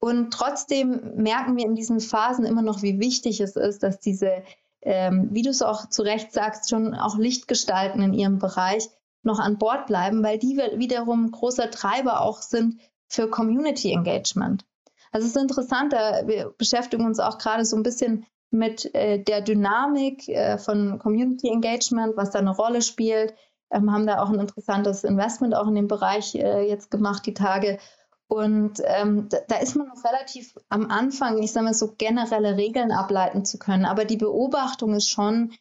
Und 0.01 0.35
trotzdem 0.35 1.15
merken 1.17 1.57
wir 1.57 1.65
in 1.65 1.77
diesen 1.77 1.99
Phasen 1.99 2.45
immer 2.45 2.61
noch, 2.61 2.83
wie 2.83 3.01
wichtig 3.01 3.41
es 3.41 3.57
ist, 3.57 3.83
dass 3.83 3.99
diese, 3.99 4.43
ähm, 4.83 5.31
wie 5.33 5.43
du 5.43 5.49
es 5.49 5.63
auch 5.63 5.89
zu 5.89 6.03
Recht 6.03 6.31
sagst, 6.33 6.69
schon 6.69 6.95
auch 6.95 7.17
Lichtgestalten 7.17 8.03
in 8.03 8.13
ihrem 8.13 8.39
Bereich 8.39 8.91
noch 9.23 9.39
an 9.39 9.57
Bord 9.57 9.87
bleiben, 9.87 10.23
weil 10.23 10.39
die 10.39 10.59
wiederum 10.59 11.31
großer 11.31 11.71
Treiber 11.71 12.21
auch 12.21 12.43
sind 12.43 12.81
für 13.09 13.31
Community 13.31 13.93
Engagement. 13.93 14.67
Also 15.13 15.27
es 15.27 15.37
ist 15.37 15.43
interessant, 15.43 15.93
wir 15.93 16.55
beschäftigen 16.57 17.05
uns 17.05 17.21
auch 17.21 17.39
gerade 17.39 17.65
so 17.65 17.77
ein 17.77 17.83
bisschen 17.83 18.27
mit 18.51 18.95
äh, 18.95 19.23
der 19.23 19.43
Dynamik 19.43 20.29
äh, 20.29 20.59
von 20.59 20.99
Community 20.99 21.49
Engagement, 21.49 22.17
was 22.17 22.31
da 22.31 22.39
eine 22.39 22.55
Rolle 22.55 22.83
spielt. 22.83 23.35
Ähm, 23.71 23.93
haben 23.93 24.07
da 24.07 24.23
auch 24.23 24.29
ein 24.29 24.41
interessantes 24.41 25.05
Investment 25.05 25.55
auch 25.55 25.67
in 25.67 25.75
dem 25.75 25.89
Bereich 25.89 26.35
äh, 26.35 26.69
jetzt 26.69 26.91
gemacht, 26.91 27.25
die 27.27 27.35
Tage. 27.35 27.79
Und 28.29 28.81
ähm, 28.85 29.29
da, 29.29 29.39
da, 29.49 29.57
ist 29.57 29.77
man 29.77 29.89
noch 29.89 30.05
relativ 30.05 30.55
am 30.71 30.91
Anfang, 30.91 31.43
ich 31.43 31.53
sage 31.53 31.65
mal 31.65 31.75
so 31.75 31.95
generelle 31.97 32.57
Regeln 32.57 32.91
ableiten 32.91 33.45
zu 33.45 33.59
können. 33.59 33.85
Aber 33.85 34.05
die 34.07 34.17
Beobachtung 34.17 34.95
ist 34.95 35.09
schon, 35.09 35.53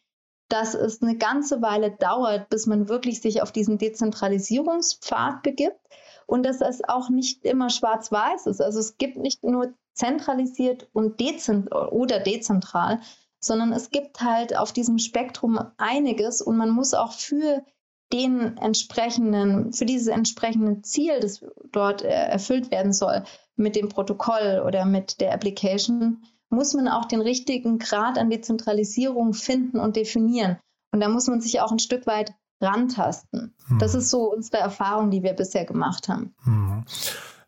dass 0.48 0.74
es 0.74 1.02
eine 1.02 1.16
ganze 1.16 1.62
Weile 1.62 1.90
dauert, 1.90 2.48
bis 2.50 2.66
man 2.66 2.88
wirklich 2.88 3.20
sich 3.20 3.42
auf 3.42 3.52
diesen 3.52 3.78
Dezentralisierungspfad 3.78 5.42
begibt 5.42 5.80
und 6.26 6.44
dass 6.44 6.60
es 6.60 6.82
auch 6.88 7.08
nicht 7.08 7.44
immer 7.44 7.70
schwarz-weiß 7.70 8.46
ist. 8.46 8.60
Also 8.60 8.80
es 8.80 8.96
gibt 8.98 9.16
nicht 9.16 9.42
nur 9.44 9.74
zentralisiert 9.94 10.88
und 10.92 11.20
dezent 11.20 11.74
oder 11.74 12.20
dezentral, 12.20 13.00
sondern 13.40 13.72
es 13.72 13.90
gibt 13.90 14.20
halt 14.20 14.56
auf 14.56 14.72
diesem 14.72 14.98
Spektrum 14.98 15.58
einiges 15.76 16.40
und 16.40 16.56
man 16.56 16.70
muss 16.70 16.94
auch 16.94 17.12
für 17.12 17.64
den 18.12 18.56
entsprechenden, 18.58 19.72
für 19.72 19.86
dieses 19.86 20.08
entsprechende 20.08 20.82
Ziel, 20.82 21.18
das 21.20 21.44
dort 21.72 22.02
äh, 22.02 22.08
erfüllt 22.08 22.70
werden 22.70 22.92
soll, 22.92 23.24
mit 23.56 23.74
dem 23.74 23.88
Protokoll 23.88 24.62
oder 24.66 24.84
mit 24.84 25.20
der 25.20 25.32
Application, 25.32 26.22
muss 26.50 26.74
man 26.74 26.88
auch 26.88 27.06
den 27.06 27.22
richtigen 27.22 27.78
Grad 27.78 28.18
an 28.18 28.30
Dezentralisierung 28.30 29.32
finden 29.32 29.80
und 29.80 29.96
definieren. 29.96 30.58
Und 30.92 31.00
da 31.00 31.08
muss 31.08 31.26
man 31.26 31.40
sich 31.40 31.60
auch 31.60 31.72
ein 31.72 31.78
Stück 31.78 32.06
weit 32.06 32.34
rantasten. 32.62 33.54
Hm. 33.68 33.78
Das 33.78 33.94
ist 33.94 34.10
so 34.10 34.32
unsere 34.32 34.58
Erfahrung, 34.58 35.10
die 35.10 35.22
wir 35.22 35.32
bisher 35.32 35.64
gemacht 35.64 36.08
haben. 36.08 36.34
Hm. 36.44 36.84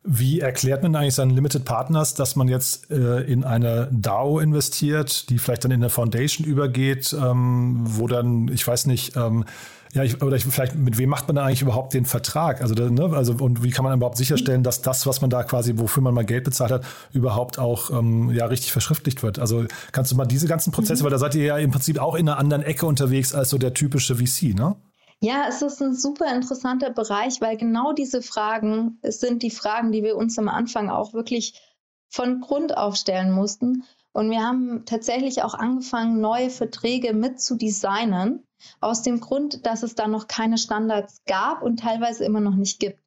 Wie 0.07 0.41
erklärt 0.41 0.83
man 0.83 0.95
eigentlich 0.97 1.15
seinen 1.15 1.31
Limited 1.31 1.65
Partners, 1.65 2.13
dass 2.13 2.37
man 2.37 2.47
jetzt 2.49 2.91
äh, 2.91 3.21
in 3.21 3.43
eine 3.43 3.89
DAO 3.91 4.39
investiert, 4.39 5.31
die 5.31 5.39
vielleicht 5.39 5.65
dann 5.65 5.71
in 5.71 5.81
eine 5.81 5.89
Foundation 5.89 6.47
übergeht, 6.47 7.17
ähm, 7.19 7.81
wo 7.85 8.07
dann, 8.07 8.49
ich 8.49 8.67
weiß 8.67 8.85
nicht, 8.85 9.17
ähm, 9.17 9.47
ja, 9.95 10.03
ich, 10.03 10.21
oder 10.23 10.37
ich, 10.37 10.45
vielleicht 10.45 10.75
mit 10.75 10.99
wem 10.99 11.09
macht 11.09 11.29
man 11.29 11.37
da 11.37 11.45
eigentlich 11.45 11.63
überhaupt 11.63 11.95
den 11.95 12.05
Vertrag? 12.05 12.61
Also, 12.61 12.75
ne, 12.75 13.17
also 13.17 13.35
und 13.35 13.63
wie 13.63 13.71
kann 13.71 13.85
man 13.85 13.97
überhaupt 13.97 14.19
sicherstellen, 14.19 14.65
dass 14.65 14.83
das, 14.83 15.07
was 15.07 15.21
man 15.21 15.31
da 15.31 15.45
quasi, 15.45 15.79
wofür 15.79 16.03
man 16.03 16.13
mal 16.13 16.25
Geld 16.25 16.45
bezahlt 16.45 16.73
hat, 16.73 16.85
überhaupt 17.13 17.59
auch 17.59 17.91
ähm, 17.91 18.31
ja 18.33 18.47
richtig 18.47 18.73
verschriftlicht 18.73 19.23
wird? 19.23 19.39
Also 19.39 19.65
kannst 19.93 20.11
du 20.11 20.17
mal 20.17 20.27
diese 20.27 20.49
ganzen 20.49 20.73
Prozesse, 20.73 21.03
mhm. 21.03 21.05
weil 21.05 21.11
da 21.13 21.19
seid 21.19 21.37
ihr 21.37 21.45
ja 21.45 21.59
im 21.59 21.71
Prinzip 21.71 21.99
auch 21.99 22.17
in 22.17 22.29
einer 22.29 22.39
anderen 22.39 22.63
Ecke 22.65 22.87
unterwegs 22.87 23.35
als 23.35 23.51
so 23.51 23.57
der 23.57 23.73
typische 23.73 24.17
VC, 24.17 24.55
ne? 24.55 24.75
Ja, 25.25 25.47
es 25.49 25.63
ist 25.63 25.81
ein 25.81 25.95
super 25.95 26.31
interessanter 26.35 26.91
Bereich, 26.91 27.41
weil 27.41 27.57
genau 27.57 27.95
diese 27.95 28.21
Fragen 28.21 28.99
sind 29.03 29.43
die 29.43 29.51
Fragen, 29.51 29.91
die 29.91 30.03
wir 30.03 30.19
uns 30.19 30.39
am 30.39 30.51
Anfang 30.51 30.91
auch 30.91 31.15
wirklich 31.15 31.63
von 32.11 32.43
Grund 32.43 32.77
auf 32.77 32.97
stellen 32.97 33.33
mussten. 33.33 33.85
Und 34.13 34.31
wir 34.31 34.43
haben 34.43 34.85
tatsächlich 34.85 35.43
auch 35.43 35.55
angefangen, 35.55 36.21
neue 36.21 36.51
Verträge 36.51 37.15
mit 37.15 37.41
zu 37.41 37.55
designen, 37.55 38.47
aus 38.83 39.01
dem 39.01 39.19
Grund, 39.19 39.65
dass 39.65 39.83
es 39.83 39.95
da 39.95 40.09
noch 40.09 40.29
keine 40.29 40.59
Standards 40.59 41.23
gab 41.25 41.63
und 41.63 41.81
teilweise 41.81 42.23
immer 42.23 42.41
noch 42.41 42.55
nicht 42.55 42.79
gibt. 42.79 43.01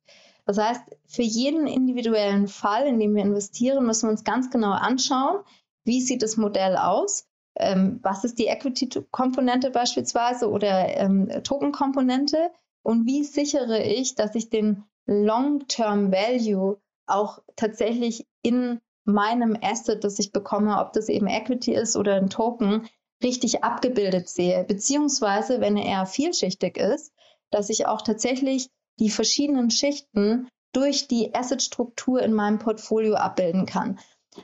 Das 0.47 0.57
heißt, 0.57 0.81
für 1.05 1.21
jeden 1.21 1.67
individuellen 1.67 2.47
Fall, 2.47 2.87
in 2.87 2.99
dem 2.99 3.13
wir 3.13 3.21
investieren, 3.21 3.85
müssen 3.85 4.07
wir 4.07 4.11
uns 4.13 4.23
ganz 4.23 4.49
genau 4.49 4.71
anschauen, 4.71 5.43
wie 5.83 6.01
sieht 6.01 6.23
das 6.23 6.35
Modell 6.35 6.77
aus 6.77 7.26
ähm, 7.59 7.99
was 8.03 8.23
ist 8.23 8.39
die 8.39 8.47
Equity-Komponente 8.47 9.71
beispielsweise 9.71 10.49
oder 10.49 10.97
ähm, 10.97 11.29
Token-Komponente 11.43 12.51
und 12.83 13.05
wie 13.05 13.23
sichere 13.23 13.83
ich, 13.83 14.15
dass 14.15 14.35
ich 14.35 14.49
den 14.49 14.83
Long-Term 15.05 16.11
Value 16.11 16.77
auch 17.05 17.39
tatsächlich 17.55 18.25
in 18.43 18.79
meinem 19.05 19.57
Asset, 19.61 20.03
das 20.03 20.19
ich 20.19 20.31
bekomme, 20.31 20.79
ob 20.79 20.93
das 20.93 21.09
eben 21.09 21.27
Equity 21.27 21.73
ist 21.73 21.95
oder 21.95 22.15
ein 22.15 22.29
Token, 22.29 22.87
richtig 23.23 23.63
abgebildet 23.63 24.29
sehe. 24.29 24.63
Beziehungsweise, 24.63 25.59
wenn 25.59 25.77
er 25.77 26.05
vielschichtig 26.05 26.77
ist, 26.77 27.13
dass 27.49 27.69
ich 27.69 27.87
auch 27.87 28.01
tatsächlich 28.01 28.69
die 28.99 29.09
verschiedenen 29.09 29.71
Schichten 29.71 30.47
durch 30.73 31.07
die 31.07 31.33
Asset-Struktur 31.33 32.21
in 32.21 32.33
meinem 32.33 32.59
Portfolio 32.59 33.15
abbilden 33.15 33.65
kann. 33.65 33.99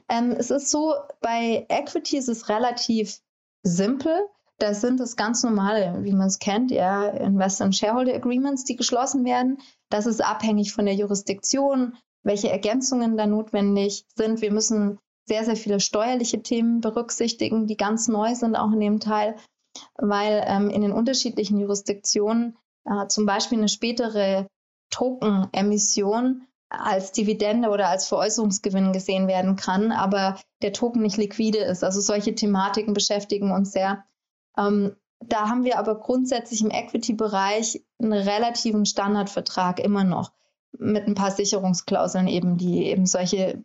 Ähm, 0.10 0.32
es 0.32 0.52
ist 0.52 0.70
so, 0.70 0.94
bei 1.22 1.66
Equity 1.70 2.18
ist 2.18 2.30
es 2.30 2.50
relativ 2.50 3.20
simpel. 3.64 4.14
Da 4.60 4.74
sind 4.74 5.00
es 5.00 5.16
ganz 5.16 5.44
normale, 5.44 6.04
wie 6.04 6.14
man 6.14 6.28
es 6.28 6.40
kennt, 6.40 6.72
ja, 6.72 7.08
Investor- 7.08 7.66
und 7.66 7.76
Shareholder 7.76 8.14
Agreements, 8.14 8.64
die 8.66 8.76
geschlossen 8.76 9.26
werden. 9.26 9.58
Das 9.90 10.06
ist 10.06 10.24
abhängig 10.24 10.74
von 10.74 10.86
der 10.86 10.96
Jurisdiktion, 10.96 11.98
welche 12.24 12.50
Ergänzungen 12.50 13.18
da 13.18 13.26
notwendig 13.26 14.06
sind. 14.16 14.42
Wir 14.42 14.52
müssen 14.52 15.00
sehr, 15.26 15.44
sehr 15.44 15.56
viele 15.56 15.80
steuerliche 15.80 16.42
Themen 16.42 16.82
berücksichtigen, 16.82 17.68
die 17.68 17.78
ganz 17.78 18.08
neu 18.08 18.36
sind, 18.36 18.56
auch 18.56 18.72
in 18.72 18.80
dem 18.80 19.00
Teil, 19.00 19.36
weil 19.98 20.44
ähm, 20.46 20.70
in 20.70 20.82
den 20.82 20.92
unterschiedlichen 20.92 21.60
Jurisdiktionen 21.60 22.58
äh, 22.86 23.08
zum 23.08 23.26
Beispiel 23.26 23.58
eine 23.58 23.70
spätere 23.70 24.48
Token-Emission 24.92 26.46
als 26.74 27.12
Dividende 27.12 27.70
oder 27.70 27.88
als 27.90 28.08
Veräußerungsgewinn 28.08 28.94
gesehen 28.94 29.28
werden 29.28 29.56
kann, 29.56 29.92
aber 29.92 30.40
der 30.62 30.74
Token 30.74 31.02
nicht 31.02 31.18
liquide 31.18 31.60
ist. 31.60 31.84
Also 31.84 32.02
solche 32.02 32.34
Thematiken 32.34 32.94
beschäftigen 32.94 33.52
uns 33.52 33.72
sehr. 33.72 34.04
Ähm, 34.58 34.96
da 35.20 35.50
haben 35.50 35.64
wir 35.64 35.78
aber 35.78 36.00
grundsätzlich 36.00 36.62
im 36.62 36.72
Equity-Bereich 36.72 37.84
einen 38.02 38.14
relativen 38.14 38.86
Standardvertrag 38.86 39.80
immer 39.80 40.04
noch 40.04 40.32
mit 40.78 41.08
ein 41.08 41.16
paar 41.16 41.32
Sicherungsklauseln 41.32 42.28
eben, 42.28 42.58
die 42.58 42.88
eben 42.88 43.06
solche 43.06 43.64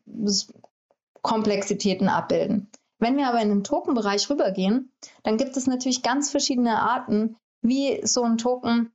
Komplexitäten 1.22 2.08
abbilden. 2.08 2.70
Wenn 2.98 3.16
wir 3.16 3.28
aber 3.28 3.40
in 3.40 3.48
den 3.48 3.64
Token-Bereich 3.64 4.28
rübergehen, 4.28 4.92
dann 5.22 5.36
gibt 5.36 5.56
es 5.56 5.66
natürlich 5.66 6.02
ganz 6.02 6.30
verschiedene 6.30 6.80
Arten, 6.80 7.36
wie 7.62 8.06
so 8.06 8.22
ein 8.22 8.38
Token 8.38 8.92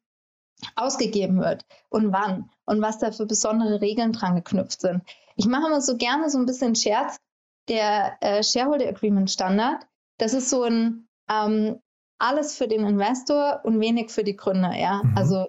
ausgegeben 0.75 1.39
wird 1.39 1.65
und 1.89 2.13
wann 2.13 2.49
und 2.65 2.81
was 2.81 2.99
da 2.99 3.11
für 3.11 3.25
besondere 3.25 3.81
Regeln 3.81 4.13
dran 4.13 4.35
geknüpft 4.35 4.81
sind. 4.81 5.03
Ich 5.35 5.45
mache 5.45 5.67
immer 5.67 5.81
so 5.81 5.97
gerne 5.97 6.29
so 6.29 6.37
ein 6.37 6.45
bisschen 6.45 6.75
Scherz. 6.75 7.17
Der 7.69 8.17
äh, 8.19 8.43
Shareholder 8.43 8.89
Agreement 8.89 9.31
Standard, 9.31 9.87
das 10.17 10.33
ist 10.33 10.49
so 10.49 10.63
ein 10.63 11.07
ähm, 11.29 11.79
alles 12.19 12.57
für 12.57 12.67
den 12.67 12.85
Investor 12.85 13.61
und 13.63 13.79
wenig 13.79 14.11
für 14.11 14.23
die 14.23 14.35
Gründer. 14.35 14.73
Ja, 14.75 15.01
mhm. 15.03 15.17
also 15.17 15.47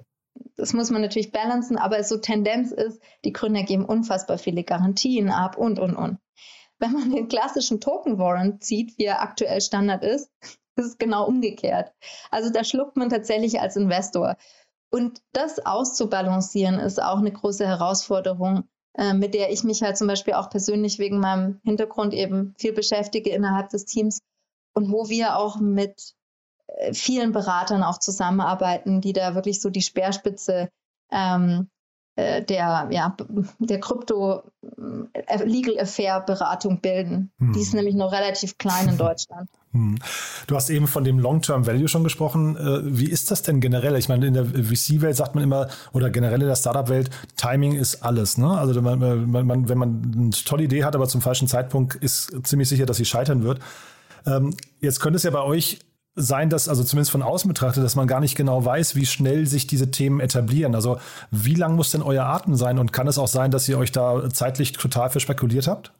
das 0.56 0.72
muss 0.72 0.90
man 0.90 1.02
natürlich 1.02 1.32
balancen, 1.32 1.78
aber 1.78 2.02
so 2.04 2.16
Tendenz 2.18 2.72
ist, 2.72 3.00
die 3.24 3.32
Gründer 3.32 3.62
geben 3.62 3.84
unfassbar 3.84 4.38
viele 4.38 4.64
Garantien 4.64 5.30
ab 5.30 5.56
und 5.56 5.78
und 5.78 5.96
und. 5.96 6.18
Wenn 6.78 6.92
man 6.92 7.10
den 7.12 7.28
klassischen 7.28 7.80
Token 7.80 8.18
Warrant 8.18 8.64
sieht, 8.64 8.98
wie 8.98 9.04
er 9.04 9.22
aktuell 9.22 9.60
Standard 9.60 10.02
ist, 10.02 10.30
ist 10.76 10.86
es 10.86 10.98
genau 10.98 11.26
umgekehrt. 11.26 11.92
Also 12.30 12.50
da 12.50 12.64
schluckt 12.64 12.96
man 12.96 13.08
tatsächlich 13.08 13.60
als 13.60 13.76
Investor. 13.76 14.36
Und 14.90 15.20
das 15.32 15.64
auszubalancieren 15.64 16.78
ist 16.78 17.02
auch 17.02 17.18
eine 17.18 17.32
große 17.32 17.66
Herausforderung, 17.66 18.64
äh, 18.96 19.12
mit 19.12 19.34
der 19.34 19.52
ich 19.52 19.64
mich 19.64 19.82
halt 19.82 19.96
zum 19.96 20.06
Beispiel 20.06 20.34
auch 20.34 20.50
persönlich 20.50 20.98
wegen 20.98 21.18
meinem 21.18 21.60
Hintergrund 21.64 22.14
eben 22.14 22.54
viel 22.58 22.72
beschäftige 22.72 23.30
innerhalb 23.30 23.70
des 23.70 23.84
Teams 23.86 24.20
und 24.74 24.90
wo 24.90 25.08
wir 25.08 25.36
auch 25.36 25.58
mit 25.58 26.14
äh, 26.66 26.94
vielen 26.94 27.32
Beratern 27.32 27.82
auch 27.82 27.98
zusammenarbeiten, 27.98 29.00
die 29.00 29.12
da 29.12 29.34
wirklich 29.34 29.60
so 29.60 29.70
die 29.70 29.82
Speerspitze 29.82 30.68
ähm, 31.10 31.68
äh, 32.16 32.44
der, 32.44 32.88
ja, 32.90 33.16
der 33.58 33.80
Krypto 33.80 34.42
äh, 35.12 35.44
Legal 35.44 35.78
Affair 35.80 36.20
Beratung 36.20 36.80
bilden. 36.80 37.32
Hm. 37.38 37.52
Die 37.52 37.60
ist 37.60 37.74
nämlich 37.74 37.94
noch 37.94 38.12
relativ 38.12 38.58
klein 38.58 38.88
in 38.88 38.98
Deutschland. 38.98 39.50
Hm. 39.74 39.98
Du 40.46 40.54
hast 40.54 40.70
eben 40.70 40.86
von 40.86 41.02
dem 41.02 41.18
Long-Term 41.18 41.66
Value 41.66 41.88
schon 41.88 42.04
gesprochen. 42.04 42.56
Äh, 42.56 42.80
wie 42.84 43.10
ist 43.10 43.30
das 43.30 43.42
denn 43.42 43.60
generell? 43.60 43.96
Ich 43.96 44.08
meine, 44.08 44.26
in 44.26 44.34
der 44.34 44.46
VC-Welt 44.46 45.16
sagt 45.16 45.34
man 45.34 45.42
immer, 45.42 45.68
oder 45.92 46.10
generell 46.10 46.40
in 46.40 46.46
der 46.46 46.56
Startup-Welt, 46.56 47.10
Timing 47.36 47.74
ist 47.74 48.02
alles. 48.02 48.38
Ne? 48.38 48.48
Also 48.48 48.80
man, 48.80 49.30
man, 49.30 49.68
wenn 49.68 49.78
man 49.78 50.12
eine 50.16 50.30
tolle 50.30 50.64
Idee 50.64 50.84
hat, 50.84 50.94
aber 50.94 51.08
zum 51.08 51.20
falschen 51.20 51.48
Zeitpunkt, 51.48 51.96
ist 51.96 52.46
ziemlich 52.46 52.68
sicher, 52.68 52.86
dass 52.86 52.96
sie 52.96 53.04
scheitern 53.04 53.42
wird. 53.42 53.58
Ähm, 54.26 54.54
jetzt 54.80 55.00
könnte 55.00 55.16
es 55.16 55.24
ja 55.24 55.30
bei 55.30 55.42
euch 55.42 55.80
sein, 56.14 56.48
dass, 56.48 56.68
also 56.68 56.84
zumindest 56.84 57.10
von 57.10 57.22
außen 57.22 57.48
betrachtet, 57.48 57.82
dass 57.82 57.96
man 57.96 58.06
gar 58.06 58.20
nicht 58.20 58.36
genau 58.36 58.64
weiß, 58.64 58.94
wie 58.94 59.06
schnell 59.06 59.46
sich 59.46 59.66
diese 59.66 59.90
Themen 59.90 60.20
etablieren. 60.20 60.76
Also 60.76 60.98
wie 61.32 61.54
lang 61.54 61.74
muss 61.74 61.90
denn 61.90 62.02
euer 62.02 62.24
Atem 62.24 62.54
sein 62.54 62.78
und 62.78 62.92
kann 62.92 63.08
es 63.08 63.18
auch 63.18 63.26
sein, 63.26 63.50
dass 63.50 63.68
ihr 63.68 63.76
euch 63.76 63.90
da 63.90 64.30
zeitlich 64.30 64.72
total 64.72 65.10
verspekuliert 65.10 65.66
habt? 65.66 65.92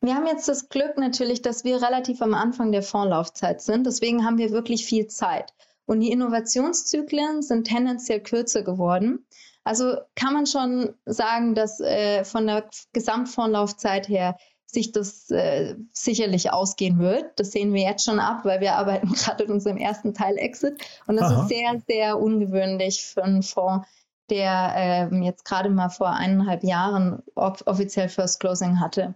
Wir 0.00 0.14
haben 0.14 0.26
jetzt 0.26 0.48
das 0.48 0.68
Glück 0.68 0.96
natürlich, 0.96 1.42
dass 1.42 1.64
wir 1.64 1.82
relativ 1.82 2.22
am 2.22 2.34
Anfang 2.34 2.72
der 2.72 2.82
Fondslaufzeit 2.82 3.60
sind. 3.60 3.86
Deswegen 3.86 4.24
haben 4.24 4.38
wir 4.38 4.50
wirklich 4.50 4.84
viel 4.84 5.06
Zeit. 5.06 5.52
Und 5.86 6.00
die 6.00 6.10
Innovationszyklen 6.10 7.42
sind 7.42 7.66
tendenziell 7.66 8.20
kürzer 8.20 8.62
geworden. 8.62 9.26
Also 9.64 9.96
kann 10.14 10.34
man 10.34 10.46
schon 10.46 10.94
sagen, 11.04 11.54
dass 11.54 11.80
äh, 11.80 12.24
von 12.24 12.46
der 12.46 12.68
Gesamtfondslaufzeit 12.92 14.08
her 14.08 14.36
sich 14.70 14.92
das 14.92 15.30
äh, 15.30 15.76
sicherlich 15.92 16.52
ausgehen 16.52 16.98
wird. 16.98 17.38
Das 17.40 17.52
sehen 17.52 17.72
wir 17.72 17.82
jetzt 17.82 18.04
schon 18.04 18.20
ab, 18.20 18.44
weil 18.44 18.60
wir 18.60 18.74
arbeiten 18.74 19.12
gerade 19.14 19.44
in 19.44 19.50
unserem 19.50 19.78
ersten 19.78 20.14
Teil 20.14 20.36
Exit. 20.36 20.78
Und 21.06 21.16
das 21.16 21.32
Aha. 21.32 21.42
ist 21.42 21.48
sehr, 21.48 21.82
sehr 21.86 22.18
ungewöhnlich 22.18 23.04
für 23.04 23.24
einen 23.24 23.42
Fonds, 23.42 23.86
der 24.30 25.10
äh, 25.10 25.24
jetzt 25.24 25.44
gerade 25.44 25.70
mal 25.70 25.88
vor 25.88 26.10
eineinhalb 26.10 26.64
Jahren 26.64 27.22
off 27.34 27.62
offiziell 27.66 28.10
First 28.10 28.40
Closing 28.40 28.78
hatte. 28.78 29.14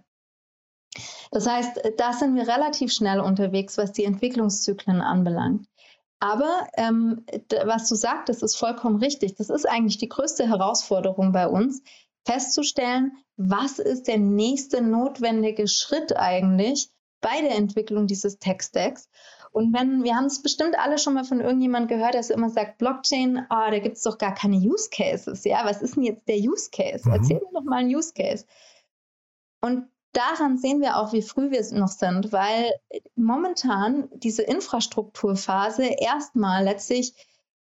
Das 1.31 1.47
heißt, 1.47 1.93
da 1.97 2.13
sind 2.13 2.35
wir 2.35 2.47
relativ 2.47 2.91
schnell 2.93 3.19
unterwegs, 3.19 3.77
was 3.77 3.91
die 3.91 4.05
Entwicklungszyklen 4.05 5.01
anbelangt. 5.01 5.67
Aber 6.19 6.67
ähm, 6.77 7.25
was 7.65 7.89
du 7.89 7.95
sagtest, 7.95 8.43
ist 8.43 8.55
vollkommen 8.55 8.97
richtig. 8.97 9.35
Das 9.35 9.49
ist 9.49 9.67
eigentlich 9.67 9.97
die 9.97 10.07
größte 10.07 10.47
Herausforderung 10.47 11.33
bei 11.33 11.47
uns, 11.47 11.81
festzustellen, 12.25 13.11
was 13.35 13.79
ist 13.79 14.07
der 14.07 14.19
nächste 14.19 14.81
notwendige 14.81 15.67
Schritt 15.67 16.15
eigentlich 16.15 16.89
bei 17.19 17.41
der 17.41 17.55
Entwicklung 17.55 18.07
dieses 18.07 18.39
Tech-Stacks. 18.39 19.09
Und 19.51 19.73
wenn, 19.73 20.03
wir 20.03 20.15
haben 20.15 20.25
es 20.25 20.41
bestimmt 20.41 20.77
alle 20.79 20.97
schon 20.97 21.13
mal 21.13 21.25
von 21.25 21.39
irgendjemand 21.39 21.87
gehört, 21.87 22.15
der 22.15 22.29
immer 22.31 22.49
sagt, 22.49 22.79
Blockchain, 22.79 23.45
oh, 23.49 23.69
da 23.69 23.79
gibt 23.79 23.97
es 23.97 24.03
doch 24.03 24.17
gar 24.17 24.33
keine 24.33 24.57
Use 24.57 24.89
Cases. 24.89 25.43
Ja, 25.43 25.63
was 25.65 25.81
ist 25.81 25.95
denn 25.95 26.03
jetzt 26.03 26.27
der 26.27 26.37
Use 26.37 26.69
Case? 26.71 27.07
Mhm. 27.07 27.15
Erzähl 27.15 27.39
mir 27.39 27.51
doch 27.53 27.63
mal 27.63 27.79
einen 27.79 27.95
Use 27.95 28.13
Case. 28.13 28.45
Und 29.61 29.87
daran 30.13 30.57
sehen 30.57 30.81
wir 30.81 30.97
auch, 30.97 31.11
wie 31.11 31.21
früh 31.21 31.51
wir 31.51 31.61
noch 31.77 31.89
sind, 31.89 32.31
weil 32.31 32.71
momentan 33.15 34.09
diese 34.13 34.43
Infrastrukturphase 34.43 35.83
erstmal 35.83 36.63
letztlich 36.63 37.13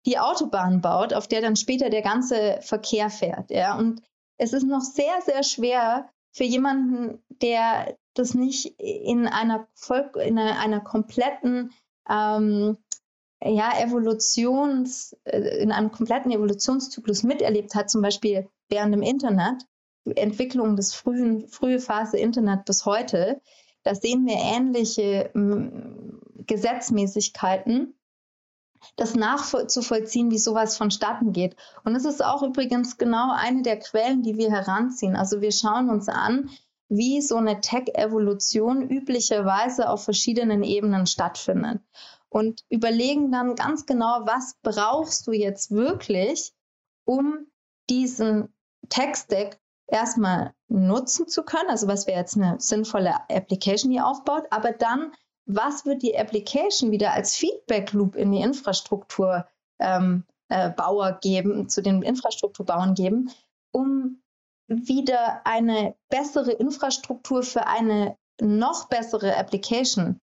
die 0.06 0.20
Autobahn 0.20 0.82
baut, 0.82 1.14
auf 1.14 1.28
der 1.28 1.42
dann 1.42 1.56
später 1.56 1.90
der 1.90 2.02
ganze 2.02 2.60
Verkehr 2.62 3.10
fährt. 3.10 3.50
Ja? 3.50 3.78
Und 3.78 4.02
es 4.38 4.54
ist 4.54 4.64
noch 4.64 4.82
sehr, 4.82 5.22
sehr 5.26 5.44
schwer 5.44 6.10
für 6.32 6.44
jemanden, 6.44 7.24
der 7.42 7.96
das 8.14 8.34
nicht 8.34 8.80
in 8.80 9.28
einer, 9.28 9.68
Volk 9.74 10.16
in 10.16 10.38
einer, 10.38 10.60
einer 10.60 10.82
kompletten 10.82 11.72
ähm, 12.10 12.78
ja, 13.44 13.80
Evolutions, 13.80 15.16
äh, 15.24 15.62
in 15.62 15.72
einem 15.72 15.92
kompletten 15.92 16.32
Evolutionszyklus 16.32 17.24
miterlebt 17.24 17.76
hat, 17.76 17.90
zum 17.90 18.02
Beispiel 18.02 18.50
während 18.70 18.94
dem 18.94 19.02
Internet, 19.02 19.66
Entwicklung 20.06 20.76
des 20.76 20.94
frühen, 20.94 21.48
frühe 21.48 21.80
Phase 21.80 22.18
Internet 22.18 22.66
bis 22.66 22.86
heute, 22.86 23.42
da 23.84 23.96
sehen 23.96 24.26
wir 24.26 24.36
ähnliche 24.36 25.32
Gesetzmäßigkeiten, 26.46 27.96
das 28.96 29.16
nachzuvollziehen, 29.16 30.32
wie 30.32 30.40
sowas 30.40 30.78
vonstatten 30.78 31.34
geht. 31.34 31.56
Und 31.84 31.96
es 31.96 32.06
ist 32.06 32.24
auch 32.24 32.42
übrigens 32.42 32.98
genau 32.98 33.32
eine 33.32 33.62
der 33.62 33.80
Quellen, 33.80 34.24
die 34.24 34.38
wir 34.38 34.50
heranziehen. 34.50 35.16
Also 35.16 35.42
wir 35.42 35.52
schauen 35.52 35.90
uns 35.90 36.10
an, 36.10 36.50
wie 36.90 37.22
so 37.22 37.38
eine 37.38 37.62
Tech-Evolution 37.62 38.90
üblicherweise 38.90 39.90
auf 39.90 40.04
verschiedenen 40.04 40.64
Ebenen 40.64 41.06
stattfindet. 41.06 41.82
Und 42.28 42.64
überlegen 42.70 43.32
dann 43.32 43.56
ganz 43.56 43.86
genau, 43.86 44.22
was 44.26 44.56
brauchst 44.62 45.28
du 45.28 45.32
jetzt 45.32 45.72
wirklich, 45.72 46.54
um 47.06 47.48
diesen 47.90 48.54
Tech-Stack 48.90 49.61
erstmal 49.92 50.54
nutzen 50.68 51.28
zu 51.28 51.44
können, 51.44 51.70
also 51.70 51.88
was 51.88 52.08
wäre 52.08 52.20
jetzt 52.20 52.38
eine 52.38 52.60
sinnvolle 52.60 53.14
Application, 53.30 53.92
die 53.92 54.02
aufbaut, 54.02 54.46
aber 54.50 54.72
dann, 54.72 55.12
was 55.46 55.86
wird 55.86 56.02
die 56.02 56.18
Application 56.18 56.92
wieder 56.92 57.14
als 57.14 57.36
Feedback 57.36 57.92
Loop 57.94 58.16
in 58.16 58.32
die 58.32 58.42
Infrastrukturbauer 58.42 59.46
ähm, 59.80 60.24
äh, 60.50 61.14
geben, 61.22 61.70
zu 61.70 61.82
den 61.82 62.02
Infrastrukturbauern 62.02 62.94
geben, 62.94 63.32
um 63.72 64.22
wieder 64.68 65.46
eine 65.46 65.96
bessere 66.10 66.52
Infrastruktur 66.52 67.44
für 67.44 67.68
eine 67.68 68.16
noch 68.40 68.88
bessere 68.88 69.36
Application 69.38 70.20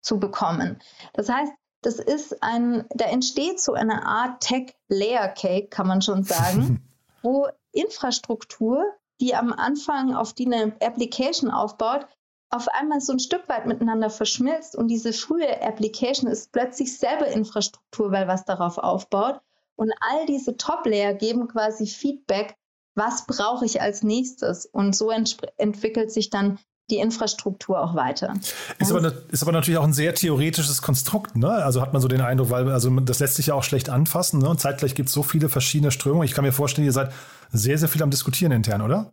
zu 0.00 0.18
bekommen. 0.18 0.80
Das 1.12 1.28
heißt, 1.28 1.52
das 1.82 1.98
ist 1.98 2.42
ein, 2.42 2.86
da 2.94 3.04
entsteht 3.06 3.60
so 3.60 3.74
eine 3.74 4.06
Art 4.06 4.40
Tech 4.40 4.74
Layer 4.88 5.28
Cake, 5.28 5.68
kann 5.68 5.86
man 5.86 6.00
schon 6.00 6.24
sagen, 6.24 6.82
wo 7.24 7.48
Infrastruktur, 7.72 8.84
die 9.20 9.34
am 9.34 9.52
Anfang 9.52 10.14
auf 10.14 10.32
die 10.32 10.46
eine 10.46 10.76
Application 10.80 11.50
aufbaut, 11.50 12.06
auf 12.50 12.68
einmal 12.68 13.00
so 13.00 13.12
ein 13.12 13.18
Stück 13.18 13.48
weit 13.48 13.66
miteinander 13.66 14.10
verschmilzt 14.10 14.76
und 14.76 14.88
diese 14.88 15.12
frühe 15.12 15.60
Application 15.62 16.30
ist 16.30 16.52
plötzlich 16.52 16.96
selber 16.96 17.26
Infrastruktur, 17.26 18.12
weil 18.12 18.28
was 18.28 18.44
darauf 18.44 18.78
aufbaut. 18.78 19.40
Und 19.76 19.92
all 20.00 20.26
diese 20.26 20.56
Top-Layer 20.56 21.14
geben 21.14 21.48
quasi 21.48 21.86
Feedback, 21.86 22.56
was 22.94 23.26
brauche 23.26 23.64
ich 23.64 23.80
als 23.80 24.04
nächstes? 24.04 24.66
Und 24.66 24.94
so 24.94 25.10
ent 25.10 25.36
entwickelt 25.56 26.12
sich 26.12 26.30
dann 26.30 26.60
die 26.90 26.98
Infrastruktur 26.98 27.80
auch 27.80 27.94
weiter. 27.94 28.34
Ist 28.78 28.92
aber, 28.92 29.12
ist 29.30 29.42
aber 29.42 29.52
natürlich 29.52 29.78
auch 29.78 29.84
ein 29.84 29.92
sehr 29.92 30.14
theoretisches 30.14 30.82
Konstrukt, 30.82 31.34
ne? 31.36 31.48
Also 31.48 31.80
hat 31.80 31.92
man 31.92 32.02
so 32.02 32.08
den 32.08 32.20
Eindruck, 32.20 32.50
weil 32.50 32.70
also 32.70 32.90
das 33.00 33.20
lässt 33.20 33.36
sich 33.36 33.46
ja 33.46 33.54
auch 33.54 33.62
schlecht 33.62 33.88
anfassen, 33.88 34.40
ne? 34.40 34.48
Und 34.48 34.60
zeitgleich 34.60 34.94
gibt 34.94 35.08
es 35.08 35.14
so 35.14 35.22
viele 35.22 35.48
verschiedene 35.48 35.90
Strömungen. 35.90 36.26
Ich 36.26 36.34
kann 36.34 36.44
mir 36.44 36.52
vorstellen, 36.52 36.86
ihr 36.86 36.92
seid 36.92 37.12
sehr, 37.50 37.78
sehr 37.78 37.88
viel 37.88 38.02
am 38.02 38.10
Diskutieren 38.10 38.52
intern, 38.52 38.82
oder? 38.82 39.12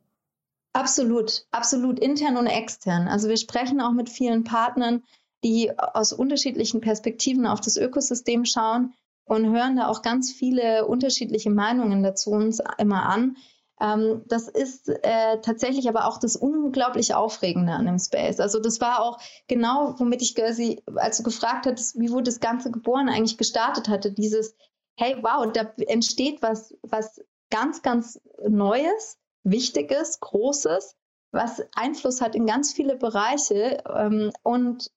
Absolut, 0.74 1.46
absolut, 1.52 2.00
intern 2.00 2.38
und 2.38 2.48
extern. 2.48 3.08
Also 3.08 3.30
wir 3.30 3.38
sprechen 3.38 3.82
auch 3.82 3.92
mit 3.92 4.10
vielen 4.10 4.44
Partnern, 4.44 5.04
die 5.44 5.72
aus 5.78 6.14
unterschiedlichen 6.14 6.82
Perspektiven 6.82 7.46
auf 7.46 7.62
das 7.62 7.78
Ökosystem 7.78 8.46
schauen 8.46 8.94
und 9.26 9.52
hören 9.52 9.78
da 9.78 9.88
auch 9.88 10.02
ganz 10.02 10.32
viele 10.32 10.86
unterschiedliche 10.86 11.50
Meinungen 11.50 12.04
dazu 12.04 12.32
uns 12.32 12.62
immer 12.78 13.06
an. 13.06 13.38
Ähm, 13.82 14.22
das 14.28 14.48
ist 14.48 14.90
äh, 14.90 15.42
tatsächlich 15.42 15.90
aber 15.90 16.06
auch 16.06 16.20
das 16.20 16.36
unglaublich 16.36 17.16
Aufregende 17.16 17.74
an 17.74 17.88
dem 17.88 17.98
Space. 17.98 18.40
Also 18.40 18.60
das 18.60 18.80
war 18.80 19.02
auch 19.02 19.20
genau, 19.48 19.96
womit 19.98 20.22
ich 20.22 20.36
Gersi, 20.36 20.84
als 20.96 21.18
du 21.18 21.24
gefragt 21.24 21.66
hattest, 21.66 22.00
wie 22.00 22.12
wurde 22.12 22.26
das 22.26 22.40
Ganze 22.40 22.70
geboren, 22.70 23.10
eigentlich 23.10 23.40
gestartet 23.40 23.90
hatte, 23.90 24.12
dieses, 24.12 24.56
hey, 24.98 25.18
wow, 25.22 25.52
da 25.52 25.74
entsteht 25.88 26.44
was, 26.44 26.76
was 26.84 27.22
ganz, 27.50 27.82
ganz 27.82 28.22
Neues, 28.48 29.18
Wichtiges, 29.44 30.20
Großes, 30.20 30.96
was 31.32 31.64
Einfluss 31.76 32.22
hat 32.22 32.36
in 32.36 32.46
ganz 32.46 32.74
viele 32.74 32.96
Bereiche 32.96 33.84
ähm, 33.90 34.32
und 34.44 34.92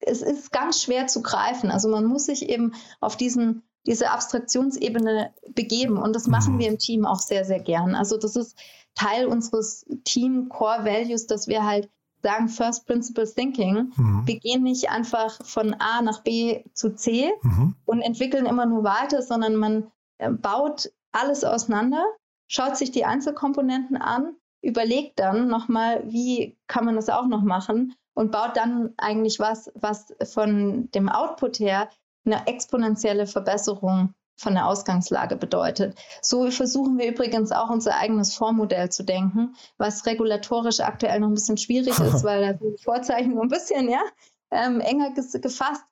es 0.00 0.22
ist 0.22 0.50
ganz 0.50 0.82
schwer 0.82 1.06
zu 1.06 1.22
greifen. 1.22 1.70
Also 1.70 1.88
man 1.88 2.04
muss 2.04 2.26
sich 2.26 2.48
eben 2.48 2.74
auf 3.00 3.16
diesen 3.16 3.62
diese 3.86 4.10
Abstraktionsebene 4.10 5.32
begeben. 5.54 5.98
Und 5.98 6.14
das 6.14 6.26
machen 6.26 6.54
mhm. 6.54 6.58
wir 6.58 6.68
im 6.68 6.78
Team 6.78 7.06
auch 7.06 7.20
sehr, 7.20 7.44
sehr 7.44 7.60
gern. 7.60 7.94
Also 7.94 8.18
das 8.18 8.36
ist 8.36 8.58
Teil 8.94 9.26
unseres 9.26 9.86
Team 10.04 10.48
Core 10.48 10.84
Values, 10.84 11.26
dass 11.26 11.48
wir 11.48 11.64
halt 11.64 11.88
sagen 12.22 12.48
First 12.48 12.86
Principle 12.86 13.26
Thinking. 13.32 13.92
Mhm. 13.96 14.22
Wir 14.26 14.40
gehen 14.40 14.62
nicht 14.62 14.90
einfach 14.90 15.44
von 15.44 15.74
A 15.74 16.02
nach 16.02 16.22
B 16.22 16.64
zu 16.72 16.94
C 16.94 17.30
mhm. 17.42 17.76
und 17.84 18.02
entwickeln 18.02 18.46
immer 18.46 18.66
nur 18.66 18.84
weiter, 18.84 19.22
sondern 19.22 19.56
man 19.56 19.92
äh, 20.18 20.30
baut 20.30 20.90
alles 21.12 21.44
auseinander, 21.44 22.04
schaut 22.48 22.76
sich 22.76 22.90
die 22.90 23.04
Einzelkomponenten 23.04 23.96
an, 23.96 24.34
überlegt 24.60 25.20
dann 25.20 25.48
nochmal, 25.48 26.02
wie 26.06 26.56
kann 26.66 26.84
man 26.84 26.96
das 26.96 27.08
auch 27.08 27.26
noch 27.26 27.42
machen 27.42 27.94
und 28.14 28.32
baut 28.32 28.56
dann 28.56 28.92
eigentlich 28.96 29.38
was, 29.38 29.70
was 29.74 30.14
von 30.24 30.90
dem 30.92 31.08
Output 31.08 31.60
her 31.60 31.88
eine 32.26 32.46
exponentielle 32.46 33.26
Verbesserung 33.26 34.14
von 34.36 34.54
der 34.54 34.66
Ausgangslage 34.66 35.36
bedeutet. 35.36 35.98
So 36.20 36.50
versuchen 36.50 36.98
wir 36.98 37.08
übrigens 37.08 37.52
auch 37.52 37.70
unser 37.70 37.96
eigenes 37.96 38.34
Fondsmodell 38.34 38.90
zu 38.90 39.02
denken, 39.02 39.56
was 39.78 40.04
regulatorisch 40.04 40.80
aktuell 40.80 41.20
noch 41.20 41.28
ein 41.28 41.34
bisschen 41.34 41.56
schwierig 41.56 41.98
ist, 41.98 42.24
weil 42.24 42.42
da 42.42 42.58
sind 42.58 42.78
die 42.78 42.82
Vorzeichen 42.82 43.34
so 43.34 43.40
ein 43.40 43.48
bisschen 43.48 43.88
ja, 43.88 44.02
ähm, 44.50 44.80
enger 44.80 45.12
gefasst, 45.12 45.84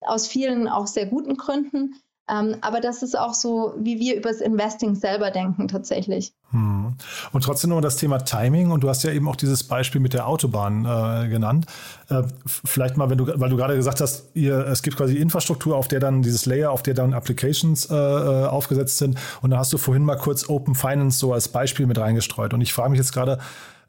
aus 0.00 0.26
vielen 0.26 0.68
auch 0.68 0.86
sehr 0.86 1.06
guten 1.06 1.36
Gründen. 1.36 1.94
Ähm, 2.30 2.56
aber 2.60 2.80
das 2.80 3.02
ist 3.02 3.18
auch 3.18 3.34
so, 3.34 3.74
wie 3.78 3.98
wir 3.98 4.16
über 4.16 4.28
das 4.28 4.40
Investing 4.40 4.94
selber 4.94 5.30
denken 5.30 5.68
tatsächlich. 5.68 6.32
Hm. 6.50 6.94
Und 7.32 7.44
trotzdem 7.44 7.70
noch 7.70 7.80
das 7.80 7.96
Thema 7.96 8.18
Timing 8.18 8.70
und 8.70 8.82
du 8.82 8.88
hast 8.88 9.02
ja 9.02 9.12
eben 9.12 9.28
auch 9.28 9.36
dieses 9.36 9.64
Beispiel 9.64 10.00
mit 10.00 10.14
der 10.14 10.26
Autobahn 10.26 10.84
äh, 10.84 11.28
genannt. 11.28 11.66
Äh, 12.08 12.22
vielleicht 12.46 12.96
mal, 12.96 13.10
wenn 13.10 13.18
du, 13.18 13.26
weil 13.40 13.50
du 13.50 13.56
gerade 13.56 13.76
gesagt 13.76 14.00
hast, 14.00 14.30
ihr, 14.34 14.66
es 14.66 14.82
gibt 14.82 14.96
quasi 14.96 15.16
Infrastruktur, 15.16 15.76
auf 15.76 15.88
der 15.88 16.00
dann 16.00 16.22
dieses 16.22 16.46
Layer, 16.46 16.70
auf 16.70 16.82
der 16.82 16.94
dann 16.94 17.14
Applications 17.14 17.86
äh, 17.90 17.94
äh 17.94 18.46
aufgesetzt 18.46 18.98
sind. 18.98 19.18
Und 19.42 19.50
da 19.50 19.58
hast 19.58 19.72
du 19.72 19.78
vorhin 19.78 20.04
mal 20.04 20.16
kurz 20.16 20.48
Open 20.48 20.74
Finance 20.74 21.18
so 21.18 21.32
als 21.32 21.48
Beispiel 21.48 21.86
mit 21.86 21.98
reingestreut. 21.98 22.52
Und 22.54 22.60
ich 22.60 22.72
frage 22.72 22.90
mich 22.90 22.98
jetzt 22.98 23.12
gerade, 23.12 23.38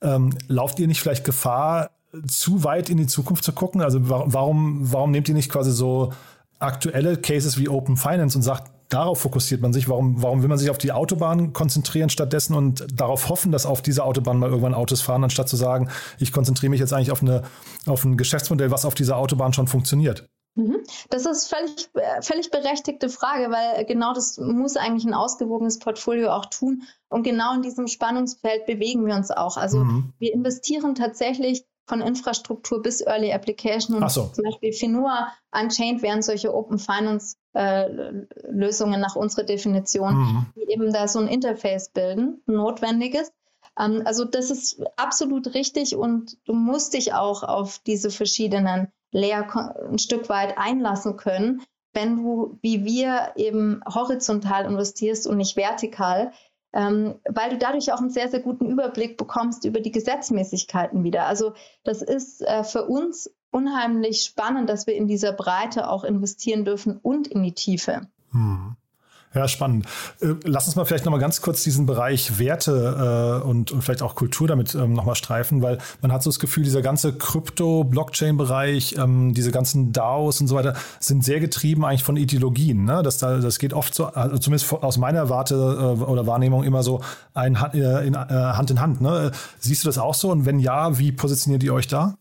ähm, 0.01 0.37
lauft 0.47 0.79
ihr 0.79 0.87
nicht 0.87 1.01
vielleicht 1.01 1.25
Gefahr, 1.25 1.89
zu 2.27 2.63
weit 2.63 2.89
in 2.89 2.97
die 2.97 3.07
Zukunft 3.07 3.43
zu 3.43 3.53
gucken? 3.53 3.81
Also 3.81 3.99
warum, 4.01 4.91
warum 4.91 5.11
nehmt 5.11 5.29
ihr 5.29 5.35
nicht 5.35 5.51
quasi 5.51 5.71
so 5.71 6.11
aktuelle 6.59 7.17
Cases 7.17 7.57
wie 7.57 7.69
Open 7.69 7.97
Finance 7.97 8.37
und 8.37 8.43
sagt, 8.43 8.71
darauf 8.89 9.21
fokussiert 9.21 9.61
man 9.61 9.71
sich. 9.71 9.87
Warum, 9.87 10.21
warum 10.21 10.41
will 10.41 10.49
man 10.49 10.57
sich 10.57 10.69
auf 10.69 10.77
die 10.77 10.91
Autobahn 10.91 11.53
konzentrieren 11.53 12.09
stattdessen 12.09 12.55
und 12.55 12.85
darauf 12.93 13.29
hoffen, 13.29 13.51
dass 13.51 13.65
auf 13.65 13.81
dieser 13.81 14.05
Autobahn 14.05 14.37
mal 14.37 14.49
irgendwann 14.49 14.73
Autos 14.73 15.01
fahren, 15.01 15.23
anstatt 15.23 15.47
zu 15.47 15.55
sagen, 15.55 15.89
ich 16.19 16.31
konzentriere 16.31 16.69
mich 16.69 16.79
jetzt 16.79 16.93
eigentlich 16.93 17.11
auf, 17.11 17.21
eine, 17.21 17.43
auf 17.85 18.03
ein 18.03 18.17
Geschäftsmodell, 18.17 18.71
was 18.71 18.85
auf 18.85 18.95
dieser 18.95 19.17
Autobahn 19.17 19.53
schon 19.53 19.67
funktioniert? 19.67 20.27
Mhm. 20.55 20.79
Das 21.09 21.25
ist 21.25 21.47
völlig, 21.47 21.89
äh, 21.93 22.21
völlig 22.21 22.51
berechtigte 22.51 23.09
Frage, 23.09 23.51
weil 23.51 23.85
genau 23.85 24.13
das 24.13 24.37
muss 24.37 24.75
eigentlich 24.75 25.05
ein 25.05 25.13
ausgewogenes 25.13 25.79
Portfolio 25.79 26.31
auch 26.31 26.47
tun. 26.47 26.83
Und 27.09 27.23
genau 27.23 27.53
in 27.55 27.61
diesem 27.61 27.87
Spannungsfeld 27.87 28.65
bewegen 28.65 29.05
wir 29.05 29.15
uns 29.15 29.31
auch. 29.31 29.57
Also 29.57 29.79
mhm. 29.79 30.13
wir 30.19 30.33
investieren 30.33 30.95
tatsächlich 30.95 31.65
von 31.89 32.01
Infrastruktur 32.01 32.81
bis 32.81 33.01
Early 33.01 33.33
Application. 33.33 33.97
Und 33.97 34.09
so. 34.09 34.27
zum 34.33 34.45
Beispiel 34.45 34.71
Finua, 34.71 35.33
Unchained 35.51 36.01
wären 36.01 36.21
solche 36.21 36.53
Open 36.53 36.79
Finance 36.79 37.35
äh, 37.53 37.87
Lösungen 38.49 39.01
nach 39.01 39.15
unserer 39.15 39.43
Definition, 39.43 40.15
mhm. 40.15 40.45
die 40.55 40.71
eben 40.71 40.93
da 40.93 41.07
so 41.07 41.19
ein 41.19 41.27
Interface 41.27 41.89
bilden, 41.89 42.41
notwendiges. 42.45 43.31
Ähm, 43.77 44.03
also 44.05 44.23
das 44.23 44.51
ist 44.51 44.81
absolut 44.95 45.53
richtig 45.55 45.95
und 45.95 46.37
du 46.45 46.53
musst 46.53 46.93
dich 46.93 47.13
auch 47.13 47.43
auf 47.43 47.79
diese 47.79 48.11
verschiedenen 48.11 48.91
Layer 49.11 49.47
ein 49.91 49.97
Stück 49.97 50.29
weit 50.29 50.57
einlassen 50.57 51.17
können, 51.17 51.63
wenn 51.93 52.17
du, 52.17 52.59
wie 52.61 52.85
wir, 52.85 53.31
eben 53.35 53.81
horizontal 53.91 54.65
investierst 54.65 55.25
und 55.25 55.37
nicht 55.37 55.57
vertikal. 55.57 56.31
Ähm, 56.73 57.15
weil 57.27 57.49
du 57.49 57.57
dadurch 57.57 57.91
auch 57.91 57.99
einen 57.99 58.09
sehr, 58.09 58.29
sehr 58.29 58.41
guten 58.41 58.67
Überblick 58.67 59.17
bekommst 59.17 59.65
über 59.65 59.79
die 59.79 59.91
Gesetzmäßigkeiten 59.91 61.03
wieder. 61.03 61.25
Also 61.25 61.53
das 61.83 62.01
ist 62.01 62.41
äh, 62.41 62.63
für 62.63 62.85
uns 62.85 63.31
unheimlich 63.51 64.21
spannend, 64.21 64.69
dass 64.69 64.87
wir 64.87 64.95
in 64.95 65.07
dieser 65.07 65.33
Breite 65.33 65.89
auch 65.89 66.03
investieren 66.03 66.65
dürfen 66.65 66.97
und 66.97 67.27
in 67.27 67.43
die 67.43 67.53
Tiefe. 67.53 68.07
Hm. 68.31 68.75
Ja, 69.35 69.47
spannend. 69.47 69.85
Äh, 70.21 70.33
lass 70.43 70.65
uns 70.65 70.75
mal 70.75 70.85
vielleicht 70.85 71.05
nochmal 71.05 71.19
ganz 71.19 71.41
kurz 71.41 71.63
diesen 71.63 71.85
Bereich 71.85 72.39
Werte 72.39 73.41
äh, 73.43 73.47
und, 73.47 73.71
und 73.71 73.83
vielleicht 73.83 74.01
auch 74.01 74.15
Kultur 74.15 74.47
damit 74.47 74.73
ähm, 74.73 74.93
nochmal 74.93 75.13
streifen, 75.13 75.61
weil 75.61 75.77
man 76.01 76.11
hat 76.11 76.23
so 76.23 76.31
das 76.31 76.39
Gefühl, 76.39 76.63
dieser 76.63 76.81
ganze 76.81 77.13
Krypto-Blockchain-Bereich, 77.13 78.95
ähm, 78.97 79.35
diese 79.35 79.51
ganzen 79.51 79.93
DAOs 79.93 80.41
und 80.41 80.47
so 80.47 80.55
weiter, 80.55 80.73
sind 80.99 81.23
sehr 81.23 81.39
getrieben 81.39 81.85
eigentlich 81.85 82.03
von 82.03 82.17
Ideologien. 82.17 82.85
Ne? 82.85 83.03
Das, 83.03 83.19
da, 83.19 83.37
das 83.37 83.59
geht 83.59 83.73
oft 83.73 83.93
so, 83.93 84.07
also 84.07 84.39
zumindest 84.39 84.73
aus 84.73 84.97
meiner 84.97 85.29
Warte 85.29 85.55
äh, 85.55 86.03
oder 86.03 86.25
Wahrnehmung 86.25 86.63
immer 86.63 86.81
so 86.81 87.01
ein, 87.35 87.55
äh, 87.73 88.07
in, 88.07 88.15
äh, 88.15 88.17
Hand 88.17 88.71
in 88.71 88.81
Hand. 88.81 88.99
Ne? 88.99 89.31
Siehst 89.59 89.83
du 89.83 89.89
das 89.89 89.99
auch 89.99 90.15
so? 90.15 90.31
Und 90.31 90.47
wenn 90.47 90.59
ja, 90.59 90.97
wie 90.97 91.11
positioniert 91.11 91.61
ihr 91.61 91.75
euch 91.75 91.87
da? 91.87 92.15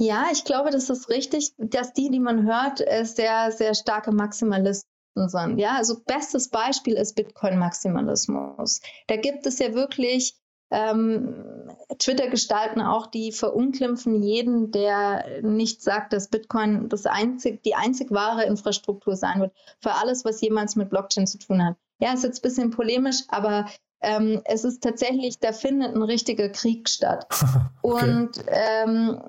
Ja, 0.00 0.28
ich 0.32 0.44
glaube, 0.44 0.70
das 0.70 0.88
ist 0.88 1.10
richtig, 1.10 1.52
dass 1.58 1.92
die, 1.92 2.08
die 2.08 2.20
man 2.20 2.46
hört, 2.46 2.80
äh, 2.80 3.04
sehr, 3.04 3.52
sehr 3.52 3.74
starke 3.74 4.10
Maximalisten 4.12 4.88
sind. 5.14 5.58
Ja, 5.58 5.76
also 5.76 6.00
bestes 6.06 6.48
Beispiel 6.48 6.94
ist 6.94 7.14
Bitcoin-Maximalismus. 7.16 8.80
Da 9.06 9.16
gibt 9.16 9.46
es 9.46 9.58
ja 9.58 9.74
wirklich 9.74 10.36
ähm, 10.70 11.70
Twitter-Gestalten 11.98 12.82
auch, 12.82 13.06
die 13.06 13.32
verunglimpfen 13.32 14.22
jeden, 14.22 14.70
der 14.70 15.40
nicht 15.42 15.82
sagt, 15.82 16.12
dass 16.12 16.28
Bitcoin 16.28 16.88
das 16.88 17.06
einzig, 17.06 17.62
die 17.62 17.74
einzig 17.74 18.10
wahre 18.10 18.44
Infrastruktur 18.44 19.16
sein 19.16 19.40
wird 19.40 19.52
für 19.80 19.92
alles, 19.92 20.24
was 20.24 20.40
jemals 20.40 20.76
mit 20.76 20.90
Blockchain 20.90 21.26
zu 21.26 21.38
tun 21.38 21.64
hat. 21.64 21.76
Ja, 22.00 22.12
ist 22.12 22.24
jetzt 22.24 22.40
ein 22.40 22.48
bisschen 22.48 22.70
polemisch, 22.70 23.22
aber 23.28 23.66
ähm, 24.00 24.42
es 24.44 24.64
ist 24.64 24.82
tatsächlich, 24.82 25.38
da 25.40 25.52
findet 25.52 25.94
ein 25.94 26.02
richtiger 26.02 26.50
Krieg 26.50 26.88
statt. 26.88 27.26
okay. 27.82 28.10
Und 28.10 28.44
ähm, 28.48 29.20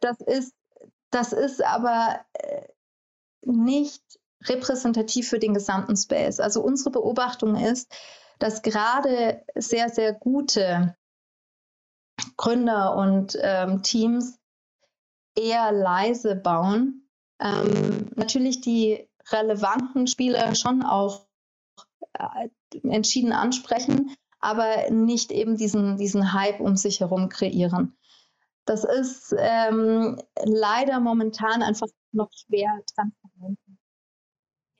das 0.00 0.20
ist, 0.20 0.54
das 1.10 1.32
ist 1.32 1.62
aber 1.64 2.20
äh, 2.34 2.62
nicht 3.42 4.02
repräsentativ 4.44 5.28
für 5.28 5.38
den 5.38 5.54
gesamten 5.54 5.96
Space. 5.96 6.40
Also 6.40 6.62
unsere 6.62 6.90
Beobachtung 6.90 7.56
ist, 7.56 7.92
dass 8.38 8.62
gerade 8.62 9.42
sehr, 9.54 9.88
sehr 9.88 10.12
gute 10.12 10.96
Gründer 12.36 12.96
und 12.96 13.36
ähm, 13.40 13.82
Teams 13.82 14.38
eher 15.36 15.72
leise 15.72 16.36
bauen. 16.36 17.08
Ähm, 17.40 18.10
natürlich 18.16 18.60
die 18.60 19.08
relevanten 19.30 20.06
Spieler 20.06 20.54
schon 20.54 20.82
auch 20.82 21.26
äh, 22.14 22.48
entschieden 22.88 23.32
ansprechen, 23.32 24.14
aber 24.40 24.90
nicht 24.90 25.32
eben 25.32 25.56
diesen, 25.56 25.96
diesen 25.96 26.32
Hype 26.32 26.60
um 26.60 26.76
sich 26.76 27.00
herum 27.00 27.28
kreieren. 27.28 27.96
Das 28.64 28.84
ist 28.84 29.34
ähm, 29.38 30.20
leider 30.44 31.00
momentan 31.00 31.62
einfach 31.62 31.88
noch 32.12 32.30
schwer 32.32 32.70
transparent. 32.94 33.27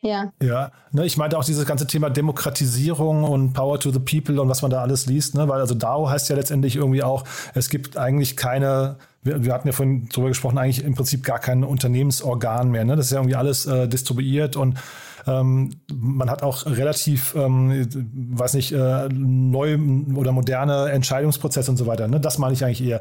Ja. 0.00 0.32
Ja, 0.40 0.70
ne, 0.92 1.04
ich 1.06 1.16
meinte 1.16 1.36
auch 1.36 1.44
dieses 1.44 1.66
ganze 1.66 1.86
Thema 1.86 2.08
Demokratisierung 2.08 3.24
und 3.24 3.52
Power 3.52 3.80
to 3.80 3.90
the 3.90 3.98
People 3.98 4.40
und 4.40 4.48
was 4.48 4.62
man 4.62 4.70
da 4.70 4.80
alles 4.80 5.06
liest, 5.06 5.34
ne? 5.34 5.48
weil 5.48 5.60
also 5.60 5.74
DAO 5.74 6.08
heißt 6.08 6.28
ja 6.28 6.36
letztendlich 6.36 6.76
irgendwie 6.76 7.02
auch, 7.02 7.24
es 7.54 7.68
gibt 7.68 7.96
eigentlich 7.96 8.36
keine, 8.36 8.96
wir, 9.22 9.44
wir 9.44 9.52
hatten 9.52 9.66
ja 9.66 9.72
vorhin 9.72 10.08
drüber 10.08 10.28
gesprochen, 10.28 10.56
eigentlich 10.56 10.84
im 10.84 10.94
Prinzip 10.94 11.24
gar 11.24 11.40
kein 11.40 11.64
Unternehmensorgan 11.64 12.70
mehr. 12.70 12.84
Ne? 12.84 12.94
Das 12.94 13.06
ist 13.06 13.12
ja 13.12 13.18
irgendwie 13.18 13.34
alles 13.34 13.66
äh, 13.66 13.88
distribuiert 13.88 14.54
und 14.54 14.78
ähm, 15.26 15.80
man 15.92 16.30
hat 16.30 16.44
auch 16.44 16.64
relativ, 16.66 17.34
ähm, 17.34 17.88
weiß 18.38 18.54
nicht, 18.54 18.70
äh, 18.70 19.08
neu 19.08 19.78
oder 20.14 20.30
moderne 20.30 20.90
Entscheidungsprozesse 20.90 21.72
und 21.72 21.76
so 21.76 21.86
weiter. 21.86 22.06
Ne? 22.06 22.20
Das 22.20 22.38
meine 22.38 22.54
ich 22.54 22.64
eigentlich 22.64 22.84
eher. 22.84 23.00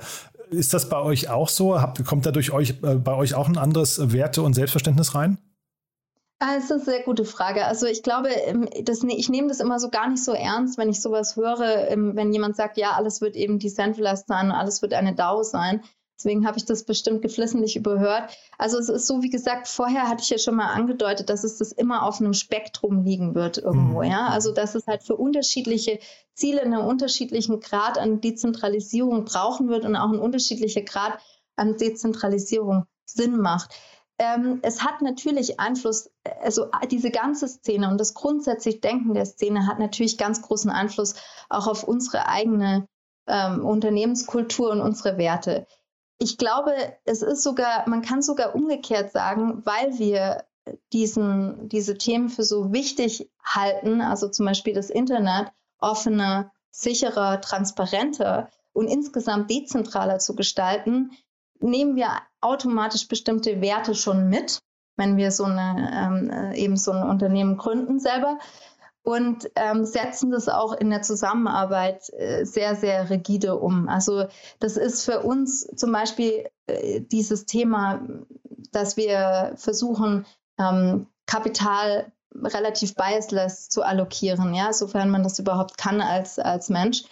Ist 0.50 0.74
das 0.74 0.90
bei 0.90 0.98
euch 0.98 1.30
auch 1.30 1.50
so? 1.50 1.80
Habt, 1.80 2.04
kommt 2.06 2.26
da 2.26 2.32
durch 2.32 2.52
euch, 2.52 2.72
äh, 2.82 2.96
bei 2.96 3.14
euch 3.14 3.36
auch 3.36 3.48
ein 3.48 3.58
anderes 3.58 4.12
Werte- 4.12 4.42
und 4.42 4.56
Selbstverständnis 4.56 5.14
rein? 5.14 5.38
Ah, 6.40 6.56
das 6.56 6.66
ist 6.66 6.72
eine 6.72 6.82
sehr 6.82 7.02
gute 7.02 7.26
Frage. 7.26 7.66
Also 7.66 7.88
ich 7.88 8.04
glaube, 8.04 8.30
ähm, 8.30 8.70
das, 8.84 9.02
ne, 9.02 9.18
ich 9.18 9.28
nehme 9.28 9.48
das 9.48 9.60
immer 9.60 9.80
so 9.80 9.90
gar 9.90 10.08
nicht 10.08 10.24
so 10.24 10.34
ernst, 10.34 10.78
wenn 10.78 10.90
ich 10.90 11.02
sowas 11.02 11.36
höre, 11.36 11.90
ähm, 11.90 12.16
wenn 12.16 12.32
jemand 12.32 12.56
sagt, 12.56 12.78
ja, 12.78 12.92
alles 12.92 13.22
wird 13.22 13.36
eben 13.36 13.58
decentralized 13.58 14.28
sein, 14.28 14.52
alles 14.52 14.84
wird 14.84 14.94
eine 14.94 15.16
DAO 15.16 15.42
sein. 15.42 15.82
Deswegen 16.18 16.48
habe 16.48 16.58
ich 16.58 16.66
das 16.66 16.84
bestimmt 16.84 17.22
geflissentlich 17.22 17.76
überhört. 17.76 18.32
Also 18.58 18.78
es 18.80 18.90
ist 18.90 19.06
so, 19.06 19.22
wie 19.22 19.30
gesagt, 19.30 19.68
vorher 19.68 20.08
hatte 20.08 20.24
ich 20.24 20.30
ja 20.30 20.40
schon 20.40 20.56
mal 20.56 20.74
angedeutet, 20.74 21.30
dass 21.30 21.44
es 21.44 21.58
das 21.58 21.72
immer 21.72 22.04
auf 22.04 22.20
einem 22.20 22.34
Spektrum 22.34 23.04
liegen 23.04 23.36
wird 23.36 23.60
irgendwo, 23.60 24.04
mhm. 24.04 24.10
ja. 24.10 24.28
Also 24.28 24.52
dass 24.52 24.74
es 24.76 24.88
halt 24.88 25.04
für 25.04 25.16
unterschiedliche 25.16 26.00
Ziele 26.34 26.62
einen 26.62 26.82
unterschiedlichen 26.82 27.60
Grad 27.60 27.98
an 27.98 28.22
Dezentralisierung 28.22 29.26
brauchen 29.26 29.70
wird 29.70 29.86
und 29.86 29.96
auch 29.96 30.12
ein 30.12 30.20
unterschiedlicher 30.20 30.82
Grad 30.82 31.20
an 31.56 31.78
Dezentralisierung 31.78 32.86
Sinn 33.06 33.38
macht. 33.38 33.74
Ähm, 34.20 34.60
es 34.64 34.84
hat 34.84 35.02
natürlich 35.02 35.60
Einfluss, 35.60 36.10
also 36.42 36.68
diese 36.90 37.12
ganze 37.12 37.48
Szene 37.48 37.90
und 37.90 38.00
das 38.00 38.16
grundsätzlich 38.16 38.82
Denken 38.82 39.14
der 39.14 39.26
Szene 39.26 39.68
hat 39.68 39.78
natürlich 39.80 40.18
ganz 40.18 40.42
großen 40.42 40.72
Einfluss 40.72 41.16
auch 41.50 41.68
auf 41.68 41.84
unsere 41.84 42.28
eigene 42.28 42.88
ähm, 43.28 43.64
Unternehmenskultur 43.64 44.72
und 44.72 44.82
unsere 44.82 45.18
Werte. 45.18 45.68
Ich 46.18 46.38
glaube, 46.40 46.74
es 47.06 47.22
ist 47.22 47.44
sogar, 47.44 47.88
man 47.88 48.02
kann 48.02 48.24
sogar 48.24 48.56
umgekehrt 48.56 49.12
sagen, 49.12 49.62
weil 49.66 50.00
wir 50.00 50.46
diesen, 50.94 51.70
diese 51.70 51.98
Themen 51.98 52.30
für 52.30 52.44
so 52.44 52.74
wichtig 52.74 53.30
halten, 53.44 54.02
also 54.02 54.28
zum 54.30 54.46
Beispiel 54.48 54.74
das 54.74 54.90
Internet 54.90 55.52
offener, 55.80 56.52
sicherer, 56.72 57.40
transparenter 57.42 58.50
und 58.74 58.88
insgesamt 58.88 59.50
dezentraler 59.50 60.20
zu 60.20 60.36
gestalten, 60.36 61.12
nehmen 61.60 61.96
wir 61.96 62.10
automatisch 62.42 63.08
bestimmte 63.08 63.62
Werte 63.62 63.96
schon 63.96 64.30
mit, 64.30 64.62
wenn 64.96 65.18
wir 65.18 65.32
so 65.32 65.46
eine, 65.46 65.92
ähm, 65.94 66.30
äh, 66.30 66.56
eben 66.58 66.78
so 66.78 66.92
ein 66.92 67.04
Unternehmen 67.04 67.58
gründen 67.58 68.00
selber 68.00 68.40
und 69.04 69.50
ähm, 69.56 69.86
setzen 69.86 70.32
das 70.32 70.50
auch 70.50 70.74
in 70.74 70.90
der 70.90 71.02
Zusammenarbeit 71.02 72.12
äh, 72.14 72.44
sehr, 72.44 72.76
sehr 72.76 73.10
rigide 73.10 73.56
um. 73.56 73.88
Also 73.88 74.26
das 74.60 74.76
ist 74.76 75.06
für 75.06 75.22
uns 75.22 75.66
zum 75.78 75.94
Beispiel 75.94 76.50
äh, 76.66 77.00
dieses 77.00 77.46
Thema, 77.46 78.02
dass 78.72 78.98
wir 78.98 79.54
versuchen, 79.56 80.26
ähm, 80.60 81.08
Kapital 81.26 82.12
relativ 82.36 82.96
biasless 82.96 83.70
zu 83.70 83.82
allokieren, 83.82 84.54
ja, 84.54 84.74
sofern 84.74 85.10
man 85.10 85.24
das 85.24 85.40
überhaupt 85.40 85.78
kann 85.78 86.02
als, 86.02 86.38
als 86.38 86.68
Mensch. 86.68 87.04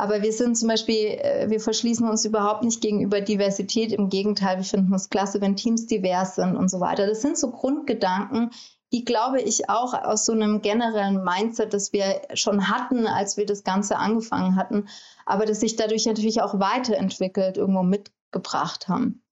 Aber 0.00 0.22
wir 0.22 0.32
sind 0.32 0.56
zum 0.56 0.68
Beispiel, 0.68 0.94
äh, 0.94 1.50
wir 1.50 1.58
verschließen 1.58 2.08
uns 2.08 2.24
überhaupt 2.24 2.62
nicht 2.62 2.80
gegenüber 2.80 3.20
Diversität. 3.20 3.92
Im 3.92 4.08
Gegenteil, 4.08 4.58
wir 4.58 4.64
finden 4.64 4.94
es 4.94 5.10
klasse, 5.10 5.40
wenn 5.40 5.56
Teams 5.56 5.86
divers 5.86 6.36
sind 6.36 6.56
und 6.56 6.70
so 6.70 6.78
weiter. 6.78 7.08
Das 7.08 7.20
sind 7.20 7.36
so 7.36 7.50
Grundgedanken, 7.50 8.50
die, 8.92 9.04
glaube 9.04 9.42
ich, 9.42 9.68
auch 9.68 9.94
aus 9.94 10.24
so 10.24 10.32
einem 10.32 10.62
generellen 10.62 11.24
Mindset, 11.24 11.74
das 11.74 11.92
wir 11.92 12.22
schon 12.34 12.68
hatten, 12.68 13.08
als 13.08 13.36
wir 13.36 13.44
das 13.44 13.64
Ganze 13.64 13.96
angefangen 13.96 14.54
hatten, 14.54 14.88
aber 15.26 15.46
das 15.46 15.58
sich 15.58 15.74
dadurch 15.74 16.06
natürlich 16.06 16.42
auch 16.42 16.60
weiterentwickelt, 16.60 17.56
irgendwo 17.56 17.82
mitgebracht 17.82 18.86
haben. 18.86 19.24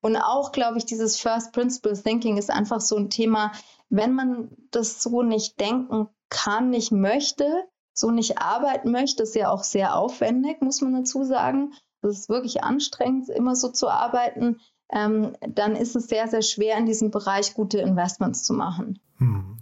Und 0.00 0.16
auch, 0.16 0.52
glaube 0.52 0.78
ich, 0.78 0.86
dieses 0.86 1.20
First 1.20 1.52
Principle 1.52 2.02
Thinking 2.02 2.38
ist 2.38 2.50
einfach 2.50 2.80
so 2.80 2.96
ein 2.96 3.10
Thema, 3.10 3.52
wenn 3.90 4.14
man 4.14 4.56
das 4.70 5.02
so 5.02 5.22
nicht 5.22 5.60
denken 5.60 6.08
kann, 6.30 6.70
nicht 6.70 6.92
möchte, 6.92 7.68
so 7.94 8.10
nicht 8.10 8.38
arbeiten 8.38 8.90
möchte, 8.90 9.22
ist 9.22 9.34
ja 9.34 9.50
auch 9.50 9.62
sehr 9.62 9.96
aufwendig, 9.96 10.60
muss 10.60 10.82
man 10.82 10.92
dazu 10.92 11.24
sagen. 11.24 11.72
Das 12.02 12.18
ist 12.18 12.28
wirklich 12.28 12.62
anstrengend, 12.62 13.30
immer 13.30 13.56
so 13.56 13.70
zu 13.70 13.88
arbeiten. 13.88 14.60
Ähm, 14.90 15.34
dann 15.48 15.76
ist 15.76 15.96
es 15.96 16.08
sehr, 16.08 16.28
sehr 16.28 16.42
schwer, 16.42 16.76
in 16.76 16.86
diesem 16.86 17.10
Bereich 17.10 17.54
gute 17.54 17.78
Investments 17.78 18.44
zu 18.44 18.52
machen. 18.52 19.00
Hm. 19.16 19.56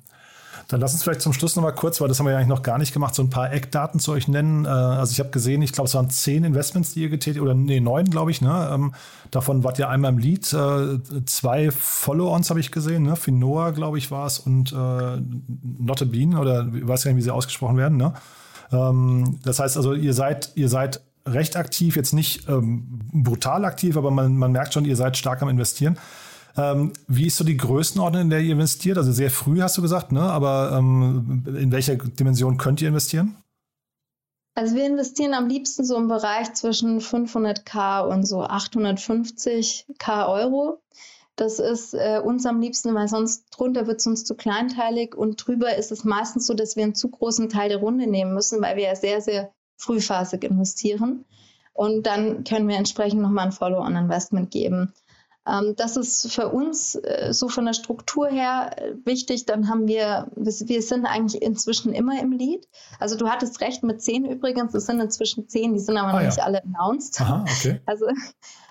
Dann 0.69 0.81
lass 0.81 0.93
uns 0.93 1.03
vielleicht 1.03 1.21
zum 1.21 1.33
Schluss 1.33 1.57
noch 1.57 1.63
mal 1.63 1.73
kurz, 1.73 2.01
weil 2.01 2.09
das 2.09 2.19
haben 2.19 2.27
wir 2.27 2.33
ja 2.33 2.39
eigentlich 2.39 2.49
noch 2.49 2.63
gar 2.63 2.79
nicht 2.79 2.93
gemacht, 2.93 3.15
so 3.15 3.23
ein 3.23 3.31
paar 3.31 3.53
Eckdaten 3.53 4.01
zu 4.01 4.13
euch 4.13 4.29
nennen. 4.29 4.65
Äh, 4.65 4.69
also 4.69 5.13
ich 5.13 5.21
habe 5.21 5.31
gesehen, 5.31 5.63
ich 5.63 5.73
glaube, 5.73 5.89
es 5.89 5.95
waren 5.95 6.11
zehn 6.11 6.45
Investments, 6.45 6.95
die 6.95 7.03
ihr 7.03 7.09
getätigt, 7.09 7.43
oder 7.43 7.55
nee, 7.55 7.81
neun, 7.81 8.07
glaube 8.07 8.31
ich. 8.31 8.41
Ne? 8.41 8.71
Ähm, 8.73 8.95
davon 9.31 9.65
wart 9.65 9.79
ihr 9.79 9.89
einmal 9.89 10.13
im 10.13 10.19
Lead. 10.19 10.53
Äh, 10.53 10.99
zwei 11.27 11.71
Follow-ons 11.71 12.51
habe 12.51 12.61
ich 12.61 12.71
gesehen. 12.71 13.03
Ne? 13.03 13.17
Finoa, 13.17 13.71
glaube 13.71 13.99
ich, 13.99 14.11
war 14.11 14.27
es 14.27 14.39
und 14.39 14.73
äh, 14.73 14.75
Not 14.77 16.03
a 16.03 16.05
Bean, 16.05 16.37
oder 16.37 16.69
ich 16.75 16.87
weiß 16.87 17.05
gar 17.05 17.11
nicht, 17.11 17.19
wie 17.19 17.23
sie 17.23 17.33
ausgesprochen 17.33 17.77
werden. 17.77 17.99
Ne? 17.99 18.15
Ähm, 18.73 19.39
das 19.43 19.59
heißt 19.59 19.77
also, 19.77 19.95
ihr 19.95 20.15
seid, 20.15 20.53
ihr 20.55 20.69
seid 20.69 21.01
recht 21.27 21.57
aktiv, 21.57 21.97
jetzt 21.97 22.13
nicht 22.13 22.49
ähm, 22.49 23.01
brutal 23.13 23.65
aktiv, 23.65 23.97
aber 23.97 24.11
man, 24.11 24.37
man 24.37 24.53
merkt 24.53 24.75
schon, 24.75 24.85
ihr 24.85 24.97
seid 24.97 25.17
stark 25.17 25.43
am 25.43 25.49
Investieren. 25.49 25.97
Ähm, 26.57 26.93
wie 27.09 27.27
ist 27.27 27.37
so 27.37 27.45
die 27.45 27.57
Größenordnung, 27.57 28.23
in 28.23 28.31
der 28.31 28.41
ihr 28.41 28.53
investiert? 28.53 28.99
Also 28.99 29.13
sehr 29.13 29.31
früh 29.31 29.61
hast 29.63 29.79
du 29.79 29.83
gesagt, 29.83 30.13
ne? 30.13 30.21
aber 30.21 30.77
ähm, 30.79 31.45
in 31.47 31.73
welcher 31.73 31.97
Dimension 31.97 32.59
könnt 32.59 32.83
ihr 32.83 32.89
investieren? 32.89 33.37
Also 34.55 34.75
wir 34.75 34.85
investieren 34.85 35.33
am 35.33 35.49
liebsten 35.49 35.85
so 35.85 35.97
im 35.97 36.09
Bereich 36.09 36.53
zwischen 36.53 37.01
500k 37.01 38.07
und 38.07 38.27
so 38.27 38.43
850k 38.43 40.29
Euro. 40.29 40.83
Das 41.37 41.59
ist 41.59 41.95
äh, 41.95 42.21
uns 42.23 42.45
am 42.45 42.61
liebsten, 42.61 42.95
weil 42.95 43.09
sonst 43.09 43.47
drunter 43.51 43.87
wird 43.87 44.01
es 44.01 44.07
uns 44.07 44.25
zu 44.25 44.35
kleinteilig 44.35 45.15
und 45.15 45.47
drüber 45.47 45.75
ist 45.77 45.91
es 45.91 46.05
meistens 46.05 46.47
so, 46.47 46.53
dass 46.53 46.77
wir 46.77 46.85
einen 46.85 46.95
zu 46.95 47.09
großen 47.09 47.49
Teil 47.49 47.71
der 47.71 47.79
Runde 47.79 48.07
nehmen 48.07 48.35
müssen, 48.35 48.61
weil 48.61 48.77
wir 48.77 48.85
ja 48.85 48.95
sehr, 48.95 49.23
sehr 49.23 49.53
frühphasig 49.79 50.45
investieren. 50.45 51.25
Und 51.73 52.07
dann 52.07 52.45
können 52.45 52.69
wir 52.69 52.77
entsprechend 52.77 53.23
nochmal 53.23 53.47
ein 53.47 53.53
Follow-on-Investment 53.53 54.51
geben. 54.51 54.93
Ähm, 55.47 55.75
das 55.77 55.97
ist 55.97 56.33
für 56.33 56.49
uns 56.49 56.95
äh, 56.95 57.33
so 57.33 57.49
von 57.49 57.65
der 57.65 57.73
Struktur 57.73 58.29
her 58.29 58.77
äh, 58.77 58.95
wichtig. 59.05 59.45
Dann 59.47 59.69
haben 59.69 59.89
wir, 59.89 60.31
wir 60.37 60.83
sind 60.83 61.05
eigentlich 61.07 61.43
inzwischen 61.43 61.93
immer 61.93 62.21
im 62.21 62.33
Lead. 62.33 62.69
Also 63.01 63.17
du 63.17 63.29
hattest 63.29 63.61
recht 63.61 63.83
mit 63.83 64.01
zehn 64.01 64.25
übrigens, 64.25 64.75
es 64.75 64.87
sind 64.87 65.01
inzwischen 65.01 65.49
zehn, 65.49 65.75
die 65.75 65.81
sind 65.81 65.97
aber 65.97 66.09
ah, 66.09 66.13
noch 66.13 66.21
ja. 66.21 66.27
nicht 66.27 66.43
alle 66.43 66.63
announced. 66.65 67.21
Aha, 67.21 67.45
okay. 67.49 67.81
Also 67.87 68.07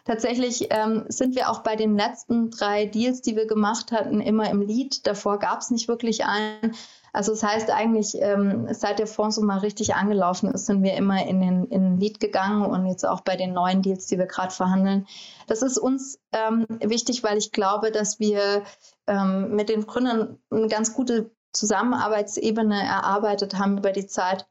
tatsächlich 0.05 0.67
ähm, 0.69 1.05
sind 1.09 1.35
wir 1.35 1.49
auch 1.49 1.59
bei 1.59 1.75
den 1.75 1.97
letzten 1.97 2.49
drei 2.49 2.85
Deals, 2.85 3.21
die 3.21 3.35
wir 3.35 3.47
gemacht 3.47 3.91
hatten, 3.91 4.21
immer 4.21 4.49
im 4.49 4.61
Lead. 4.61 5.05
Davor 5.05 5.39
gab 5.39 5.59
es 5.59 5.71
nicht 5.71 5.87
wirklich 5.87 6.25
einen. 6.25 6.73
Also 7.13 7.33
das 7.33 7.43
heißt 7.43 7.69
eigentlich, 7.69 8.15
ähm, 8.21 8.67
seit 8.73 8.99
der 8.99 9.07
Fonds 9.07 9.35
so 9.35 9.41
mal 9.41 9.59
richtig 9.59 9.95
angelaufen 9.95 10.49
ist, 10.51 10.65
sind 10.65 10.81
wir 10.81 10.93
immer 10.93 11.25
in 11.25 11.41
den, 11.41 11.65
in 11.65 11.83
den 11.83 11.97
Lead 11.99 12.19
gegangen 12.19 12.65
und 12.65 12.85
jetzt 12.85 13.05
auch 13.05 13.21
bei 13.21 13.35
den 13.35 13.53
neuen 13.53 13.81
Deals, 13.81 14.07
die 14.07 14.17
wir 14.17 14.27
gerade 14.27 14.53
verhandeln. 14.53 15.07
Das 15.47 15.61
ist 15.61 15.77
uns 15.77 16.19
ähm, 16.31 16.65
wichtig, 16.79 17.23
weil 17.23 17.37
ich 17.37 17.51
glaube, 17.51 17.91
dass 17.91 18.19
wir 18.19 18.63
ähm, 19.07 19.55
mit 19.55 19.67
den 19.67 19.85
Gründern 19.85 20.39
eine 20.49 20.67
ganz 20.67 20.93
gute 20.93 21.31
Zusammenarbeitsebene 21.51 22.81
erarbeitet 22.81 23.57
haben 23.57 23.77
über 23.77 23.91
die 23.91 24.07
Zeit 24.07 24.47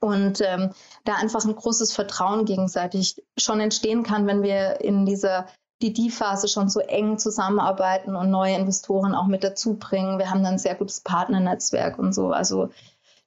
und 0.00 0.40
ähm, 0.40 0.72
da 1.04 1.14
einfach 1.14 1.44
ein 1.44 1.56
großes 1.56 1.92
Vertrauen 1.92 2.44
gegenseitig 2.44 3.22
schon 3.36 3.60
entstehen 3.60 4.04
kann, 4.04 4.26
wenn 4.26 4.42
wir 4.42 4.80
in 4.80 5.04
dieser 5.04 5.46
die 5.82 5.92
DD-Phase 5.92 6.48
schon 6.48 6.68
so 6.68 6.80
eng 6.80 7.18
zusammenarbeiten 7.18 8.16
und 8.16 8.30
neue 8.30 8.56
Investoren 8.56 9.14
auch 9.14 9.26
mit 9.26 9.44
dazu 9.44 9.76
bringen. 9.76 10.18
Wir 10.18 10.30
haben 10.30 10.42
dann 10.42 10.54
ein 10.54 10.58
sehr 10.58 10.74
gutes 10.74 11.00
Partnernetzwerk 11.00 11.98
und 11.98 12.14
so. 12.14 12.30
Also 12.30 12.70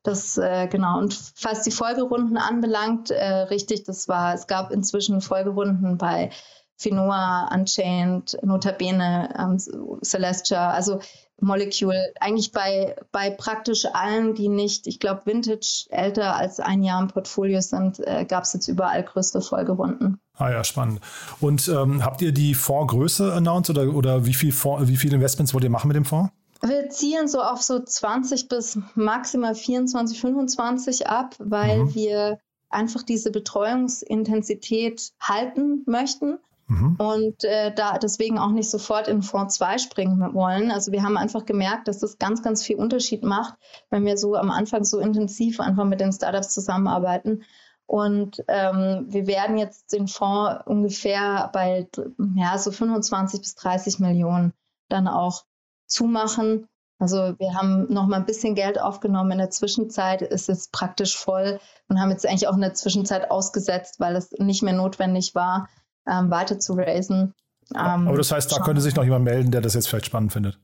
das 0.03 0.37
äh, 0.37 0.67
genau. 0.67 0.97
Und 0.97 1.17
was 1.43 1.63
die 1.63 1.71
Folgerunden 1.71 2.37
anbelangt, 2.37 3.11
äh, 3.11 3.25
richtig, 3.25 3.83
das 3.83 4.07
war, 4.07 4.33
es 4.33 4.47
gab 4.47 4.71
inzwischen 4.71 5.21
Folgerunden 5.21 5.97
bei 5.97 6.31
Finoa, 6.77 7.49
Unchained, 7.53 8.37
Notabene, 8.41 9.29
ähm, 9.37 9.59
Celestia, 10.01 10.71
also 10.71 10.99
Molecule, 11.41 12.13
eigentlich 12.21 12.53
bei, 12.53 12.95
bei 13.11 13.29
praktisch 13.29 13.85
allen, 13.85 14.33
die 14.33 14.47
nicht, 14.47 14.87
ich 14.87 14.99
glaube, 14.99 15.25
Vintage 15.25 15.87
älter 15.89 16.35
als 16.35 16.59
ein 16.61 16.83
Jahr 16.83 17.01
im 17.01 17.09
Portfolio 17.09 17.59
sind, 17.59 17.99
äh, 17.99 18.25
gab 18.25 18.43
es 18.43 18.53
jetzt 18.53 18.69
überall 18.69 19.03
größere 19.03 19.41
Folgerunden. 19.41 20.21
Ah 20.39 20.49
ja, 20.49 20.63
spannend. 20.63 21.01
Und 21.41 21.67
ähm, 21.67 22.03
habt 22.03 22.21
ihr 22.21 22.31
die 22.31 22.53
Fondsgröße 22.55 23.33
announced 23.33 23.69
oder, 23.69 23.93
oder 23.93 24.25
wie, 24.25 24.33
viel 24.33 24.53
Fonds, 24.53 24.87
wie 24.87 24.95
viele 24.95 25.15
Investments 25.15 25.53
wollt 25.53 25.65
ihr 25.65 25.69
machen 25.69 25.89
mit 25.89 25.97
dem 25.97 26.05
Fonds? 26.05 26.31
Wir 26.61 26.89
zielen 26.89 27.27
so 27.27 27.41
auf 27.41 27.61
so 27.61 27.79
20 27.79 28.47
bis 28.47 28.79
maximal 28.95 29.53
24, 29.53 30.19
25 30.19 31.07
ab, 31.07 31.35
weil 31.39 31.85
mhm. 31.85 31.95
wir 31.95 32.39
einfach 32.69 33.03
diese 33.03 33.31
Betreuungsintensität 33.31 35.11
halten 35.19 35.83
möchten. 35.85 36.39
Mhm. 36.67 36.95
Und 36.97 37.43
äh, 37.43 37.73
da 37.73 37.97
deswegen 37.97 38.37
auch 38.37 38.51
nicht 38.51 38.69
sofort 38.69 39.07
in 39.07 39.23
Fonds 39.23 39.55
2 39.55 39.79
springen 39.79 40.33
wollen. 40.33 40.71
Also 40.71 40.91
wir 40.91 41.03
haben 41.03 41.17
einfach 41.17 41.45
gemerkt, 41.45 41.87
dass 41.87 41.99
das 41.99 42.17
ganz, 42.17 42.43
ganz 42.43 42.63
viel 42.63 42.77
Unterschied 42.77 43.23
macht, 43.23 43.55
wenn 43.89 44.05
wir 44.05 44.17
so 44.17 44.35
am 44.35 44.51
Anfang 44.51 44.83
so 44.83 44.99
intensiv 44.99 45.59
einfach 45.59 45.85
mit 45.85 45.99
den 45.99 46.13
Startups 46.13 46.53
zusammenarbeiten. 46.53 47.43
Und 47.89 48.43
ähm, 48.47 49.07
wir 49.07 49.25
werden 49.25 49.57
jetzt 49.57 49.93
den 49.93 50.07
Fonds 50.07 50.61
ungefähr 50.67 51.49
bei 51.51 51.89
ja, 52.35 52.55
so 52.59 52.71
25 52.71 53.39
bis 53.39 53.55
30 53.55 53.97
Millionen 53.97 54.53
dann 54.89 55.07
auch 55.07 55.45
zumachen. 55.87 56.67
Also 56.99 57.33
wir 57.39 57.55
haben 57.55 57.91
noch 57.91 58.05
mal 58.05 58.17
ein 58.17 58.27
bisschen 58.27 58.53
Geld 58.53 58.79
aufgenommen. 58.79 59.31
In 59.31 59.37
der 59.39 59.49
Zwischenzeit 59.49 60.21
ist 60.21 60.49
es 60.49 60.67
praktisch 60.67 61.17
voll 61.17 61.59
und 61.87 61.99
haben 61.99 62.11
jetzt 62.11 62.27
eigentlich 62.27 62.47
auch 62.47 62.53
in 62.53 62.61
der 62.61 62.75
Zwischenzeit 62.75 63.31
ausgesetzt, 63.31 63.99
weil 63.99 64.15
es 64.15 64.29
nicht 64.37 64.61
mehr 64.61 64.75
notwendig 64.75 65.33
war 65.33 65.67
ähm, 66.07 66.29
weiter 66.29 66.59
zu 66.59 66.73
raisen. 66.73 67.33
Ähm, 67.73 68.07
Aber 68.07 68.17
das 68.17 68.31
heißt, 68.31 68.51
da 68.51 68.59
könnte 68.59 68.81
sich 68.81 68.95
noch 68.95 69.03
jemand 69.03 69.25
melden, 69.25 69.49
der 69.49 69.61
das 69.61 69.73
jetzt 69.73 69.87
vielleicht 69.87 70.05
spannend 70.05 70.31
findet. 70.31 70.59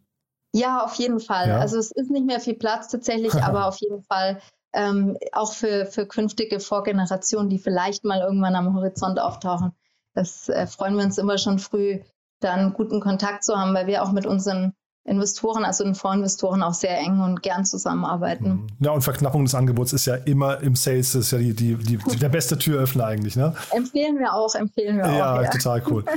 Ja, 0.53 0.85
auf 0.85 0.93
jeden 0.93 1.19
Fall. 1.19 1.49
Ja. 1.49 1.57
Also 1.57 1.79
es 1.79 1.89
ist 1.89 2.11
nicht 2.11 2.27
mehr 2.27 2.39
viel 2.39 2.53
Platz 2.53 2.87
tatsächlich, 2.87 3.33
aber 3.43 3.65
auf 3.65 3.77
jeden 3.81 4.03
Fall 4.03 4.39
ähm, 4.75 5.17
auch 5.31 5.53
für, 5.53 5.85
für 5.85 6.05
künftige 6.05 6.59
Vorgenerationen, 6.59 7.49
die 7.49 7.59
vielleicht 7.59 8.03
mal 8.03 8.19
irgendwann 8.19 8.55
am 8.55 8.75
Horizont 8.75 9.19
auftauchen. 9.19 9.71
Das 10.13 10.49
äh, 10.49 10.67
freuen 10.67 10.97
wir 10.97 11.03
uns 11.03 11.17
immer 11.17 11.37
schon 11.37 11.59
früh, 11.59 11.99
dann 12.39 12.73
guten 12.73 12.99
Kontakt 12.99 13.43
zu 13.43 13.55
haben, 13.57 13.73
weil 13.73 13.87
wir 13.87 14.03
auch 14.03 14.11
mit 14.11 14.25
unseren 14.25 14.73
Investoren, 15.05 15.63
also 15.63 15.83
den 15.83 15.93
Vorinvestoren 15.93 16.63
auch 16.63 16.73
sehr 16.73 16.97
eng 16.97 17.21
und 17.21 17.43
gern 17.43 17.63
zusammenarbeiten. 17.63 18.49
Mhm. 18.49 18.67
Ja, 18.79 18.91
und 18.91 19.01
Verknappung 19.01 19.45
des 19.45 19.53
Angebots 19.53 19.93
ist 19.93 20.05
ja 20.05 20.15
immer 20.15 20.61
im 20.61 20.75
Sales, 20.75 21.13
das 21.13 21.25
ist 21.25 21.31
ja 21.31 21.37
die, 21.37 21.53
die, 21.53 21.75
die, 21.75 21.97
der 22.17 22.29
beste 22.29 22.57
Türöffner 22.57 23.05
eigentlich, 23.05 23.35
ne? 23.35 23.53
Empfehlen 23.71 24.17
wir 24.17 24.33
auch, 24.33 24.55
empfehlen 24.55 24.97
wir 24.97 25.05
ja, 25.05 25.35
auch. 25.35 25.41
Ja, 25.41 25.49
total 25.49 25.83
cool. 25.89 26.03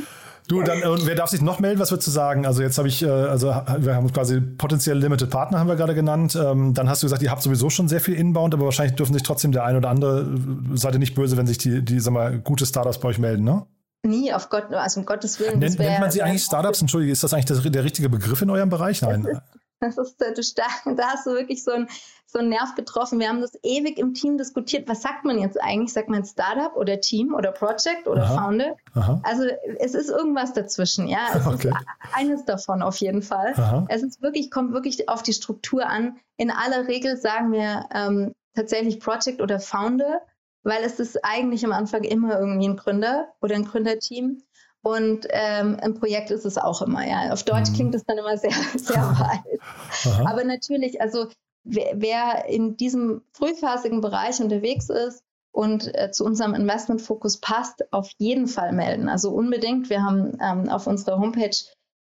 Du, 0.49 0.63
dann, 0.63 0.83
und 0.83 1.07
wer 1.07 1.15
darf 1.15 1.29
sich 1.29 1.43
noch 1.43 1.61
melden? 1.61 1.79
Was 1.79 1.91
würdest 1.91 2.07
du 2.09 2.11
sagen? 2.11 2.47
Also 2.47 2.63
jetzt 2.63 2.79
habe 2.79 2.89
ich, 2.89 3.03
äh, 3.03 3.09
also 3.09 3.49
wir 3.49 3.95
haben 3.95 4.11
quasi 4.11 4.41
potenziell 4.41 4.97
Limited 4.97 5.29
Partner, 5.29 5.59
haben 5.59 5.69
wir 5.69 5.77
gerade 5.77 5.95
genannt. 5.95 6.39
Ähm, 6.43 6.73
dann 6.73 6.89
hast 6.89 7.03
du 7.03 7.07
gesagt, 7.07 7.23
ihr 7.23 7.31
habt 7.31 7.43
sowieso 7.43 7.69
schon 7.69 7.87
sehr 7.87 8.01
viel 8.01 8.15
Inbound, 8.15 8.55
aber 8.55 8.65
wahrscheinlich 8.65 8.97
dürfen 8.97 9.13
sich 9.13 9.23
trotzdem 9.23 9.53
der 9.53 9.65
ein 9.65 9.77
oder 9.77 9.91
andere, 9.91 10.27
seid 10.75 10.95
ihr 10.95 11.01
nicht 11.01 11.15
böse, 11.15 11.37
wenn 11.37 11.47
sich 11.47 11.59
die, 11.59 11.85
die 11.85 12.01
sag 12.01 12.15
mal, 12.15 12.39
gute 12.39 12.65
Startups 12.65 12.99
bei 12.99 13.09
euch 13.09 13.19
melden, 13.19 13.45
ne? 13.45 13.67
Nie, 14.07 14.33
auf 14.33 14.49
Gott, 14.49 14.73
also 14.73 15.01
um 15.01 15.07
Gottes 15.07 15.39
Willen. 15.39 15.59
Nennt, 15.59 15.79
nennt 15.79 16.01
man 16.01 16.11
sie 16.11 16.23
eigentlich 16.23 16.45
Startups? 16.45 16.81
Entschuldige, 16.81 17.13
ist 17.13 17.23
das 17.23 17.35
eigentlich 17.35 17.47
der, 17.47 17.71
der 17.71 17.85
richtige 17.85 18.09
Begriff 18.09 18.41
in 18.41 18.49
eurem 18.49 18.71
Bereich? 18.71 19.03
Nein. 19.03 19.27
Das 19.81 19.97
ist, 19.97 20.21
du, 20.21 20.27
da 20.97 21.07
hast 21.09 21.27
du 21.27 21.31
wirklich 21.31 21.63
so 21.63 21.73
einen 21.73 21.89
so 22.31 22.41
einen 22.41 22.51
Nerv 22.51 22.75
getroffen. 22.75 23.21
Wir 23.21 23.29
haben 23.29 23.41
das 23.41 23.59
ewig 23.63 23.97
im 23.97 24.13
Team 24.13 24.37
diskutiert. 24.37 24.87
Was 24.87 25.01
sagt 25.01 25.25
man 25.25 25.39
jetzt 25.39 25.59
eigentlich? 25.63 25.95
Sagt 25.95 26.11
man 26.11 26.25
Startup 26.27 26.77
oder 26.77 27.01
Team 27.01 27.33
oder 27.33 27.53
Project 27.53 28.07
oder 28.07 28.25
Aha. 28.25 28.37
Founder? 28.37 28.77
Aha. 28.95 29.21
Also 29.23 29.45
es 29.79 29.95
ist 29.95 30.11
irgendwas 30.11 30.53
dazwischen, 30.53 31.09
ja. 31.09 31.29
Es 31.35 31.47
okay. 31.47 31.69
ist 31.69 31.77
eines 32.13 32.45
davon 32.45 32.83
auf 32.83 32.97
jeden 32.97 33.23
Fall. 33.23 33.55
Aha. 33.57 33.87
Es 33.89 34.03
ist 34.03 34.21
wirklich, 34.21 34.51
kommt 34.51 34.73
wirklich 34.73 35.09
auf 35.09 35.23
die 35.23 35.33
Struktur 35.33 35.87
an. 35.87 36.19
In 36.37 36.51
aller 36.51 36.87
Regel 36.87 37.17
sagen 37.17 37.51
wir 37.53 37.87
ähm, 37.95 38.35
tatsächlich 38.55 39.01
Project 39.01 39.41
oder 39.41 39.59
Founder 39.59 40.21
weil 40.65 40.83
es 40.83 41.01
ist 41.01 41.25
eigentlich 41.25 41.65
am 41.65 41.73
Anfang 41.73 42.05
immer 42.05 42.39
irgendwie 42.39 42.69
ein 42.69 42.77
Gründer 42.77 43.29
oder 43.41 43.55
ein 43.55 43.65
Gründerteam. 43.65 44.43
Und 44.83 45.27
ähm, 45.31 45.77
ein 45.81 45.95
Projekt 45.95 46.31
ist 46.31 46.45
es 46.45 46.57
auch 46.57 46.83
immer, 46.83 47.07
ja. 47.07 47.33
Auf 47.33 47.43
Deutsch 47.43 47.71
mhm. 47.71 47.75
klingt 47.75 47.95
es 47.95 48.05
dann 48.05 48.19
immer 48.19 48.37
sehr, 48.37 48.53
sehr 48.77 49.03
weit. 49.03 50.27
Aber 50.27 50.45
natürlich, 50.45 51.01
also 51.01 51.27
wer, 51.65 51.93
wer, 51.97 52.45
in 52.49 52.77
diesem 52.77 53.23
frühphasigen 53.33 54.01
Bereich 54.01 54.41
unterwegs 54.41 54.89
ist 54.89 55.23
und 55.53 55.93
äh, 55.95 56.11
zu 56.13 56.25
unserem 56.25 56.55
Investmentfokus 56.55 57.39
passt, 57.39 57.93
auf 57.93 58.11
jeden 58.19 58.47
Fall 58.47 58.73
melden. 58.73 59.09
Also 59.09 59.31
unbedingt. 59.31 59.91
Wir 59.91 60.03
haben 60.03 60.39
ähm, 60.41 60.69
auf 60.69 60.87
unserer 60.87 61.19
Homepage 61.19 61.57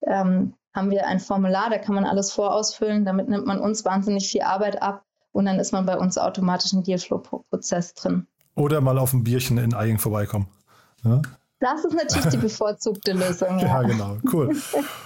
ähm, 0.04 0.54
haben 0.74 0.92
wir 0.92 1.08
ein 1.08 1.20
Formular, 1.20 1.70
da 1.70 1.78
kann 1.78 1.96
man 1.96 2.06
alles 2.06 2.32
vorausfüllen. 2.32 3.06
Damit 3.06 3.28
nimmt 3.28 3.46
man 3.46 3.60
uns 3.60 3.84
wahnsinnig 3.86 4.30
viel 4.30 4.44
Arbeit 4.44 4.82
ab 4.82 5.04
und 5.32 5.46
dann 5.46 5.60
ist 5.60 5.72
man 5.72 5.86
bei 5.86 5.98
uns 5.98 6.18
automatisch 6.18 6.74
im 6.74 6.84
Dealflow-Prozess 6.84 7.96
drin. 7.96 8.28
Oder 8.56 8.82
mal 8.82 8.98
auf 8.98 9.14
ein 9.14 9.24
Bierchen 9.24 9.58
in 9.58 9.74
Eigen 9.74 9.98
vorbeikommen. 9.98 10.48
Ja? 11.04 11.22
Das 11.60 11.84
ist 11.84 11.94
natürlich 11.94 12.28
die 12.28 12.38
bevorzugte 12.48 13.12
Lösung. 13.12 13.60
Ja. 13.60 13.82
ja, 13.82 13.82
genau. 13.82 14.18
Cool. 14.32 14.56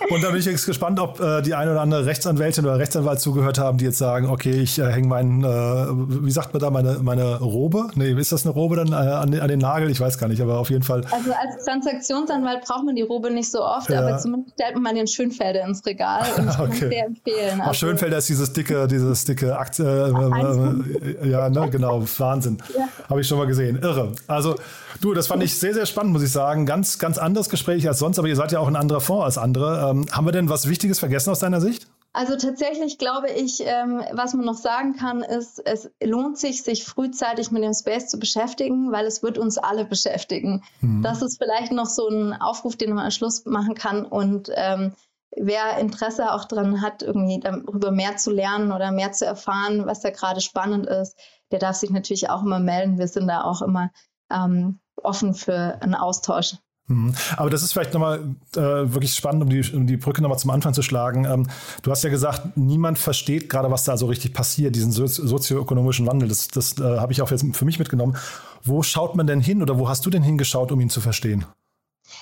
Und 0.09 0.23
da 0.23 0.29
bin 0.29 0.39
ich 0.39 0.45
jetzt 0.45 0.67
gespannt, 0.67 0.99
ob 0.99 1.19
äh, 1.19 1.41
die 1.41 1.55
eine 1.55 1.71
oder 1.71 1.81
andere 1.81 2.05
Rechtsanwältin 2.05 2.63
oder 2.63 2.77
Rechtsanwalt 2.77 3.19
zugehört 3.19 3.57
haben, 3.57 3.79
die 3.79 3.85
jetzt 3.85 3.97
sagen, 3.97 4.29
okay, 4.29 4.51
ich 4.51 4.77
äh, 4.77 4.91
hänge 4.91 5.07
meinen, 5.07 5.43
äh, 5.43 5.47
wie 5.47 6.29
sagt 6.29 6.53
man 6.53 6.61
da, 6.61 6.69
meine, 6.69 6.99
meine 7.01 7.39
Robe? 7.39 7.87
Nee, 7.95 8.11
ist 8.11 8.31
das 8.31 8.45
eine 8.45 8.53
Robe 8.53 8.75
dann 8.75 8.89
äh, 8.89 8.95
an, 8.95 9.33
an, 9.33 9.47
den 9.47 9.59
Nagel? 9.59 9.89
Ich 9.89 9.99
weiß 9.99 10.19
gar 10.19 10.27
nicht, 10.27 10.41
aber 10.41 10.59
auf 10.59 10.69
jeden 10.69 10.83
Fall. 10.83 11.01
Also 11.09 11.31
als 11.31 11.65
Transaktionsanwalt 11.65 12.65
braucht 12.65 12.85
man 12.85 12.95
die 12.95 13.01
Robe 13.01 13.31
nicht 13.31 13.49
so 13.49 13.63
oft, 13.63 13.89
ja. 13.89 14.01
aber 14.01 14.19
zumindest 14.19 14.53
stellt 14.53 14.77
man 14.77 14.93
den 14.93 15.07
Schönfelder 15.07 15.65
ins 15.65 15.83
Regal 15.87 16.23
und 16.37 16.49
ich 16.49 16.59
okay. 16.59 16.79
kann 16.79 16.89
sehr 16.89 17.05
empfehlen. 17.07 17.61
Also, 17.61 17.71
Ach, 17.71 17.73
Schönfelder 17.73 18.17
ist 18.19 18.29
dieses 18.29 18.53
dicke, 18.53 18.87
dieses 18.87 19.25
dicke 19.25 19.57
Aktie. 19.57 19.83
Äh, 19.83 21.25
äh, 21.25 21.29
ja, 21.31 21.49
ne, 21.49 21.67
genau, 21.71 22.03
Wahnsinn. 22.19 22.59
Ja. 22.77 22.87
Habe 23.09 23.21
ich 23.21 23.27
schon 23.27 23.39
mal 23.39 23.47
gesehen. 23.47 23.79
Irre. 23.81 24.11
Also, 24.27 24.55
du, 25.01 25.15
das 25.15 25.25
fand 25.25 25.41
ich 25.41 25.57
sehr, 25.57 25.73
sehr 25.73 25.87
spannend, 25.87 26.13
muss 26.13 26.21
ich 26.21 26.31
sagen 26.31 26.42
sagen, 26.43 26.65
ganz, 26.65 26.99
ganz 26.99 27.17
anderes 27.17 27.49
Gespräch 27.49 27.87
als 27.87 27.99
sonst, 27.99 28.19
aber 28.19 28.27
ihr 28.27 28.35
seid 28.35 28.51
ja 28.51 28.59
auch 28.59 28.67
ein 28.67 28.75
anderer 28.75 28.99
Fonds 28.99 29.23
als 29.23 29.37
andere. 29.37 29.89
Ähm, 29.89 30.05
haben 30.11 30.25
wir 30.25 30.33
denn 30.33 30.49
was 30.49 30.67
Wichtiges 30.67 30.99
vergessen 30.99 31.29
aus 31.29 31.39
deiner 31.39 31.61
Sicht? 31.61 31.87
Also 32.11 32.35
tatsächlich 32.35 32.97
glaube 32.97 33.29
ich, 33.31 33.63
ähm, 33.65 34.03
was 34.11 34.33
man 34.33 34.45
noch 34.45 34.57
sagen 34.57 34.95
kann, 34.97 35.23
ist, 35.23 35.65
es 35.65 35.89
lohnt 36.03 36.37
sich, 36.37 36.61
sich 36.61 36.83
frühzeitig 36.83 37.49
mit 37.49 37.63
dem 37.63 37.73
Space 37.73 38.09
zu 38.09 38.19
beschäftigen, 38.19 38.91
weil 38.91 39.05
es 39.05 39.23
wird 39.23 39.37
uns 39.37 39.57
alle 39.57 39.85
beschäftigen. 39.85 40.63
Mhm. 40.81 41.01
Das 41.01 41.21
ist 41.21 41.41
vielleicht 41.41 41.71
noch 41.71 41.87
so 41.87 42.09
ein 42.09 42.33
Aufruf, 42.33 42.75
den 42.75 42.93
man 42.93 43.05
am 43.05 43.11
Schluss 43.11 43.45
machen 43.45 43.73
kann. 43.73 44.05
Und 44.05 44.49
ähm, 44.53 44.93
wer 45.35 45.77
Interesse 45.79 46.33
auch 46.33 46.43
daran 46.43 46.81
hat, 46.81 47.03
irgendwie 47.03 47.39
darüber 47.39 47.91
mehr 47.91 48.17
zu 48.17 48.31
lernen 48.31 48.73
oder 48.73 48.91
mehr 48.91 49.13
zu 49.13 49.25
erfahren, 49.25 49.85
was 49.85 50.01
da 50.01 50.09
gerade 50.09 50.41
spannend 50.41 50.87
ist, 50.87 51.17
der 51.51 51.59
darf 51.59 51.77
sich 51.77 51.89
natürlich 51.89 52.29
auch 52.29 52.43
immer 52.43 52.59
melden. 52.59 52.99
Wir 52.99 53.07
sind 53.07 53.27
da 53.27 53.45
auch 53.45 53.61
immer 53.61 53.91
ähm, 54.29 54.81
offen 55.03 55.33
für 55.33 55.81
einen 55.81 55.95
Austausch. 55.95 56.55
Mhm. 56.87 57.15
Aber 57.37 57.49
das 57.49 57.63
ist 57.63 57.71
vielleicht 57.71 57.93
nochmal 57.93 58.35
äh, 58.55 58.59
wirklich 58.59 59.13
spannend, 59.13 59.43
um 59.43 59.49
die, 59.49 59.63
um 59.73 59.87
die 59.87 59.97
Brücke 59.97 60.21
nochmal 60.21 60.37
zum 60.37 60.51
Anfang 60.51 60.73
zu 60.73 60.81
schlagen. 60.81 61.25
Ähm, 61.25 61.47
du 61.81 61.91
hast 61.91 62.03
ja 62.03 62.09
gesagt, 62.09 62.57
niemand 62.57 62.99
versteht 62.99 63.49
gerade, 63.49 63.71
was 63.71 63.85
da 63.85 63.95
so 63.95 64.07
richtig 64.07 64.33
passiert, 64.33 64.75
diesen 64.75 64.91
so 64.91 65.07
sozioökonomischen 65.07 66.05
Wandel. 66.07 66.27
Das, 66.27 66.49
das 66.49 66.77
äh, 66.79 66.83
habe 66.99 67.13
ich 67.13 67.21
auch 67.21 67.31
jetzt 67.31 67.45
für 67.55 67.65
mich 67.65 67.79
mitgenommen. 67.79 68.17
Wo 68.63 68.83
schaut 68.83 69.15
man 69.15 69.27
denn 69.27 69.39
hin 69.39 69.61
oder 69.61 69.79
wo 69.79 69.87
hast 69.87 70.05
du 70.05 70.09
denn 70.09 70.23
hingeschaut, 70.23 70.71
um 70.71 70.79
ihn 70.81 70.89
zu 70.89 70.99
verstehen? 70.99 71.45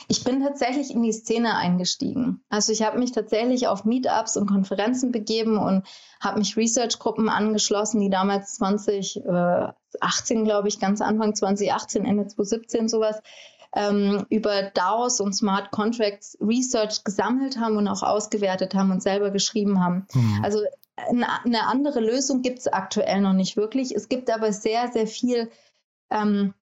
Ich 0.07 0.23
bin 0.23 0.43
tatsächlich 0.43 0.91
in 0.91 1.03
die 1.03 1.13
Szene 1.13 1.55
eingestiegen. 1.55 2.43
Also 2.49 2.71
ich 2.71 2.83
habe 2.83 2.99
mich 2.99 3.11
tatsächlich 3.11 3.67
auf 3.67 3.85
Meetups 3.85 4.37
und 4.37 4.47
Konferenzen 4.47 5.11
begeben 5.11 5.57
und 5.57 5.85
habe 6.19 6.39
mich 6.39 6.57
Research-Gruppen 6.57 7.29
angeschlossen, 7.29 8.01
die 8.01 8.09
damals 8.09 8.55
2018, 8.55 10.43
glaube 10.43 10.67
ich, 10.67 10.79
ganz 10.79 11.01
Anfang 11.01 11.35
2018, 11.35 12.05
Ende 12.05 12.27
2017 12.27 12.89
sowas, 12.89 13.21
ähm, 13.73 14.25
über 14.29 14.63
DAOs 14.63 15.21
und 15.21 15.33
Smart 15.33 15.71
Contracts 15.71 16.37
Research 16.41 17.03
gesammelt 17.03 17.57
haben 17.57 17.77
und 17.77 17.87
auch 17.87 18.03
ausgewertet 18.03 18.75
haben 18.75 18.91
und 18.91 19.01
selber 19.01 19.31
geschrieben 19.31 19.83
haben. 19.83 20.07
Mhm. 20.13 20.41
Also 20.43 20.59
eine 20.95 21.67
andere 21.67 21.99
Lösung 21.99 22.41
gibt 22.41 22.59
es 22.59 22.67
aktuell 22.67 23.21
noch 23.21 23.33
nicht 23.33 23.57
wirklich. 23.57 23.95
Es 23.95 24.09
gibt 24.09 24.29
aber 24.29 24.53
sehr, 24.53 24.91
sehr 24.91 25.07
viel 25.07 25.49
ähm, 26.09 26.53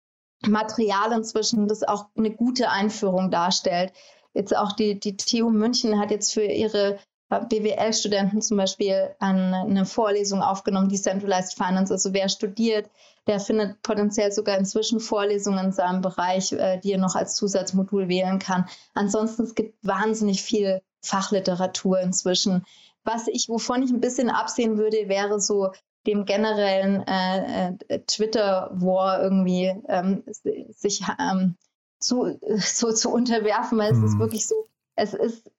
Material 0.48 1.12
inzwischen, 1.12 1.68
das 1.68 1.84
auch 1.84 2.06
eine 2.18 2.32
gute 2.32 2.70
Einführung 2.70 3.32
darstellt. 3.32 3.92
Jetzt 4.34 4.56
auch 4.56 4.72
die, 4.74 5.00
die 5.00 5.18
TU 5.18 5.50
München 5.50 6.00
hat 6.00 6.12
jetzt 6.12 6.34
für 6.34 6.44
ihre 6.44 7.00
äh, 7.30 7.40
BWL-Studenten 7.46 8.42
zum 8.42 8.58
Beispiel 8.58 9.16
eine 9.20 9.86
Vorlesung 9.86 10.42
aufgenommen, 10.42 10.90
Decentralized 10.90 11.56
Finance. 11.56 11.94
Also 11.94 12.14
wer 12.14 12.30
studiert, 12.30 12.90
der 13.28 13.40
findet 13.40 13.82
potenziell 13.82 14.32
sogar 14.32 14.58
inzwischen 14.58 15.00
Vorlesungen 15.00 15.66
in 15.66 15.72
seinem 15.72 16.02
Bereich, 16.02 16.52
äh, 16.54 16.80
die 16.80 16.94
er 16.94 17.00
noch 17.00 17.16
als 17.16 17.36
Zusatzmodul 17.36 18.08
wählen 18.08 18.40
kann. 18.40 18.66
Ansonsten 18.94 19.44
es 19.44 19.56
gibt 19.56 19.76
wahnsinnig 19.86 20.42
viel 20.42 20.82
Fachliteratur 21.02 22.00
inzwischen. 22.00 22.66
Was 23.04 23.28
ich, 23.28 23.50
wovon 23.50 23.84
ich 23.84 23.92
ein 23.92 24.02
bisschen 24.02 24.30
absehen 24.30 24.78
würde, 24.78 25.08
wäre 25.08 25.40
so 25.40 25.72
dem 26.08 26.26
generellen 26.26 27.04
äh, 27.08 27.74
äh, 27.88 28.00
Twitter-War 28.06 29.22
irgendwie 29.22 29.74
ähm, 29.88 30.24
sich 30.70 31.04
ähm, 31.20 31.56
zu, 32.00 32.40
so 32.58 32.92
zu 32.92 33.12
unterwerfen, 33.12 33.78
weil 33.78 33.92
hm. 33.92 33.98
es 33.98 34.04
ist 34.04 34.16
mhm. 34.16 34.20
wirklich 34.20 34.48
so, 34.48 34.56
es 34.96 35.14
ist 35.14 35.50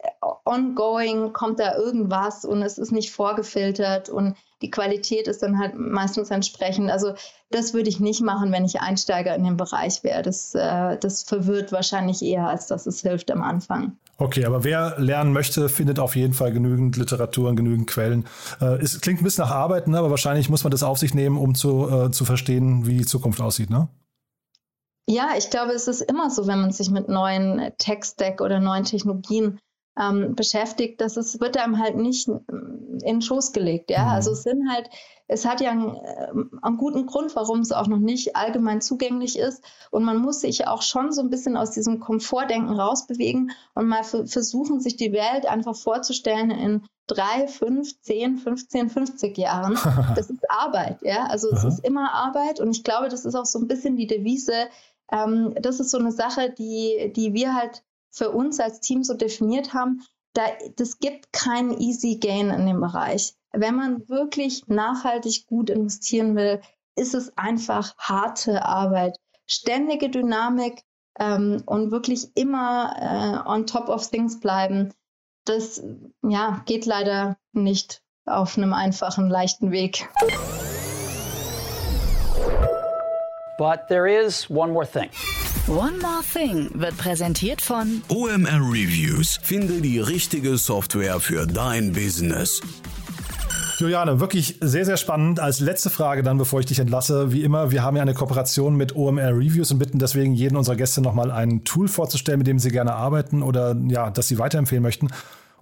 ongoing, 0.44 1.32
kommt 1.32 1.60
da 1.60 1.76
irgendwas 1.76 2.44
und 2.44 2.62
es 2.62 2.78
ist 2.78 2.92
nicht 2.92 3.10
vorgefiltert 3.12 4.10
und 4.10 4.36
die 4.62 4.70
Qualität 4.70 5.26
ist 5.26 5.42
dann 5.42 5.58
halt 5.58 5.74
meistens 5.76 6.30
entsprechend. 6.30 6.90
Also 6.90 7.14
das 7.50 7.72
würde 7.72 7.88
ich 7.88 8.00
nicht 8.00 8.20
machen, 8.20 8.52
wenn 8.52 8.64
ich 8.64 8.80
Einsteiger 8.80 9.34
in 9.34 9.44
dem 9.44 9.56
Bereich 9.56 10.04
wäre. 10.04 10.22
Das, 10.22 10.54
äh, 10.54 10.98
das 10.98 11.22
verwirrt 11.22 11.72
wahrscheinlich 11.72 12.22
eher, 12.22 12.48
als 12.48 12.66
dass 12.66 12.86
es 12.86 13.00
hilft 13.00 13.30
am 13.30 13.42
Anfang. 13.42 13.96
Okay, 14.18 14.44
aber 14.44 14.64
wer 14.64 14.96
lernen 14.98 15.32
möchte, 15.32 15.70
findet 15.70 15.98
auf 15.98 16.14
jeden 16.14 16.34
Fall 16.34 16.52
genügend 16.52 16.96
Literatur 16.96 17.48
und 17.48 17.56
genügend 17.56 17.86
Quellen. 17.86 18.26
Äh, 18.60 18.82
es 18.82 19.00
klingt 19.00 19.20
ein 19.20 19.24
bisschen 19.24 19.44
nach 19.44 19.50
Arbeiten, 19.50 19.94
aber 19.94 20.10
wahrscheinlich 20.10 20.50
muss 20.50 20.62
man 20.62 20.70
das 20.70 20.82
auf 20.82 20.98
sich 20.98 21.14
nehmen, 21.14 21.38
um 21.38 21.54
zu, 21.54 21.88
äh, 21.88 22.10
zu 22.10 22.26
verstehen, 22.26 22.86
wie 22.86 22.98
die 22.98 23.06
Zukunft 23.06 23.40
aussieht, 23.40 23.70
ne? 23.70 23.88
Ja, 25.08 25.30
ich 25.36 25.50
glaube, 25.50 25.72
es 25.72 25.88
ist 25.88 26.02
immer 26.02 26.30
so, 26.30 26.46
wenn 26.46 26.60
man 26.60 26.70
sich 26.70 26.88
mit 26.90 27.08
neuen 27.08 27.72
Tech-Stack 27.78 28.40
oder 28.40 28.60
neuen 28.60 28.84
Technologien 28.84 29.58
ähm, 29.98 30.34
beschäftigt, 30.34 31.00
dass 31.00 31.16
es 31.16 31.40
wird 31.40 31.56
einem 31.56 31.78
halt 31.78 31.96
nicht 31.96 32.28
in 32.28 33.00
den 33.02 33.22
Schoß 33.22 33.52
gelegt. 33.52 33.90
Ja, 33.90 34.04
mhm. 34.04 34.10
also 34.10 34.32
es 34.32 34.42
sind 34.42 34.70
halt, 34.70 34.88
es 35.26 35.44
hat 35.44 35.60
ja 35.60 35.70
einen, 35.70 35.96
äh, 35.96 36.28
einen, 36.62 36.76
guten 36.76 37.06
Grund, 37.06 37.34
warum 37.34 37.60
es 37.60 37.72
auch 37.72 37.86
noch 37.86 37.98
nicht 37.98 38.36
allgemein 38.36 38.80
zugänglich 38.80 39.38
ist. 39.38 39.64
Und 39.90 40.04
man 40.04 40.18
muss 40.18 40.40
sich 40.40 40.66
auch 40.66 40.82
schon 40.82 41.12
so 41.12 41.20
ein 41.20 41.30
bisschen 41.30 41.56
aus 41.56 41.72
diesem 41.72 42.00
Komfortdenken 42.00 42.78
rausbewegen 42.78 43.52
und 43.74 43.86
mal 43.86 44.04
versuchen, 44.04 44.80
sich 44.80 44.96
die 44.96 45.12
Welt 45.12 45.46
einfach 45.46 45.76
vorzustellen 45.76 46.50
in 46.50 46.82
drei, 47.06 47.48
fünf, 47.48 48.00
zehn, 48.02 48.38
15, 48.38 48.90
50 48.90 49.36
Jahren. 49.36 49.76
Das 50.14 50.30
ist 50.30 50.50
Arbeit, 50.50 50.98
ja. 51.02 51.26
Also 51.26 51.50
es 51.50 51.64
ist 51.64 51.84
immer 51.84 52.12
Arbeit 52.12 52.60
und 52.60 52.70
ich 52.70 52.84
glaube, 52.84 53.08
das 53.08 53.24
ist 53.24 53.34
auch 53.34 53.46
so 53.46 53.58
ein 53.58 53.68
bisschen 53.68 53.96
die 53.96 54.06
Devise. 54.06 54.68
Ähm, 55.12 55.54
das 55.60 55.80
ist 55.80 55.90
so 55.90 55.98
eine 55.98 56.12
Sache, 56.12 56.50
die, 56.50 57.12
die 57.14 57.34
wir 57.34 57.54
halt 57.54 57.82
für 58.10 58.30
uns 58.30 58.60
als 58.60 58.80
Team 58.80 59.04
so 59.04 59.14
definiert 59.14 59.74
haben, 59.74 60.02
da, 60.34 60.42
das 60.76 60.98
gibt 60.98 61.32
keinen 61.32 61.78
easy 61.80 62.16
gain 62.16 62.50
in 62.50 62.66
dem 62.66 62.80
Bereich. 62.80 63.34
Wenn 63.52 63.74
man 63.74 64.08
wirklich 64.08 64.66
nachhaltig 64.68 65.46
gut 65.46 65.70
investieren 65.70 66.36
will, 66.36 66.60
ist 66.96 67.14
es 67.14 67.36
einfach 67.36 67.96
harte 67.98 68.64
Arbeit, 68.64 69.16
ständige 69.46 70.08
Dynamik 70.08 70.82
ähm, 71.18 71.62
und 71.66 71.90
wirklich 71.90 72.28
immer 72.36 72.94
äh, 73.44 73.48
on 73.48 73.66
top 73.66 73.88
of 73.88 74.08
things 74.08 74.38
bleiben. 74.38 74.92
Das 75.44 75.82
ja, 76.22 76.62
geht 76.66 76.86
leider 76.86 77.36
nicht 77.52 78.02
auf 78.26 78.56
einem 78.56 78.72
einfachen, 78.72 79.28
leichten 79.28 79.72
Weg. 79.72 80.08
But 83.58 83.88
there 83.88 84.06
is 84.06 84.48
one 84.48 84.72
more 84.72 84.86
thing. 84.86 85.10
One 85.70 85.98
More 86.02 86.24
Thing 86.32 86.68
wird 86.74 86.98
präsentiert 86.98 87.60
von 87.62 88.02
OMR 88.08 88.58
Reviews. 88.58 89.38
Finde 89.40 89.80
die 89.80 90.00
richtige 90.00 90.56
Software 90.56 91.20
für 91.20 91.46
dein 91.46 91.92
Business. 91.92 92.60
Juliane, 93.78 94.18
wirklich 94.18 94.56
sehr, 94.60 94.84
sehr 94.84 94.96
spannend. 94.96 95.38
Als 95.38 95.60
letzte 95.60 95.88
Frage 95.88 96.24
dann, 96.24 96.38
bevor 96.38 96.58
ich 96.58 96.66
dich 96.66 96.80
entlasse, 96.80 97.30
wie 97.30 97.44
immer, 97.44 97.70
wir 97.70 97.84
haben 97.84 97.94
ja 97.94 98.02
eine 98.02 98.14
Kooperation 98.14 98.74
mit 98.74 98.96
OMR 98.96 99.30
Reviews 99.30 99.70
und 99.70 99.78
bitten 99.78 100.00
deswegen 100.00 100.34
jeden 100.34 100.56
unserer 100.56 100.74
Gäste 100.74 101.02
nochmal 101.02 101.30
ein 101.30 101.62
Tool 101.62 101.86
vorzustellen, 101.86 102.38
mit 102.38 102.48
dem 102.48 102.58
sie 102.58 102.72
gerne 102.72 102.94
arbeiten 102.94 103.40
oder 103.40 103.76
ja, 103.86 104.10
das 104.10 104.26
sie 104.26 104.40
weiterempfehlen 104.40 104.82
möchten. 104.82 105.06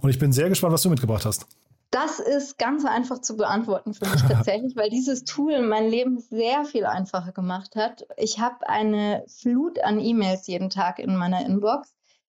Und 0.01 0.09
ich 0.09 0.19
bin 0.19 0.33
sehr 0.33 0.49
gespannt, 0.49 0.73
was 0.73 0.81
du 0.81 0.89
mitgebracht 0.89 1.27
hast. 1.27 1.47
Das 1.91 2.21
ist 2.21 2.59
ganz 2.59 2.85
einfach 2.85 3.21
zu 3.21 3.37
beantworten 3.37 3.95
für 3.95 4.07
mich 4.07 4.23
tatsächlich, 4.29 4.77
weil 4.77 4.91
dieses 4.91 5.25
Tool 5.25 5.63
mein 5.63 5.89
Leben 5.89 6.21
sehr 6.21 6.65
viel 6.65 6.85
einfacher 6.85 7.33
gemacht 7.33 7.77
hat. 7.77 8.07
Ich 8.17 8.41
habe 8.41 8.69
eine 8.69 9.25
Flut 9.27 9.83
an 9.83 9.99
E-Mails 9.99 10.47
jeden 10.47 10.71
Tag 10.71 10.99
in 10.99 11.17
meiner 11.17 11.45
Inbox, 11.47 11.95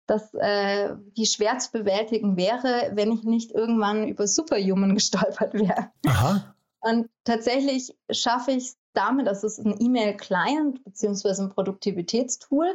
dass 0.05 0.33
äh, 0.33 0.95
die 1.17 1.25
schwer 1.25 1.57
zu 1.59 1.71
bewältigen 1.71 2.37
wäre, 2.37 2.91
wenn 2.93 3.11
ich 3.11 3.23
nicht 3.23 3.51
irgendwann 3.51 4.07
über 4.07 4.27
Superhuman 4.27 4.93
gestolpert 4.95 5.53
wäre. 5.53 5.91
Aha. 6.07 6.55
Und 6.81 7.09
tatsächlich 7.23 7.97
schaffe 8.09 8.51
ich 8.51 8.65
es 8.65 8.77
damit, 8.93 9.27
dass 9.27 9.43
es 9.43 9.59
ein 9.59 9.75
E-Mail-Client 9.79 10.83
bzw. 10.83 11.43
ein 11.43 11.49
Produktivitätstool 11.49 12.67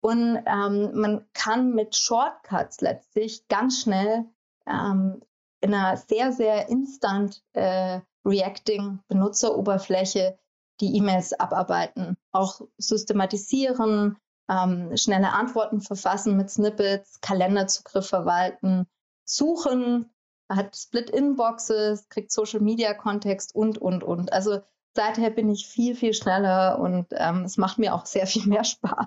und 0.00 0.38
ähm, 0.46 0.90
man 0.94 1.26
kann 1.32 1.74
mit 1.74 1.96
Shortcuts 1.96 2.80
letztlich 2.80 3.48
ganz 3.48 3.82
schnell 3.82 4.26
ähm, 4.66 5.20
in 5.60 5.74
einer 5.74 5.96
sehr, 5.96 6.32
sehr 6.32 6.68
instant 6.68 7.42
äh, 7.52 8.00
reacting 8.24 9.00
Benutzeroberfläche 9.08 10.38
die 10.80 10.96
E-Mails 10.96 11.32
abarbeiten, 11.32 12.16
auch 12.32 12.60
systematisieren, 12.76 14.16
ähm, 14.48 14.96
schnelle 14.96 15.32
Antworten 15.32 15.80
verfassen 15.80 16.36
mit 16.36 16.50
Snippets, 16.50 17.20
Kalenderzugriff 17.20 18.08
verwalten, 18.08 18.86
suchen, 19.24 20.10
hat 20.48 20.76
Split-Inboxes, 20.76 22.08
kriegt 22.08 22.32
Social-Media-Kontext 22.32 23.54
und, 23.54 23.78
und, 23.78 24.02
und. 24.02 24.32
Also 24.32 24.60
seither 24.94 25.30
bin 25.30 25.50
ich 25.50 25.66
viel, 25.66 25.94
viel 25.94 26.14
schneller 26.14 26.78
und 26.78 27.06
ähm, 27.10 27.44
es 27.44 27.58
macht 27.58 27.78
mir 27.78 27.94
auch 27.94 28.06
sehr 28.06 28.26
viel 28.26 28.46
mehr 28.46 28.64
Spaß. 28.64 29.06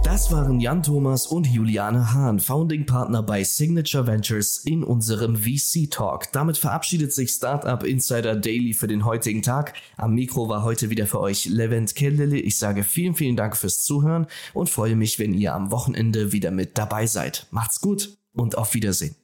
Das 0.03 0.31
waren 0.33 0.61
Jan 0.61 0.83
Thomas 0.83 1.27
und 1.27 1.47
Juliane 1.47 2.13
Hahn, 2.13 2.41
Founding 2.41 2.87
Partner 2.87 3.23
bei 3.23 3.45
Signature 3.45 4.07
Ventures 4.07 4.59
in 4.59 4.83
unserem 4.83 5.37
VC 5.37 5.91
Talk. 5.91 6.33
Damit 6.33 6.59
verabschiedet 6.59 7.13
sich 7.13 7.31
Startup 7.31 7.83
Insider 7.83 8.37
Daily 8.37 8.73
für 8.73 8.87
den 8.89 9.05
heutigen 9.05 9.43
Tag. 9.43 9.75
Am 9.97 10.15
Mikro 10.15 10.49
war 10.49 10.63
heute 10.65 10.91
wieder 10.91 11.07
für 11.07 11.21
euch 11.21 11.47
Levent 11.47 11.95
Kellele. 11.95 12.39
Ich 12.39 12.59
sage 12.59 12.83
vielen, 12.83 13.15
vielen 13.15 13.37
Dank 13.37 13.57
fürs 13.57 13.83
Zuhören 13.83 14.27
und 14.55 14.71
freue 14.71 14.97
mich, 14.97 15.19
wenn 15.19 15.35
ihr 15.35 15.55
am 15.55 15.71
Wochenende 15.71 16.33
wieder 16.33 16.51
mit 16.51 16.79
dabei 16.79 17.07
seid. 17.07 17.47
Macht's 17.51 17.81
gut 17.81 18.17
und 18.33 18.59
auf 18.59 18.75
Wiedersehen. 18.75 19.17